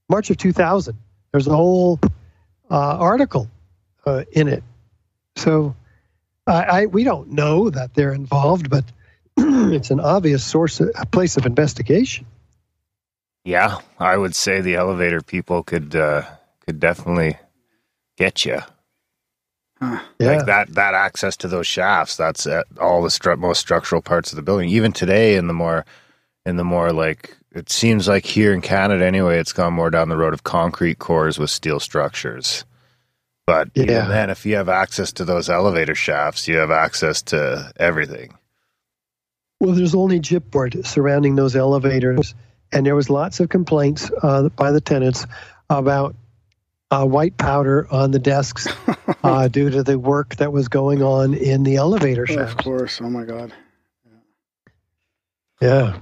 [0.08, 0.98] March of 2000.
[1.30, 2.00] There's a whole
[2.68, 3.48] uh, article
[4.04, 4.64] uh, in it.
[5.36, 5.76] So
[6.46, 8.84] I, I we don't know that they're involved, but
[9.36, 12.26] it's an obvious source, a place of investigation.
[13.44, 16.22] Yeah, I would say the elevator people could uh,
[16.66, 17.38] could definitely
[18.18, 18.60] get you.
[19.80, 20.00] Yeah.
[20.20, 22.16] Like that that access to those shafts.
[22.16, 24.68] That's at all the stru- most structural parts of the building.
[24.68, 25.86] Even today, in the more
[26.44, 30.10] in the more like it seems like here in Canada anyway, it's gone more down
[30.10, 32.64] the road of concrete cores with steel structures.
[33.46, 33.84] But Yeah.
[33.84, 38.34] even then, if you have access to those elevator shafts, you have access to everything.
[39.60, 42.34] Well, there's only gypboard surrounding those elevators,
[42.72, 45.26] and there was lots of complaints uh, by the tenants
[45.68, 46.14] about
[46.90, 48.68] uh, white powder on the desks
[49.24, 52.58] uh, due to the work that was going on in the elevator shaft.
[52.58, 53.00] Of course.
[53.00, 53.52] Oh my God.
[55.60, 55.98] Yeah,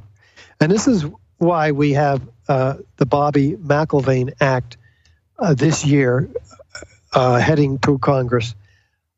[0.61, 1.05] and this is
[1.39, 4.77] why we have uh, the Bobby McIlvaine Act
[5.37, 6.31] uh, this year
[7.13, 8.55] uh, heading to Congress.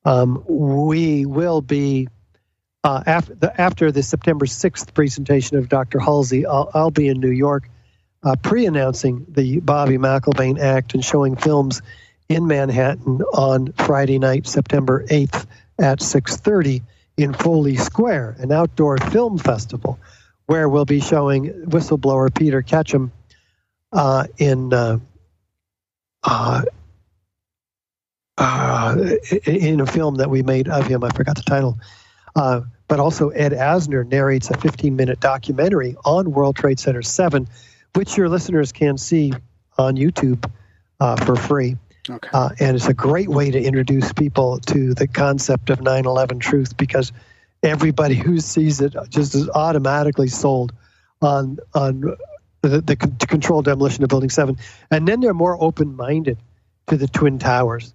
[0.04, 2.08] Um, we will be
[2.84, 5.98] uh, after the, after the September 6th presentation of Dr.
[5.98, 6.46] Hulsey.
[6.46, 7.68] I'll, I'll be in New York
[8.22, 11.82] uh, pre-announcing the Bobby McIlvaine Act and showing films
[12.28, 15.46] in Manhattan on Friday night, September 8th
[15.78, 16.82] at 6:30
[17.16, 19.98] in Foley Square, an outdoor film festival
[20.46, 23.12] where we'll be showing whistleblower Peter Ketchum
[23.92, 24.98] uh, in uh,
[26.22, 26.62] uh,
[29.46, 31.04] in a film that we made of him.
[31.04, 31.78] I forgot the title.
[32.34, 37.46] Uh, but also, Ed Asner narrates a 15 minute documentary on World Trade Center 7,
[37.94, 39.32] which your listeners can see
[39.78, 40.50] on YouTube
[40.98, 41.76] uh, for free.
[42.08, 42.28] Okay.
[42.32, 46.40] Uh, and it's a great way to introduce people to the concept of 9 11
[46.40, 47.12] truth because
[47.62, 50.72] everybody who sees it just is automatically sold
[51.22, 52.16] on, on
[52.62, 54.56] the, the con- controlled demolition of Building 7.
[54.90, 56.38] And then they're more open minded
[56.88, 57.94] to the Twin Towers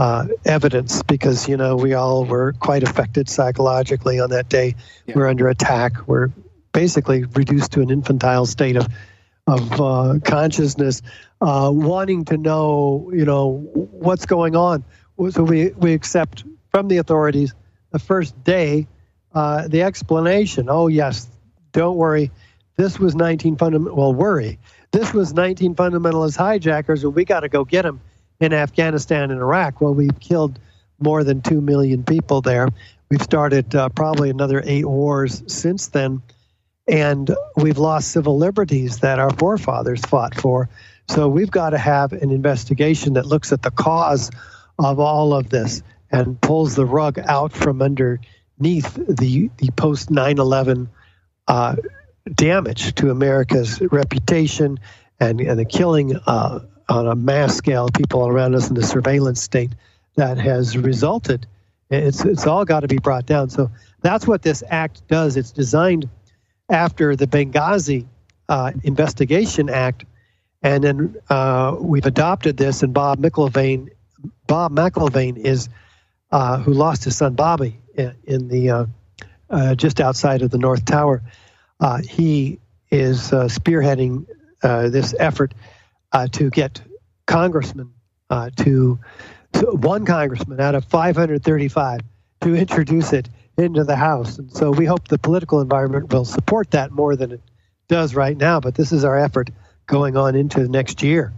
[0.00, 4.74] uh, evidence because, you know, we all were quite affected psychologically on that day.
[5.14, 6.08] We're under attack.
[6.08, 6.30] We're
[6.72, 8.88] basically reduced to an infantile state of
[9.46, 11.02] of uh, consciousness,
[11.40, 14.84] uh, wanting to know, you know, what's going on.
[15.30, 17.52] So we we accept from the authorities
[17.90, 18.86] the first day
[19.34, 20.68] uh, the explanation.
[20.70, 21.28] Oh yes,
[21.72, 22.30] don't worry.
[22.76, 23.98] This was 19 fundamental.
[23.98, 24.60] Well, worry.
[24.92, 28.00] This was 19 fundamentalist hijackers, and we got to go get them
[28.40, 29.80] in Afghanistan and Iraq.
[29.80, 30.58] Well, we've killed
[30.98, 32.68] more than two million people there.
[33.10, 36.22] We've started uh, probably another eight wars since then
[36.90, 40.68] and we've lost civil liberties that our forefathers fought for.
[41.08, 44.30] So we've got to have an investigation that looks at the cause
[44.78, 50.88] of all of this and pulls the rug out from underneath the the post 9/11
[51.46, 51.76] uh,
[52.34, 54.78] damage to America's reputation
[55.20, 56.60] and and the killing uh,
[56.90, 59.70] on a mass scale people around us in the surveillance state
[60.16, 61.46] that has resulted.
[61.88, 63.48] It's it's all got to be brought down.
[63.48, 63.70] So
[64.02, 65.36] that's what this act does.
[65.36, 66.08] It's designed
[66.68, 68.06] after the Benghazi
[68.48, 70.04] uh, Investigation Act,
[70.62, 72.82] and then uh, we've adopted this.
[72.82, 73.90] And Bob McIlvaine,
[74.46, 75.68] Bob McIlvaine is
[76.32, 78.86] uh, who lost his son Bobby in, in the uh,
[79.48, 81.22] uh, just outside of the North Tower.
[81.78, 82.58] Uh, he
[82.90, 84.26] is spearheading
[84.62, 85.54] this effort
[86.12, 86.80] uh, to get
[87.26, 87.92] congressmen
[88.30, 88.98] uh, to,
[89.52, 92.00] to one congressman out of 535
[92.42, 94.38] to introduce it into the House.
[94.38, 97.40] And so we hope the political environment will support that more than it
[97.88, 98.60] does right now.
[98.60, 99.50] But this is our effort
[99.86, 101.32] going on into next year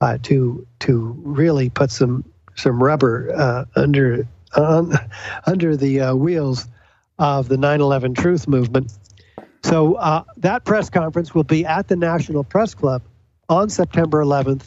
[0.00, 2.24] uh, to to really put some
[2.56, 4.96] some rubber uh, under uh,
[5.46, 6.66] under the uh, wheels
[7.18, 8.92] of the 9/11 Truth movement.
[9.62, 13.02] So uh, that press conference will be at the National Press Club
[13.48, 14.64] on September 11th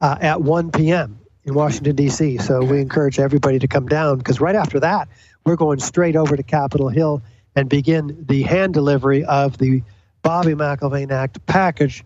[0.00, 1.20] uh, at 1 p.m.
[1.44, 2.38] in Washington D.C.
[2.38, 5.08] So we encourage everybody to come down because right after that
[5.44, 7.22] we're going straight over to Capitol Hill
[7.56, 9.82] and begin the hand delivery of the
[10.22, 12.04] Bobby McIlvaine Act package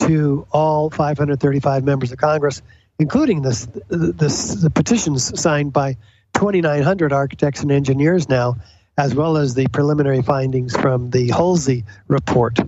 [0.00, 2.62] to all 535 members of Congress,
[2.98, 5.96] including this, this the petitions signed by
[6.34, 8.56] 2,900 architects and engineers now,
[8.98, 12.58] as well as the preliminary findings from the Hulsey report.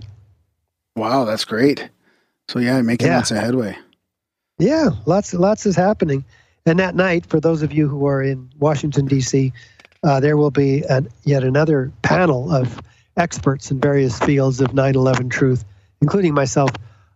[0.95, 1.89] Wow, that's great.
[2.49, 3.17] So yeah, making Yeah.
[3.17, 3.77] lots of headway.
[4.57, 6.25] Yeah, lots lots is happening.
[6.65, 9.53] And that night, for those of you who are in Washington D.C.,
[10.03, 12.81] uh, there will be an, yet another panel of
[13.15, 15.63] experts in various fields of 9/11 truth,
[16.01, 16.71] including myself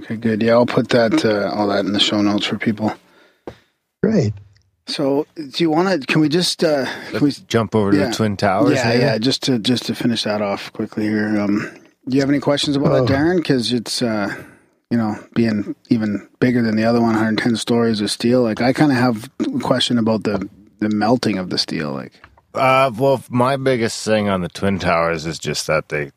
[0.00, 0.42] Okay, good.
[0.42, 2.92] Yeah, I'll put that uh, all that in the show notes for people.
[4.02, 4.34] Great.
[4.86, 6.06] So, do you want to?
[6.06, 8.08] Can we just uh, can we jump over to yeah.
[8.08, 8.74] the Twin Towers?
[8.74, 9.00] Yeah, maybe?
[9.02, 9.16] yeah.
[9.18, 11.40] Just to just to finish that off quickly here.
[11.40, 11.60] Um,
[12.06, 13.04] do you have any questions about Oh.
[13.06, 13.36] that, Darren?
[13.36, 14.34] Because it's uh,
[14.90, 18.42] you know being even bigger than the other one, 110 stories of steel.
[18.42, 20.46] Like I kind of have a question about the
[20.84, 21.92] the melting of the steel.
[21.92, 22.12] Like
[22.54, 26.12] Uh, well, my biggest thing on the Twin Towers is just that they,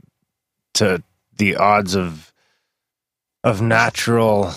[0.75, 1.01] to
[1.37, 2.31] the odds of,
[3.43, 4.51] of natural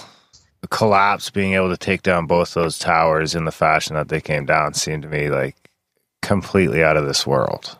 [0.70, 4.44] collapse being able to take down both those towers in the fashion that they came
[4.44, 5.56] down seemed to me like
[6.22, 7.76] completely out of this world.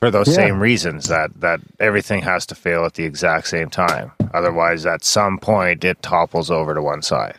[0.00, 0.34] For those Yeah.
[0.34, 4.12] same reasons that that everything has to fail at the exact same time.
[4.32, 7.38] Otherwise, at some point, it topples over to one side.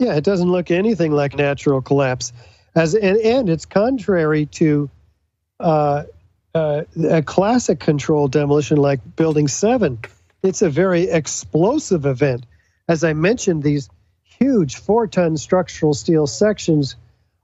[0.00, 2.32] Yeah, it doesn't look anything like natural collapse,
[2.74, 4.90] as and, and it's contrary to
[5.60, 6.02] uh,
[6.52, 10.00] uh, a classic controlled demolition like Building Seven.
[10.42, 12.44] It's a very explosive event.
[12.88, 13.88] As I mentioned, these
[14.24, 16.96] huge four-ton structural steel sections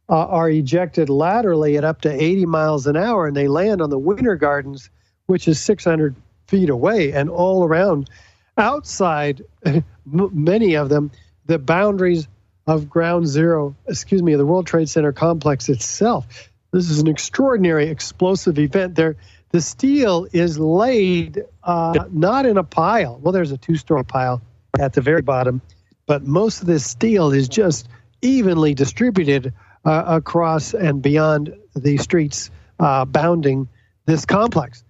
[0.09, 3.91] uh, are ejected laterally at up to 80 miles an hour, and they land on
[3.91, 4.91] the Winter Gardens,
[5.27, 6.17] which is 600
[6.49, 8.11] feet away, and all around
[8.59, 9.41] outside
[10.05, 11.13] many of them
[11.47, 12.29] the boundaries
[12.71, 16.51] of ground zero excuse me the world trade center complex itself.
[16.73, 19.17] This is an extraordinary explosive event there.
[19.51, 23.19] The steel is laid uh, not in a pile.
[23.21, 24.41] Well there's a two-story pile
[24.79, 25.61] at the very bottom
[26.07, 27.89] but most of this steel is just
[28.21, 29.53] evenly distributed
[29.85, 33.69] uh, across and beyond the streets uh, bounding
[34.07, 34.83] this complex,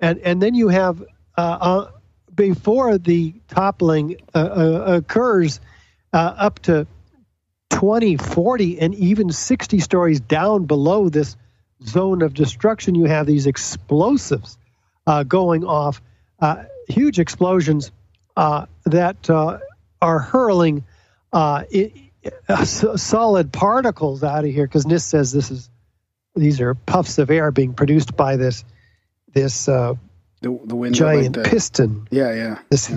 [0.00, 1.02] and and then you have
[1.38, 1.90] uh, uh,
[2.34, 5.60] before the toppling uh, occurs
[6.12, 6.86] up to
[7.76, 11.36] 20, 40, and even 60 stories down below this
[11.84, 14.56] zone of destruction, you have these explosives
[15.06, 16.00] uh, going off,
[16.40, 17.92] uh, huge explosions
[18.34, 19.58] uh, that uh,
[20.00, 20.84] are hurling
[21.34, 21.92] uh, i
[22.48, 24.66] uh, solid particles out of here.
[24.66, 25.68] Because NIST says this is
[26.34, 28.64] these are puffs of air being produced by this
[29.34, 29.92] this uh,
[30.40, 32.58] The, the wind giant like piston Yeah, yeah.
[32.70, 32.90] this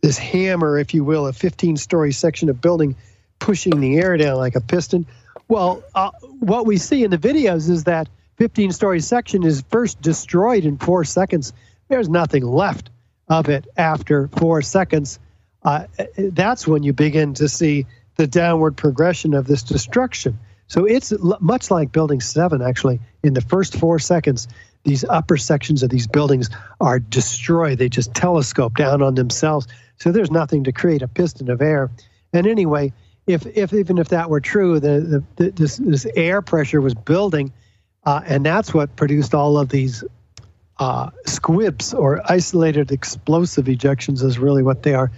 [0.00, 2.96] this hammer, if you will, a 15 story section of building
[3.42, 5.04] pushing the air down like a piston.
[5.48, 10.00] Well, uh, what we see in the videos is that 15 story section is first
[10.00, 11.52] destroyed in four seconds.
[11.88, 12.90] There's nothing left
[13.28, 15.18] of it after four seconds.
[15.64, 15.86] Uh,
[16.16, 17.86] that's when you begin to see
[18.16, 20.38] the downward progression of this destruction.
[20.68, 23.00] So it's much like Building 7, actually.
[23.24, 24.46] In the first four seconds,
[24.84, 26.48] these upper sections of these buildings
[26.80, 27.78] are destroyed.
[27.78, 29.66] They just telescope down on themselves.
[29.98, 31.90] So there's nothing to create a piston of air.
[32.32, 32.92] And anyway,
[33.26, 37.52] if, if even if that were true, the, the, this, this air pressure was building,
[38.04, 40.02] uh, and that's what produced all of these
[40.78, 45.12] uh, squibs or isolated explosive ejections, is really what they are.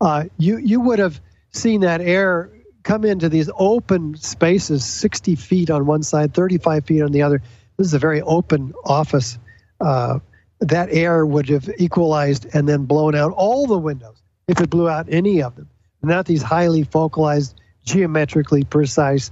[0.00, 1.20] Uh, you you would have
[1.52, 2.50] seen that air
[2.82, 7.40] come into these open spaces, 60 feet on one side, 35 feet on the other.
[7.76, 9.38] This is a very open office.
[9.80, 10.18] Uh,
[10.60, 14.88] that air would have equalized and then blown out all the windows if it blew
[14.88, 15.68] out any of them.
[16.04, 19.30] Not these highly focalized, geometrically precise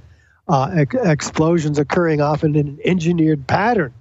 [0.49, 3.95] uh, ex- explosions occurring often in an engineered pattern.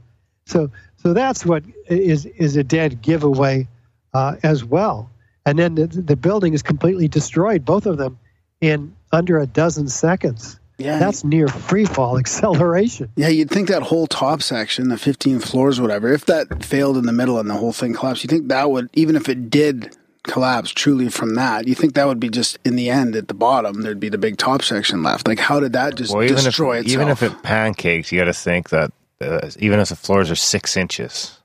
[0.45, 3.67] So, so that's what is is a dead giveaway
[4.13, 5.09] uh, as well.
[5.45, 8.19] And then the, the building is completely destroyed, both of them,
[8.59, 10.59] in under a dozen seconds.
[10.77, 10.97] Yeah.
[10.97, 13.11] That's near free fall acceleration.
[13.15, 17.05] Yeah, you'd think that whole top section, the 15 floors, whatever, if that failed in
[17.05, 19.95] the middle and the whole thing collapsed, you think that would, even if it did
[20.23, 23.33] collapse truly from that, you think that would be just in the end at the
[23.33, 25.27] bottom, there'd be the big top section left.
[25.27, 26.93] Like, how did that just Well, even if destroy itself?
[26.93, 30.35] even if it pancakes, you got to think that uh, even if the floors are
[30.35, 31.39] six inches,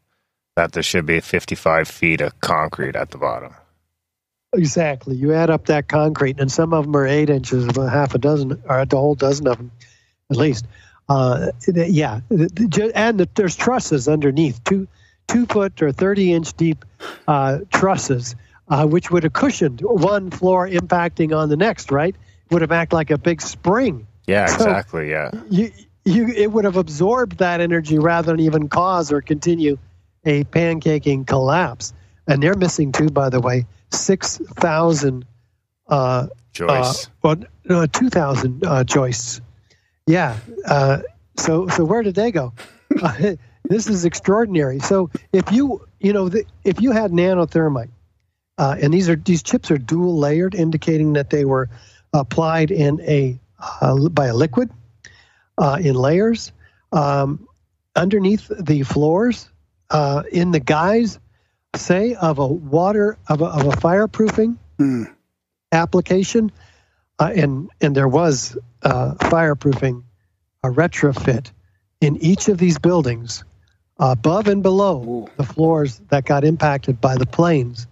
[0.56, 3.54] that there should be 55 feet of concrete at the bottom.
[4.54, 5.14] Exactly.
[5.16, 8.18] You add up that concrete, and some of them are eight inches, about half a
[8.18, 9.70] dozen, or a whole dozen of them,
[10.30, 10.64] at least.
[11.08, 14.88] Uh, yeah, th- th- ju- and there's trusses underneath, two
[15.28, 16.84] two foot or thirty inch deep
[17.28, 18.34] uh, trusses,
[18.68, 21.90] uh, which would have cushioned one floor impacting on the next.
[21.90, 22.14] Right?
[22.50, 24.06] Would have acted like a big spring.
[24.26, 25.10] Yeah, So- exactly.
[25.10, 25.30] Yeah.
[25.50, 25.72] You,
[26.04, 29.78] you, it would have absorbed that energy rather than even cause or continue
[30.24, 31.92] a pancaking collapse.
[32.28, 35.24] And they're missing too, by the way, six thousand
[35.88, 37.06] uh, Joists.
[37.06, 39.40] Uh, well, no, two thousand uh, joists.
[40.06, 40.38] Yeah.
[40.64, 41.02] Uh,
[41.38, 42.52] so, so where did they go?
[43.02, 43.34] Uh,
[43.64, 44.78] this is extraordinary.
[44.80, 47.90] So, if you, you know, the, if you had nanothermite,
[48.58, 51.68] uh, and these are these chips are dual layered, indicating that they were
[52.12, 53.38] applied in a
[53.80, 54.70] uh, by a liquid
[55.58, 56.52] uh, in layers.
[56.92, 57.46] Um,
[57.94, 59.48] underneath the floors
[59.90, 61.18] uh, in the guise,
[61.74, 64.56] say, of a water of a, of a fireproofing
[65.72, 66.50] application,
[67.18, 70.02] uh, and and there was uh, fireproofing
[70.62, 71.50] a retrofit
[72.00, 73.44] in each of these buildings,
[73.98, 77.86] above and below the floors that got impacted by the planes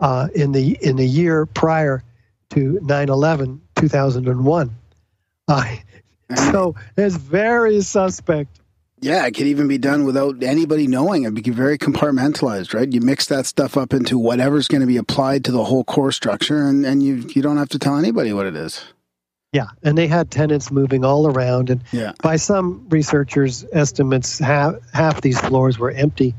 [0.00, 2.02] uh, in the in the year prior
[2.50, 4.70] to 9/11, 2001.
[5.48, 5.76] Uh,
[6.50, 8.60] so it's very suspect.
[9.00, 11.24] Yeah, it could even be done without anybody knowing.
[11.24, 12.90] It'd be very compartmentalized, right?
[12.90, 16.12] You mix that stuff up into whatever's going to be applied to the whole core
[16.12, 18.82] structure, and, and you you don't have to tell anybody what it is.
[19.52, 22.12] Yeah, and they had tenants moving all around, and Yeah.
[22.22, 26.34] by some researchers' estimates, half half these floors were empty.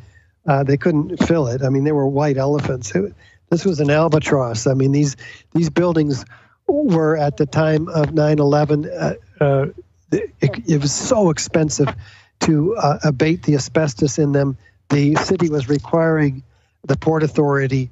[0.47, 1.61] Uh, they couldn't fill it.
[1.63, 2.93] I mean, they were white elephants.
[2.95, 3.13] It,
[3.49, 4.67] this was an albatross.
[4.67, 5.15] I mean, these
[5.53, 6.25] these buildings
[6.67, 8.87] were at the time of 9/11.
[8.87, 9.67] Uh, uh,
[10.11, 10.31] it,
[10.67, 11.93] it was so expensive
[12.41, 14.57] to uh, abate the asbestos in them.
[14.89, 16.43] The city was requiring
[16.83, 17.89] the Port Authority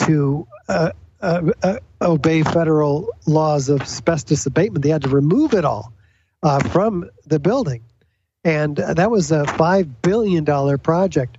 [0.00, 4.84] to uh, uh, uh, obey federal laws of asbestos abatement.
[4.84, 5.92] They had to remove it all
[6.70, 7.82] from the building,
[8.44, 11.38] and that was a five billion dollar project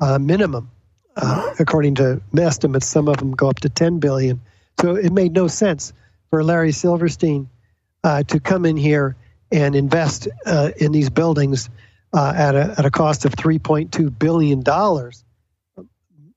[0.00, 0.70] minimum,
[1.18, 2.86] uh, according to estimates.
[2.86, 4.40] Some of them go up to ten billion.
[4.80, 5.92] So it made no sense
[6.30, 7.48] for Larry Silverstein
[8.04, 9.16] uh, to come in here
[9.50, 11.68] and invest uh, in these buildings
[12.12, 15.24] uh, at a at a cost of three point two billion dollars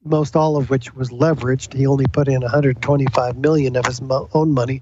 [0.03, 1.73] most all of which was leveraged.
[1.73, 4.81] He only put in 125 million of his mo- own money,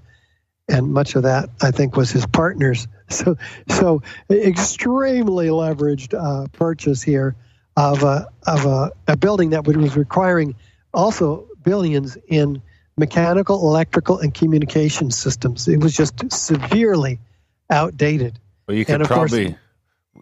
[0.68, 2.86] and much of that I think was his partners.
[3.10, 3.36] So,
[3.68, 7.34] so extremely leveraged uh, purchase here
[7.76, 10.54] of a of a, a building that was requiring
[10.92, 12.60] also billions in
[12.96, 15.68] mechanical, electrical, and communication systems.
[15.68, 17.18] It was just severely
[17.70, 18.38] outdated.
[18.66, 19.56] Well, you could And of course- probably.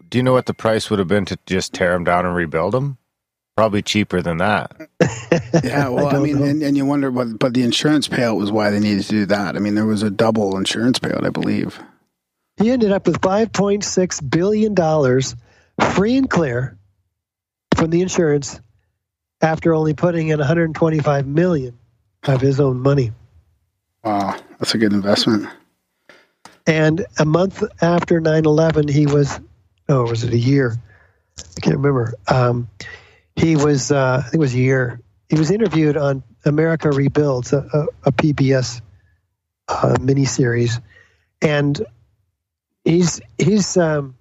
[0.09, 2.35] do you know what the price would have been to just tear them down and
[2.35, 2.97] rebuild them?
[3.57, 4.71] Probably cheaper than that.
[5.63, 8.51] Yeah, well, I, don't mean, and, and you wonder, but but the insurance payout was
[8.51, 9.55] why they needed to do that.
[9.55, 11.79] I mean, there was a double insurance payout, I believe.
[12.57, 16.77] He ended up with $5.6 billion free and clear
[17.75, 18.59] from the insurance
[19.41, 21.77] after only putting in 125 million
[22.27, 23.11] of his own money.
[24.03, 25.47] Wow, that's a good investment.
[26.67, 29.39] And a month after 9 11, he was,
[29.87, 30.75] oh, was it a year?
[31.39, 32.13] I can't remember.
[32.27, 32.69] Um,
[33.35, 35.01] he was, uh, I think it was a year.
[35.29, 38.81] He was interviewed on America Rebuilds, a, a, a PBS
[39.67, 40.81] uh, miniseries.
[41.41, 41.79] And
[42.83, 44.15] he's, he's, um,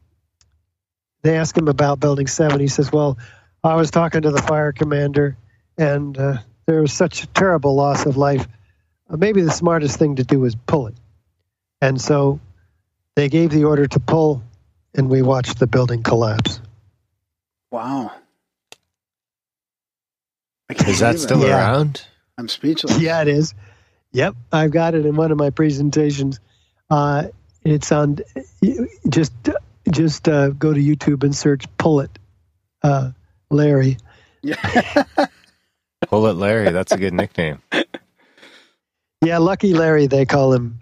[1.22, 2.60] they asked him about Building 7.
[2.60, 3.18] He says, Well,
[3.62, 5.36] I was talking to the fire commander,
[5.76, 8.46] and uh, there was such a terrible loss of life.
[9.10, 10.94] Uh, maybe the smartest thing to do is pull it.
[11.80, 12.40] And so
[13.16, 14.42] they gave the order to pull,
[14.94, 16.60] and we watched the building collapse.
[17.70, 18.12] Wow.
[20.70, 21.40] Is that still.
[21.40, 21.56] Yeah.
[21.56, 22.04] around?
[22.36, 22.98] I'm speechless.
[23.00, 23.54] Yeah, it is.
[24.12, 26.40] Yep, I've got it in one of my presentations.
[26.90, 27.28] Uh,
[27.64, 28.18] it's on.
[29.08, 29.32] Just
[29.90, 32.18] just uh, go to YouTube and search "Pull It,"
[32.82, 33.12] uh,
[33.50, 33.98] Larry.
[34.42, 35.04] Yeah.
[36.08, 36.70] Pull it, Larry.
[36.70, 37.60] That's a good nickname.
[39.24, 40.80] Yeah, Lucky Larry, they call him.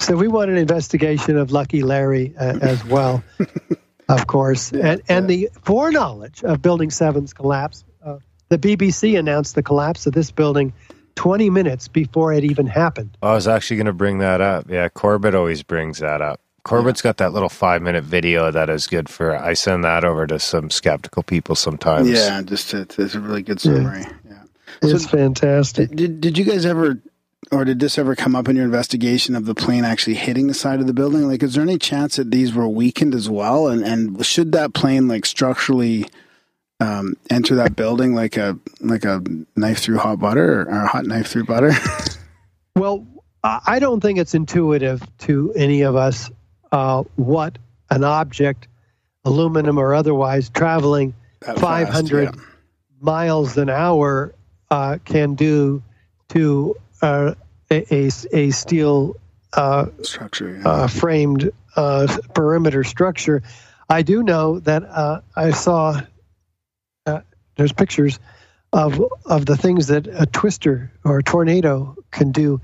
[0.00, 3.24] So we want an investigation of Lucky Larry uh, as well,
[4.08, 7.84] of course, Yeah, and and the foreknowledge of Building Seven's collapse.
[8.04, 8.18] Uh,
[8.50, 10.72] the BBC announced the collapse of this building
[11.14, 13.16] 20 minutes before it even happened.
[13.22, 14.66] I was actually going to bring that up.
[14.68, 16.40] Yeah, Corbett always brings that up.
[16.64, 19.36] Corbett's got that little five minute video that is good for.
[19.36, 22.08] I send that over to some skeptical people sometimes.
[22.08, 24.04] Yeah, just to, it's a really good summary.
[24.28, 24.42] Yeah.
[24.80, 25.90] It's fantastic.
[25.90, 27.00] Did, did did you guys ever,
[27.50, 30.54] or did this ever come up in your investigation of the plane actually hitting the
[30.54, 31.22] side of the building?
[31.22, 33.66] Like, is there any chance that these were weakened as well?
[33.66, 36.06] And and should that plane like structurally
[36.78, 39.22] um, enter that building like a like a
[39.56, 41.72] knife through hot butter or, or a hot knife through butter?
[42.74, 43.06] Well,
[43.44, 46.30] I I don't think it's intuitive to any of us
[46.72, 47.58] uh, what
[47.90, 48.66] an object,
[49.24, 52.42] aluminum or otherwise, traveling That fast, 500 yeah.
[53.00, 54.34] miles an hour
[54.70, 55.82] uh, can do
[56.30, 57.34] to uh,
[57.70, 59.16] a, a, a steel
[59.52, 60.56] uh, structure.
[60.62, 60.68] Yeah.
[60.68, 63.42] uh, framed uh, perimeter structure.
[63.88, 66.00] I do know that uh, I saw
[67.06, 67.20] uh,
[67.56, 68.18] there's pictures
[68.72, 72.62] of of the things that a twister or a tornado can do.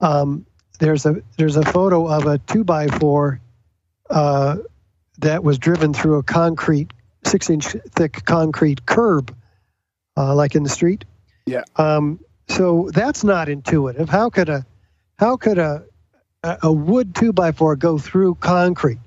[0.00, 0.46] Um,
[0.80, 3.40] there's a there's a photo of a two by four
[4.10, 4.56] uh,
[5.18, 6.92] that was driven through a concrete
[7.26, 9.34] six inch thick concrete curb,
[10.16, 11.04] uh, like in the street.
[11.46, 11.62] Yeah.
[11.76, 14.08] Um, so that's not intuitive.
[14.08, 14.66] How could a
[15.16, 15.84] how could a
[16.42, 18.98] a wood two by four go through concrete?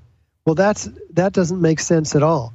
[0.46, 2.54] Well, that's that doesn't make sense at all.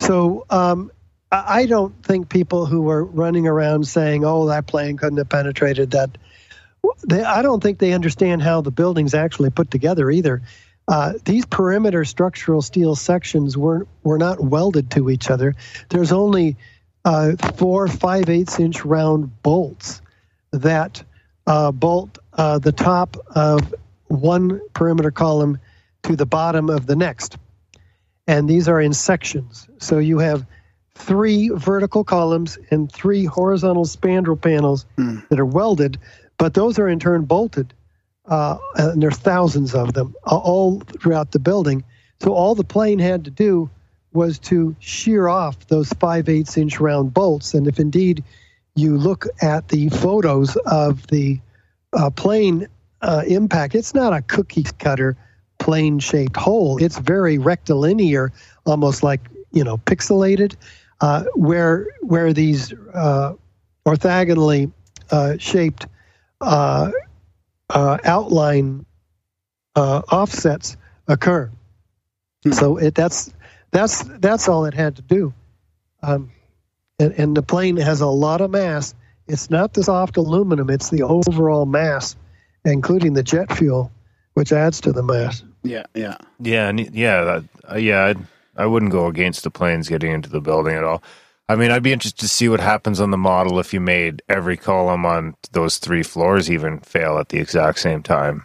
[0.00, 0.92] So um,
[1.32, 5.28] I I don't think people who are running around saying, "Oh, that plane couldn't have
[5.28, 6.16] penetrated that,"
[7.06, 10.42] they, I don't think they understand how the building's actually put together either.
[10.88, 15.54] Uh, these perimeter structural steel sections were were not welded to each other.
[15.90, 16.56] There's only
[17.04, 20.00] uh, four five eighths inch round bolts
[20.50, 21.02] that
[21.46, 23.74] uh, bolt uh, the top of
[24.06, 25.58] one perimeter column
[26.04, 27.36] to the bottom of the next.
[28.26, 29.68] And these are in sections.
[29.78, 30.46] So you have
[30.94, 35.98] three vertical columns and three horizontal spandrel panels that are welded,
[36.38, 37.74] but those are in turn bolted.
[38.28, 41.82] Uh, and there's thousands of them all throughout the building.
[42.20, 43.70] So all the plane had to do
[44.12, 47.54] was to shear off those 5 eighths inch round bolts.
[47.54, 48.24] And if indeed
[48.74, 51.40] you look at the photos of the
[51.92, 52.68] uh, plane
[53.00, 55.16] uh, impact, it's not a cookie cutter
[55.58, 56.82] plane shaped hole.
[56.82, 58.32] It's very rectilinear,
[58.64, 59.20] almost like
[59.52, 60.54] you know pixelated,
[61.00, 63.34] uh, where where these uh,
[63.86, 64.72] orthogonally
[65.10, 65.86] uh, shaped
[67.70, 68.86] uh, outline
[69.76, 70.76] uh, offsets
[71.06, 71.50] occur.
[72.52, 73.32] So it, that's
[73.70, 75.34] that's that's all it had to do.
[76.02, 76.30] Um,
[76.98, 78.94] and, and the plane has a lot of mass.
[79.26, 82.16] It's not the soft aluminum; it's the overall mass,
[82.64, 83.92] including the jet fuel,
[84.34, 85.42] which adds to the mass.
[85.62, 86.16] Yeah, yeah.
[86.40, 88.04] Yeah, and yeah, that, uh, yeah.
[88.04, 88.18] I'd,
[88.56, 91.02] I wouldn't go against the planes getting into the building at all.
[91.48, 94.22] I mean, I'd be interested to see what happens on the model if you made
[94.28, 98.44] every column on those three floors even fail at the exact same time.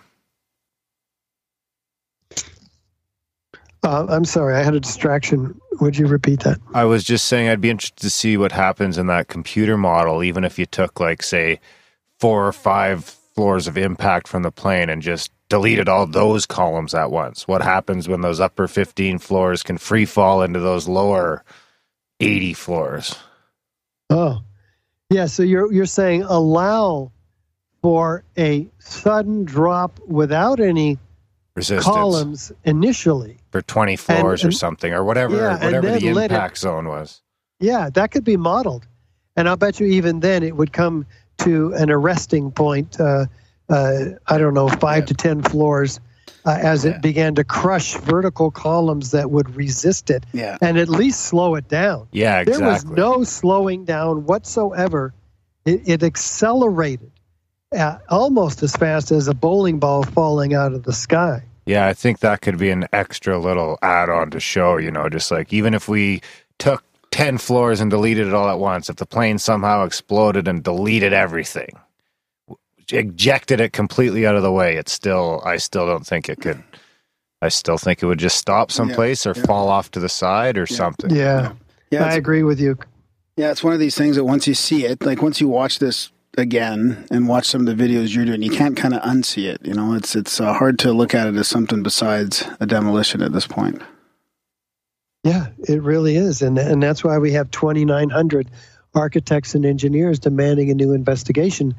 [3.83, 5.59] Uh, I'm sorry, I had a distraction.
[5.81, 6.57] Would you repeat that?
[6.73, 10.23] I was just saying I'd be interested to see what happens in that computer model,
[10.23, 11.59] even if you took like say
[12.19, 13.03] four or five
[13.35, 17.45] floors of impact from the plane and just deleted all those columns at once.
[17.45, 21.43] What happens when those upper 15 floors can free fall into those lower
[22.19, 23.15] 80 floors?
[24.09, 24.41] Oh,
[25.09, 25.25] yeah.
[25.25, 27.11] So you're you're saying allow
[27.81, 30.97] for a sudden drop without any
[31.55, 33.37] Resistance columns initially.
[33.51, 36.87] for 20 floors or and- something or whatever Yeah, whatever the let it- impact zone
[36.87, 37.21] was.
[37.59, 38.87] Yeah, that could be modeled,
[39.35, 41.05] and I'll bet you even then it would come
[41.39, 42.99] to an arresting point.
[42.99, 43.25] Uh,
[43.69, 45.99] uh, I don't know, five to ten floors,
[46.45, 50.57] uh, as it began to crush vertical columns that would resist it, Yeah.
[50.61, 52.07] and at least slow it down.
[52.11, 52.61] Yeah, exactly.
[52.63, 55.13] There was no slowing down whatsoever.
[55.65, 57.11] It, it accelerated
[57.75, 61.43] uh, almost as fast as a bowling ball falling out of the sky.
[61.65, 65.07] Yeah, I think that could be an extra little add on to show, you know,
[65.07, 66.21] just like even if we
[66.59, 70.61] took 10 floors and deleted it all at once, if the plane somehow exploded and
[70.63, 71.69] deleted everything,
[72.91, 76.63] ejected it completely out of the way, it's still, I still don't think it could.
[77.41, 80.65] I still think it would just stop someplace or fall off to the side or
[80.65, 81.13] something.
[81.13, 81.53] Yeah,
[81.91, 82.77] Yeah, I agree with you.
[83.35, 85.79] Yeah, it's one of these things that once you see it, like once you watch
[85.79, 89.51] this again and watch some of the videos you're doing, you can't kind of unsee
[89.51, 89.59] it.
[89.65, 93.21] You know, it's it's uh, hard to look at it as something besides a demolition
[93.21, 93.81] at this point.
[95.23, 98.49] Yeah, it really is, and and that's why we have 2,900
[98.93, 101.75] architects and engineers demanding a new investigation.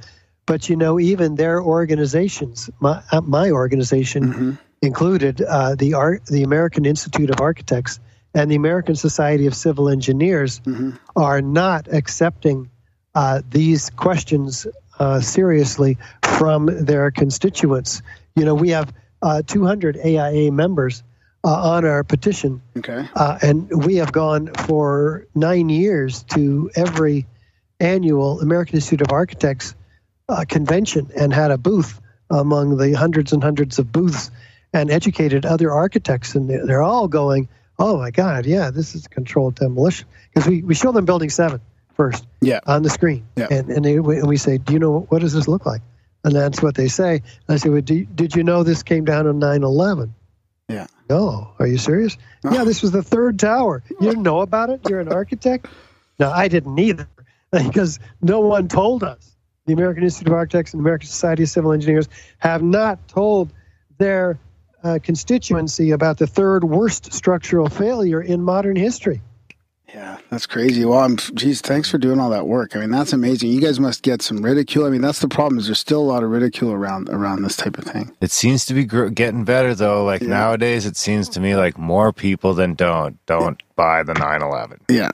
[0.47, 6.43] But you know, even their organizations, my uh, my organization included uh, the art, the
[6.43, 7.99] American Institute of Architects
[8.35, 10.61] and the American Society of Civil Engineers,
[11.17, 12.69] are not accepting
[13.15, 14.67] uh, these questions
[14.99, 18.03] uh, seriously from their constituents.
[18.37, 18.93] You know, we have
[19.23, 21.03] uh, 200 AIA members
[21.45, 22.63] uh, on our petition.
[22.77, 23.07] Okay.
[23.15, 27.27] Uh, and we have gone for nine years to every
[27.81, 29.75] annual American Institute of Architects
[30.29, 34.31] uh, convention and had a booth among the hundreds and hundreds of booths
[34.73, 36.35] and educated other architects.
[36.35, 37.49] And they're, all going,
[37.79, 40.07] oh my God, yeah, this is controlled demolition.
[40.33, 41.61] Because we, we show them Building 7
[41.95, 42.61] first yeah.
[42.67, 43.27] on the screen.
[43.37, 43.49] Yeah.
[43.51, 45.83] And, and, they, and we say, do you know, what does this look like?
[46.25, 47.17] And that's what they say.
[47.17, 50.15] And I say, well, do, did you know this came down on 9 11?
[50.69, 50.87] Yeah.
[51.11, 52.17] No, are you serious?
[52.43, 53.83] Yeah, this was the third tower.
[53.91, 54.81] You didn't know about it?
[54.89, 55.67] You're an architect?
[56.17, 57.09] No, I didn't either
[57.51, 59.34] because no one told us.
[59.67, 62.09] The American Institute of Architects and the American Society of Civil Engineers
[62.39, 63.53] have not told
[63.99, 64.39] their
[64.83, 69.23] uh, constituency about the third worst structural failure in modern history.
[69.89, 70.85] Yeah, that's crazy.
[70.85, 72.75] Well, I'm, geez, thanks for doing all that work.
[72.75, 73.53] I mean, that's amazing.
[73.53, 74.87] You guys must get some ridicule.
[74.87, 75.59] I mean, that's the problem.
[75.59, 78.11] Is there's still a lot of ridicule around around this type of thing.
[78.21, 80.05] It seems to be gr- getting better though.
[80.05, 84.81] Like nowadays, it seems to me like more people than don't don't buy the 911.
[84.91, 85.11] Yeah.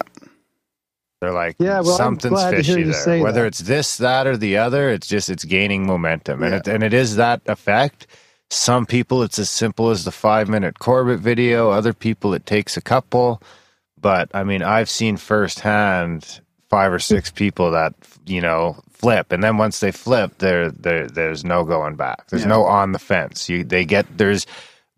[1.20, 3.22] They're like, Yeah, well, something's glad to hear fishy there.
[3.22, 3.48] Whether that.
[3.48, 6.94] it's this, that, or the other, it's just it's gaining momentum, and it and it
[6.94, 8.06] is that effect.
[8.50, 11.70] Some people, it's as simple as the five minute Corbett video.
[11.70, 13.42] Other people, it takes a couple.
[14.00, 16.40] But I mean, I've seen firsthand
[16.70, 17.94] five or six people that
[18.26, 22.28] you know flip, and then once they flip, there there there's no going back.
[22.28, 22.48] There's Yeah.
[22.48, 23.48] no on the fence.
[23.48, 24.46] You they get there's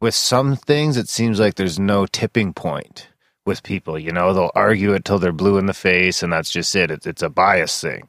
[0.00, 3.08] with some things it seems like there's no tipping point
[3.44, 3.98] with people.
[3.98, 6.90] You know, they'll argue it till they're blue in the face, and that's just it.
[6.90, 8.08] It's, it's a bias thing.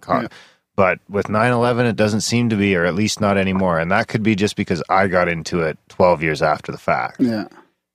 [0.75, 3.79] But with 9/11, it doesn't seem to be, or at least not anymore.
[3.79, 7.19] And that could be just because I got into it 12 years after the fact.
[7.19, 7.47] Yeah.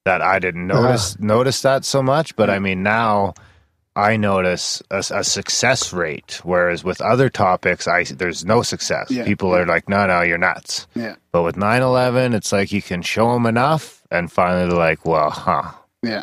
[0.04, 2.36] That I didn't notice notice that so much.
[2.36, 3.34] But I mean, now
[3.96, 9.10] I notice a, a success rate, whereas with other topics, I there's no success.
[9.10, 9.24] Yeah.
[9.24, 10.86] People are like, no, no, you're nuts.
[10.94, 11.16] Yeah.
[11.32, 15.30] But with 9/11, it's like you can show them enough, and finally they're like, well,
[15.30, 15.72] huh.
[16.02, 16.22] Yeah.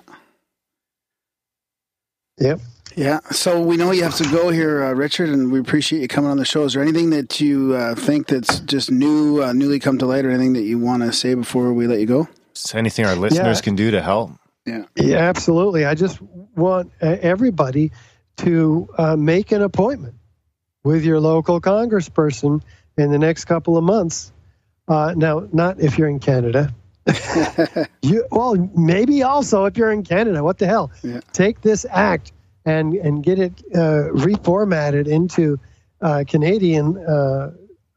[2.39, 2.59] Yep.
[2.95, 3.19] Yeah.
[3.31, 6.31] So we know you have to go here, uh, Richard, and we appreciate you coming
[6.31, 6.63] on the show.
[6.63, 10.25] Is there anything that you uh, think that's just new, uh, newly come to light,
[10.25, 12.27] or anything that you want to say before we let you go?
[12.55, 13.61] Is there anything our listeners Yeah.
[13.63, 14.31] can do to help?
[14.65, 14.85] Yeah.
[14.95, 15.85] Yeah, absolutely.
[15.85, 16.19] I just
[16.55, 17.91] want uh, everybody
[18.37, 20.15] to uh, make an appointment
[20.83, 22.61] with your local congressperson
[22.97, 24.31] in the next couple of months.
[24.87, 26.73] Uh, now, not if you're in Canada.
[28.01, 30.43] You well, maybe also if you're in Canada.
[30.43, 30.91] What the hell?
[31.03, 31.21] Yeah.
[31.33, 32.31] Take this act
[32.65, 35.59] and and get it uh, reformatted into
[36.01, 37.51] uh, Canadian uh,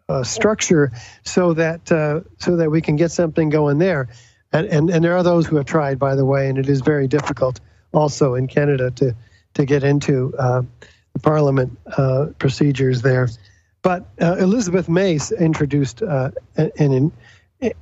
[0.09, 0.93] uh, structure
[1.25, 4.09] so that uh, so that we can get something going there.
[4.53, 6.81] And, and and there are those who have tried, by the way, and it is
[6.83, 7.61] very difficult
[7.93, 9.17] also in Canada to
[9.55, 10.63] to get into uh,
[11.15, 13.29] the Parliament uh, procedures there.
[13.81, 17.13] But uh, Elizabeth Mace introduced uh, an, an,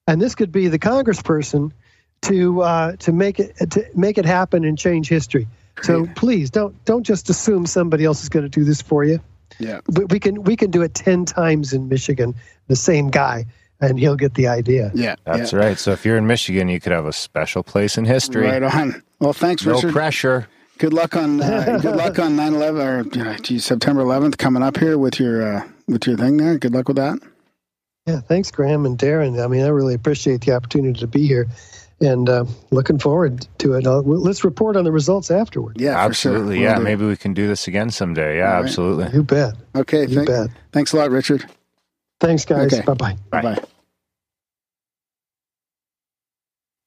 [0.08, 1.72] and this could be the congressperson
[2.24, 5.48] to uh, to make it to make it happen and change history.
[5.82, 9.20] So please don't don't just assume somebody else is going to do this for you.
[9.60, 9.82] Yeah.
[9.88, 12.36] We, we can we can do it ten times in Michigan,
[12.68, 13.46] the same guy,
[13.82, 14.92] and he'll get the idea.
[14.94, 15.16] Yeah.
[15.26, 15.60] That's yeah.
[15.60, 15.78] right.
[15.78, 18.46] So if you're in Michigan, you could have a special place in history.
[18.46, 19.04] Right on.
[19.20, 19.88] Well, thanks, no Richard.
[19.88, 20.48] No pressure.
[20.78, 24.78] Good luck on uh, good luck on 9/11 or you geez, September 11th coming up
[24.78, 26.58] here with your uh, with your thing there.
[26.58, 27.20] Good luck with that.
[28.06, 29.44] Yeah, thanks, Graham and Darren.
[29.44, 31.48] I mean, I really appreciate the opportunity to be here,
[32.02, 33.88] and uh, looking forward to it.
[33.88, 35.80] Uh, well, let's report on the results afterward.
[35.80, 36.58] Yeah, absolutely.
[36.58, 36.64] Sure.
[36.66, 36.84] Yeah, Will do.
[36.84, 38.38] maybe we can do this again someday.
[38.38, 38.64] Yeah, All right.
[38.66, 39.14] absolutely.
[39.14, 39.56] You bet.
[39.76, 40.02] Okay.
[40.02, 40.50] You Thank, bet.
[40.72, 41.46] Thanks a lot, Richard.
[42.20, 42.72] Thanks, guys.
[42.74, 42.84] Okay.
[42.86, 43.18] Bye bye.
[43.32, 43.64] Bye bye.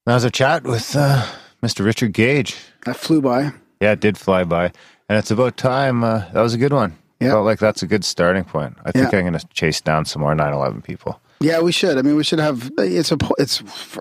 [0.07, 1.27] That was a chat with uh,
[1.63, 1.85] Mr.
[1.85, 2.57] Richard Gage.
[2.87, 3.53] That flew by.
[3.81, 4.73] Yeah, it did fly by.
[5.09, 6.05] And it's about time.
[6.05, 6.97] Uh, that was a good one.
[7.21, 7.31] Yeah.
[7.31, 8.77] Felt like that's a good starting point.
[8.85, 9.19] I think Yeah.
[9.19, 11.21] I'm going to chase down some more 9 11 people.
[11.41, 11.97] Yeah, we should.
[11.99, 12.71] I mean, we should have.
[12.79, 13.19] It's a.
[13.39, 13.59] It's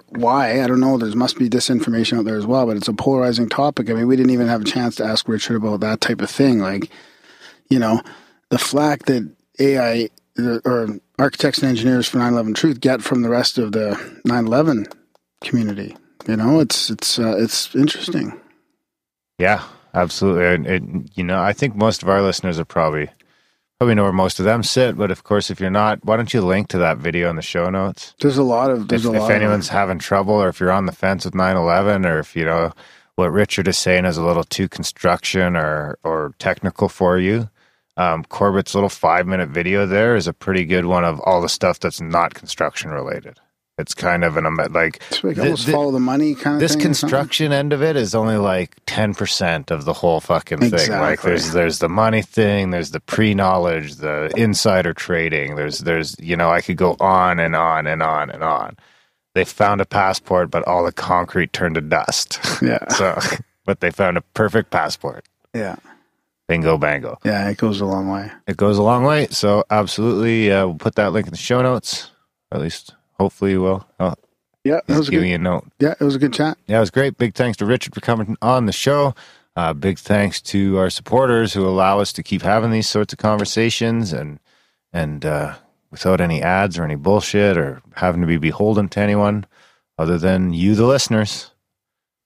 [0.10, 0.98] why I don't know.
[0.98, 3.92] There must be disinformation out there as well, but it's a polarizing topic.
[3.92, 6.32] I mean, we didn't even have a chance to ask Richard about that type of
[6.32, 6.58] thing.
[6.60, 6.90] Like,
[7.70, 8.02] you know,
[8.50, 9.30] the flack that
[9.60, 10.10] AI
[10.66, 13.92] or architects and engineers for 9/11 Truth get from the rest of the
[14.28, 14.92] 9/11
[15.44, 15.96] community.
[16.28, 18.34] You know, it's it's uh, it's interesting.
[19.38, 20.46] Yeah, absolutely.
[20.46, 23.10] And it, you know, I think most of our listeners are probably
[23.80, 24.98] probably know where most of them sit.
[24.98, 27.42] But of course, if you're not, why don't you link to that video in the
[27.42, 28.16] show notes?
[28.20, 30.72] There's a lot of there's if, a if anyone's of, having trouble or if you're
[30.72, 32.74] on the fence with 9-11 or if you know
[33.16, 37.50] what richard is saying is a little too construction or or technical for you
[37.98, 41.50] um, corbett's little five minute video there is a pretty good one of all the
[41.50, 43.40] stuff that's not construction related
[43.78, 46.60] it's kind of an ama- like like the- almost the- follow the money kind of
[46.60, 50.92] this construction end of it is only like 10% of the whole fucking thing.
[50.92, 56.36] Like there's there's the money thing there's the pre-knowledge the insider trading there's there's you
[56.36, 58.76] know i could go on and on and on and on.
[59.36, 62.40] They found a passport but all the concrete turned to dust.
[62.62, 62.88] Yeah.
[62.90, 63.20] so
[63.66, 65.26] but they found a perfect passport.
[65.54, 65.76] Yeah,
[66.48, 67.20] bingo bango.
[67.24, 68.32] Yeah, it goes a long way.
[68.48, 69.28] it goes a long way.
[69.30, 72.10] So absolutely uh, we'll put that link in the show notes
[72.52, 74.16] at least hopefully you will oh,
[74.64, 75.30] Yeah, that was a giving good.
[75.30, 76.58] you a note Yeah, it was a good chat.
[76.68, 77.18] Yeah, it was great.
[77.18, 79.14] Big thanks to Richard for coming on the show.
[79.56, 83.20] Uh, big thanks to our supporters who allow us to keep having these sorts of
[83.20, 84.40] conversations and
[84.94, 85.56] and uh,
[85.92, 89.46] without any ads or any bullshit or having to be beholden to anyone
[89.98, 91.52] other than you, the listeners.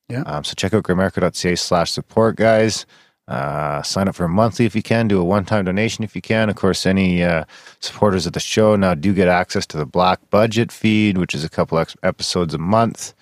[0.10, 0.24] Yeah.
[0.24, 2.86] Um, so check out grimerica.ca slash support, guys.
[3.32, 5.08] Uh, sign up for a monthly if you can.
[5.08, 6.50] Do a one-time donation if you can.
[6.50, 7.46] Of course, any uh,
[7.80, 11.44] supporters of the show now do get access to the Black Budget feed, which is
[11.46, 13.14] a couple ex- episodes a month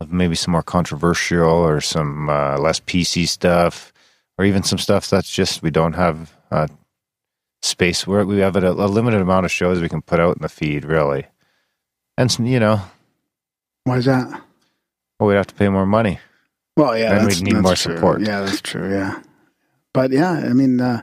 [0.00, 3.92] of maybe some more controversial or some uh, less PC stuff,
[4.36, 6.66] or even some stuff that's just we don't have uh,
[7.62, 10.42] space where we have a, a limited amount of shows we can put out in
[10.42, 11.24] the feed, really.
[12.18, 12.82] And some, you know,
[13.84, 14.28] Why is that?
[15.18, 16.18] well, we'd have to pay more money.
[16.76, 17.94] Well, yeah, Then we'd need more true.
[17.96, 18.20] support.
[18.20, 18.90] Yeah, that's true.
[18.90, 19.20] Yeah,
[19.94, 21.00] but yeah, I mean, uh,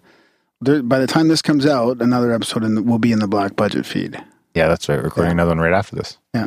[0.62, 3.28] there, by the time this comes out, another episode in the, will be in the
[3.28, 4.24] black budget feed.
[4.54, 5.02] Yeah, that's right.
[5.02, 6.18] Recording another one right after this.
[6.36, 6.46] Yeah.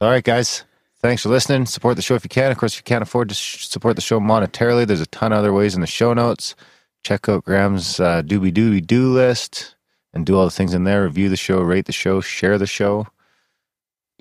[0.00, 0.62] All right, guys.
[1.00, 1.66] Thanks for listening.
[1.66, 2.52] Support the show if you can.
[2.52, 5.32] Of course, if you can't afford to sh- support the show monetarily, there's a ton
[5.32, 6.54] of other ways in the show notes.
[7.02, 9.74] Check out Graham's uh, doobie doobie do list
[10.12, 11.04] and do all the things in there.
[11.04, 13.06] Review the show, rate the show, share the show.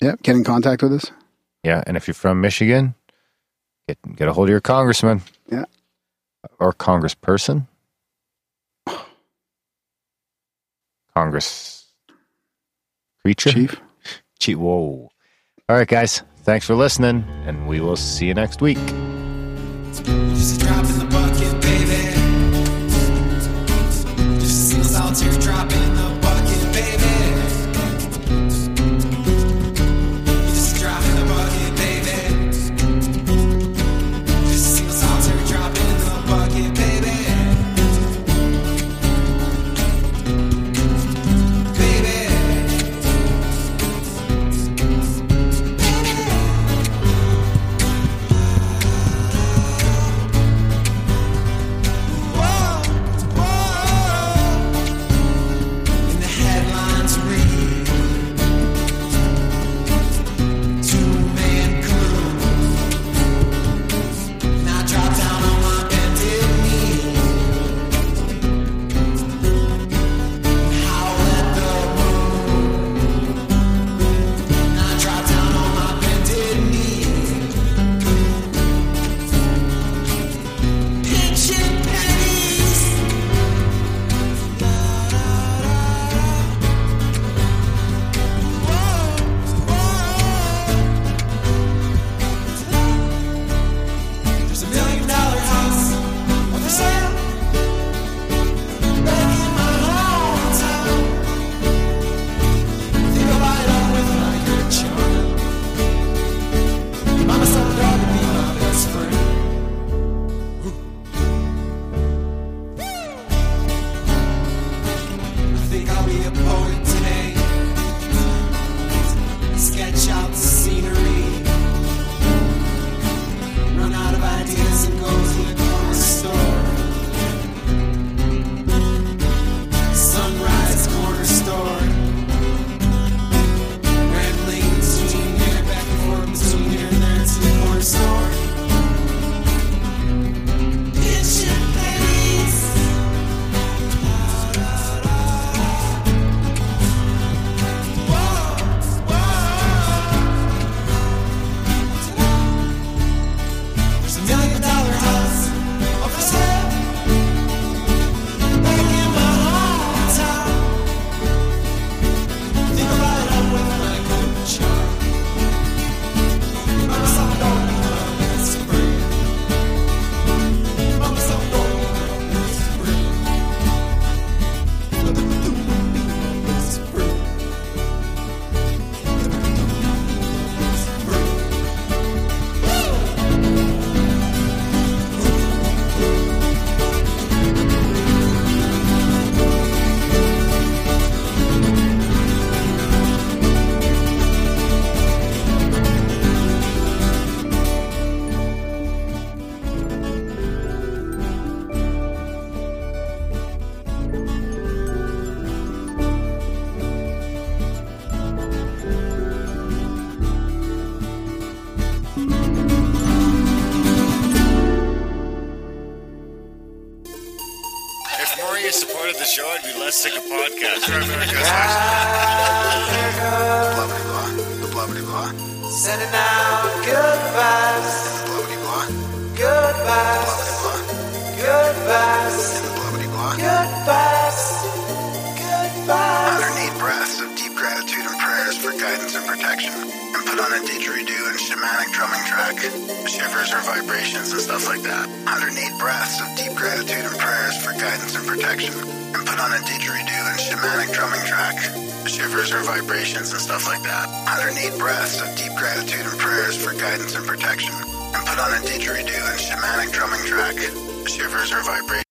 [0.02, 0.24] Yep.
[0.24, 1.12] Get in contact with us.
[1.64, 2.94] Yeah, and if you're from Michigan,
[3.88, 5.22] get get a hold of your congressman.
[5.52, 5.66] Yeah.
[6.60, 7.68] Or congressperson.
[11.16, 11.86] Congress
[13.22, 13.52] creature.
[13.52, 13.82] Chief.
[14.40, 14.58] Chief.
[14.58, 15.10] Whoa.
[15.70, 16.22] All right, guys.
[16.44, 18.78] Thanks for listening, and we will see you next week.
[18.78, 22.14] Just a drop in the bucket, baby.
[24.40, 26.15] Just a single solitary drop in the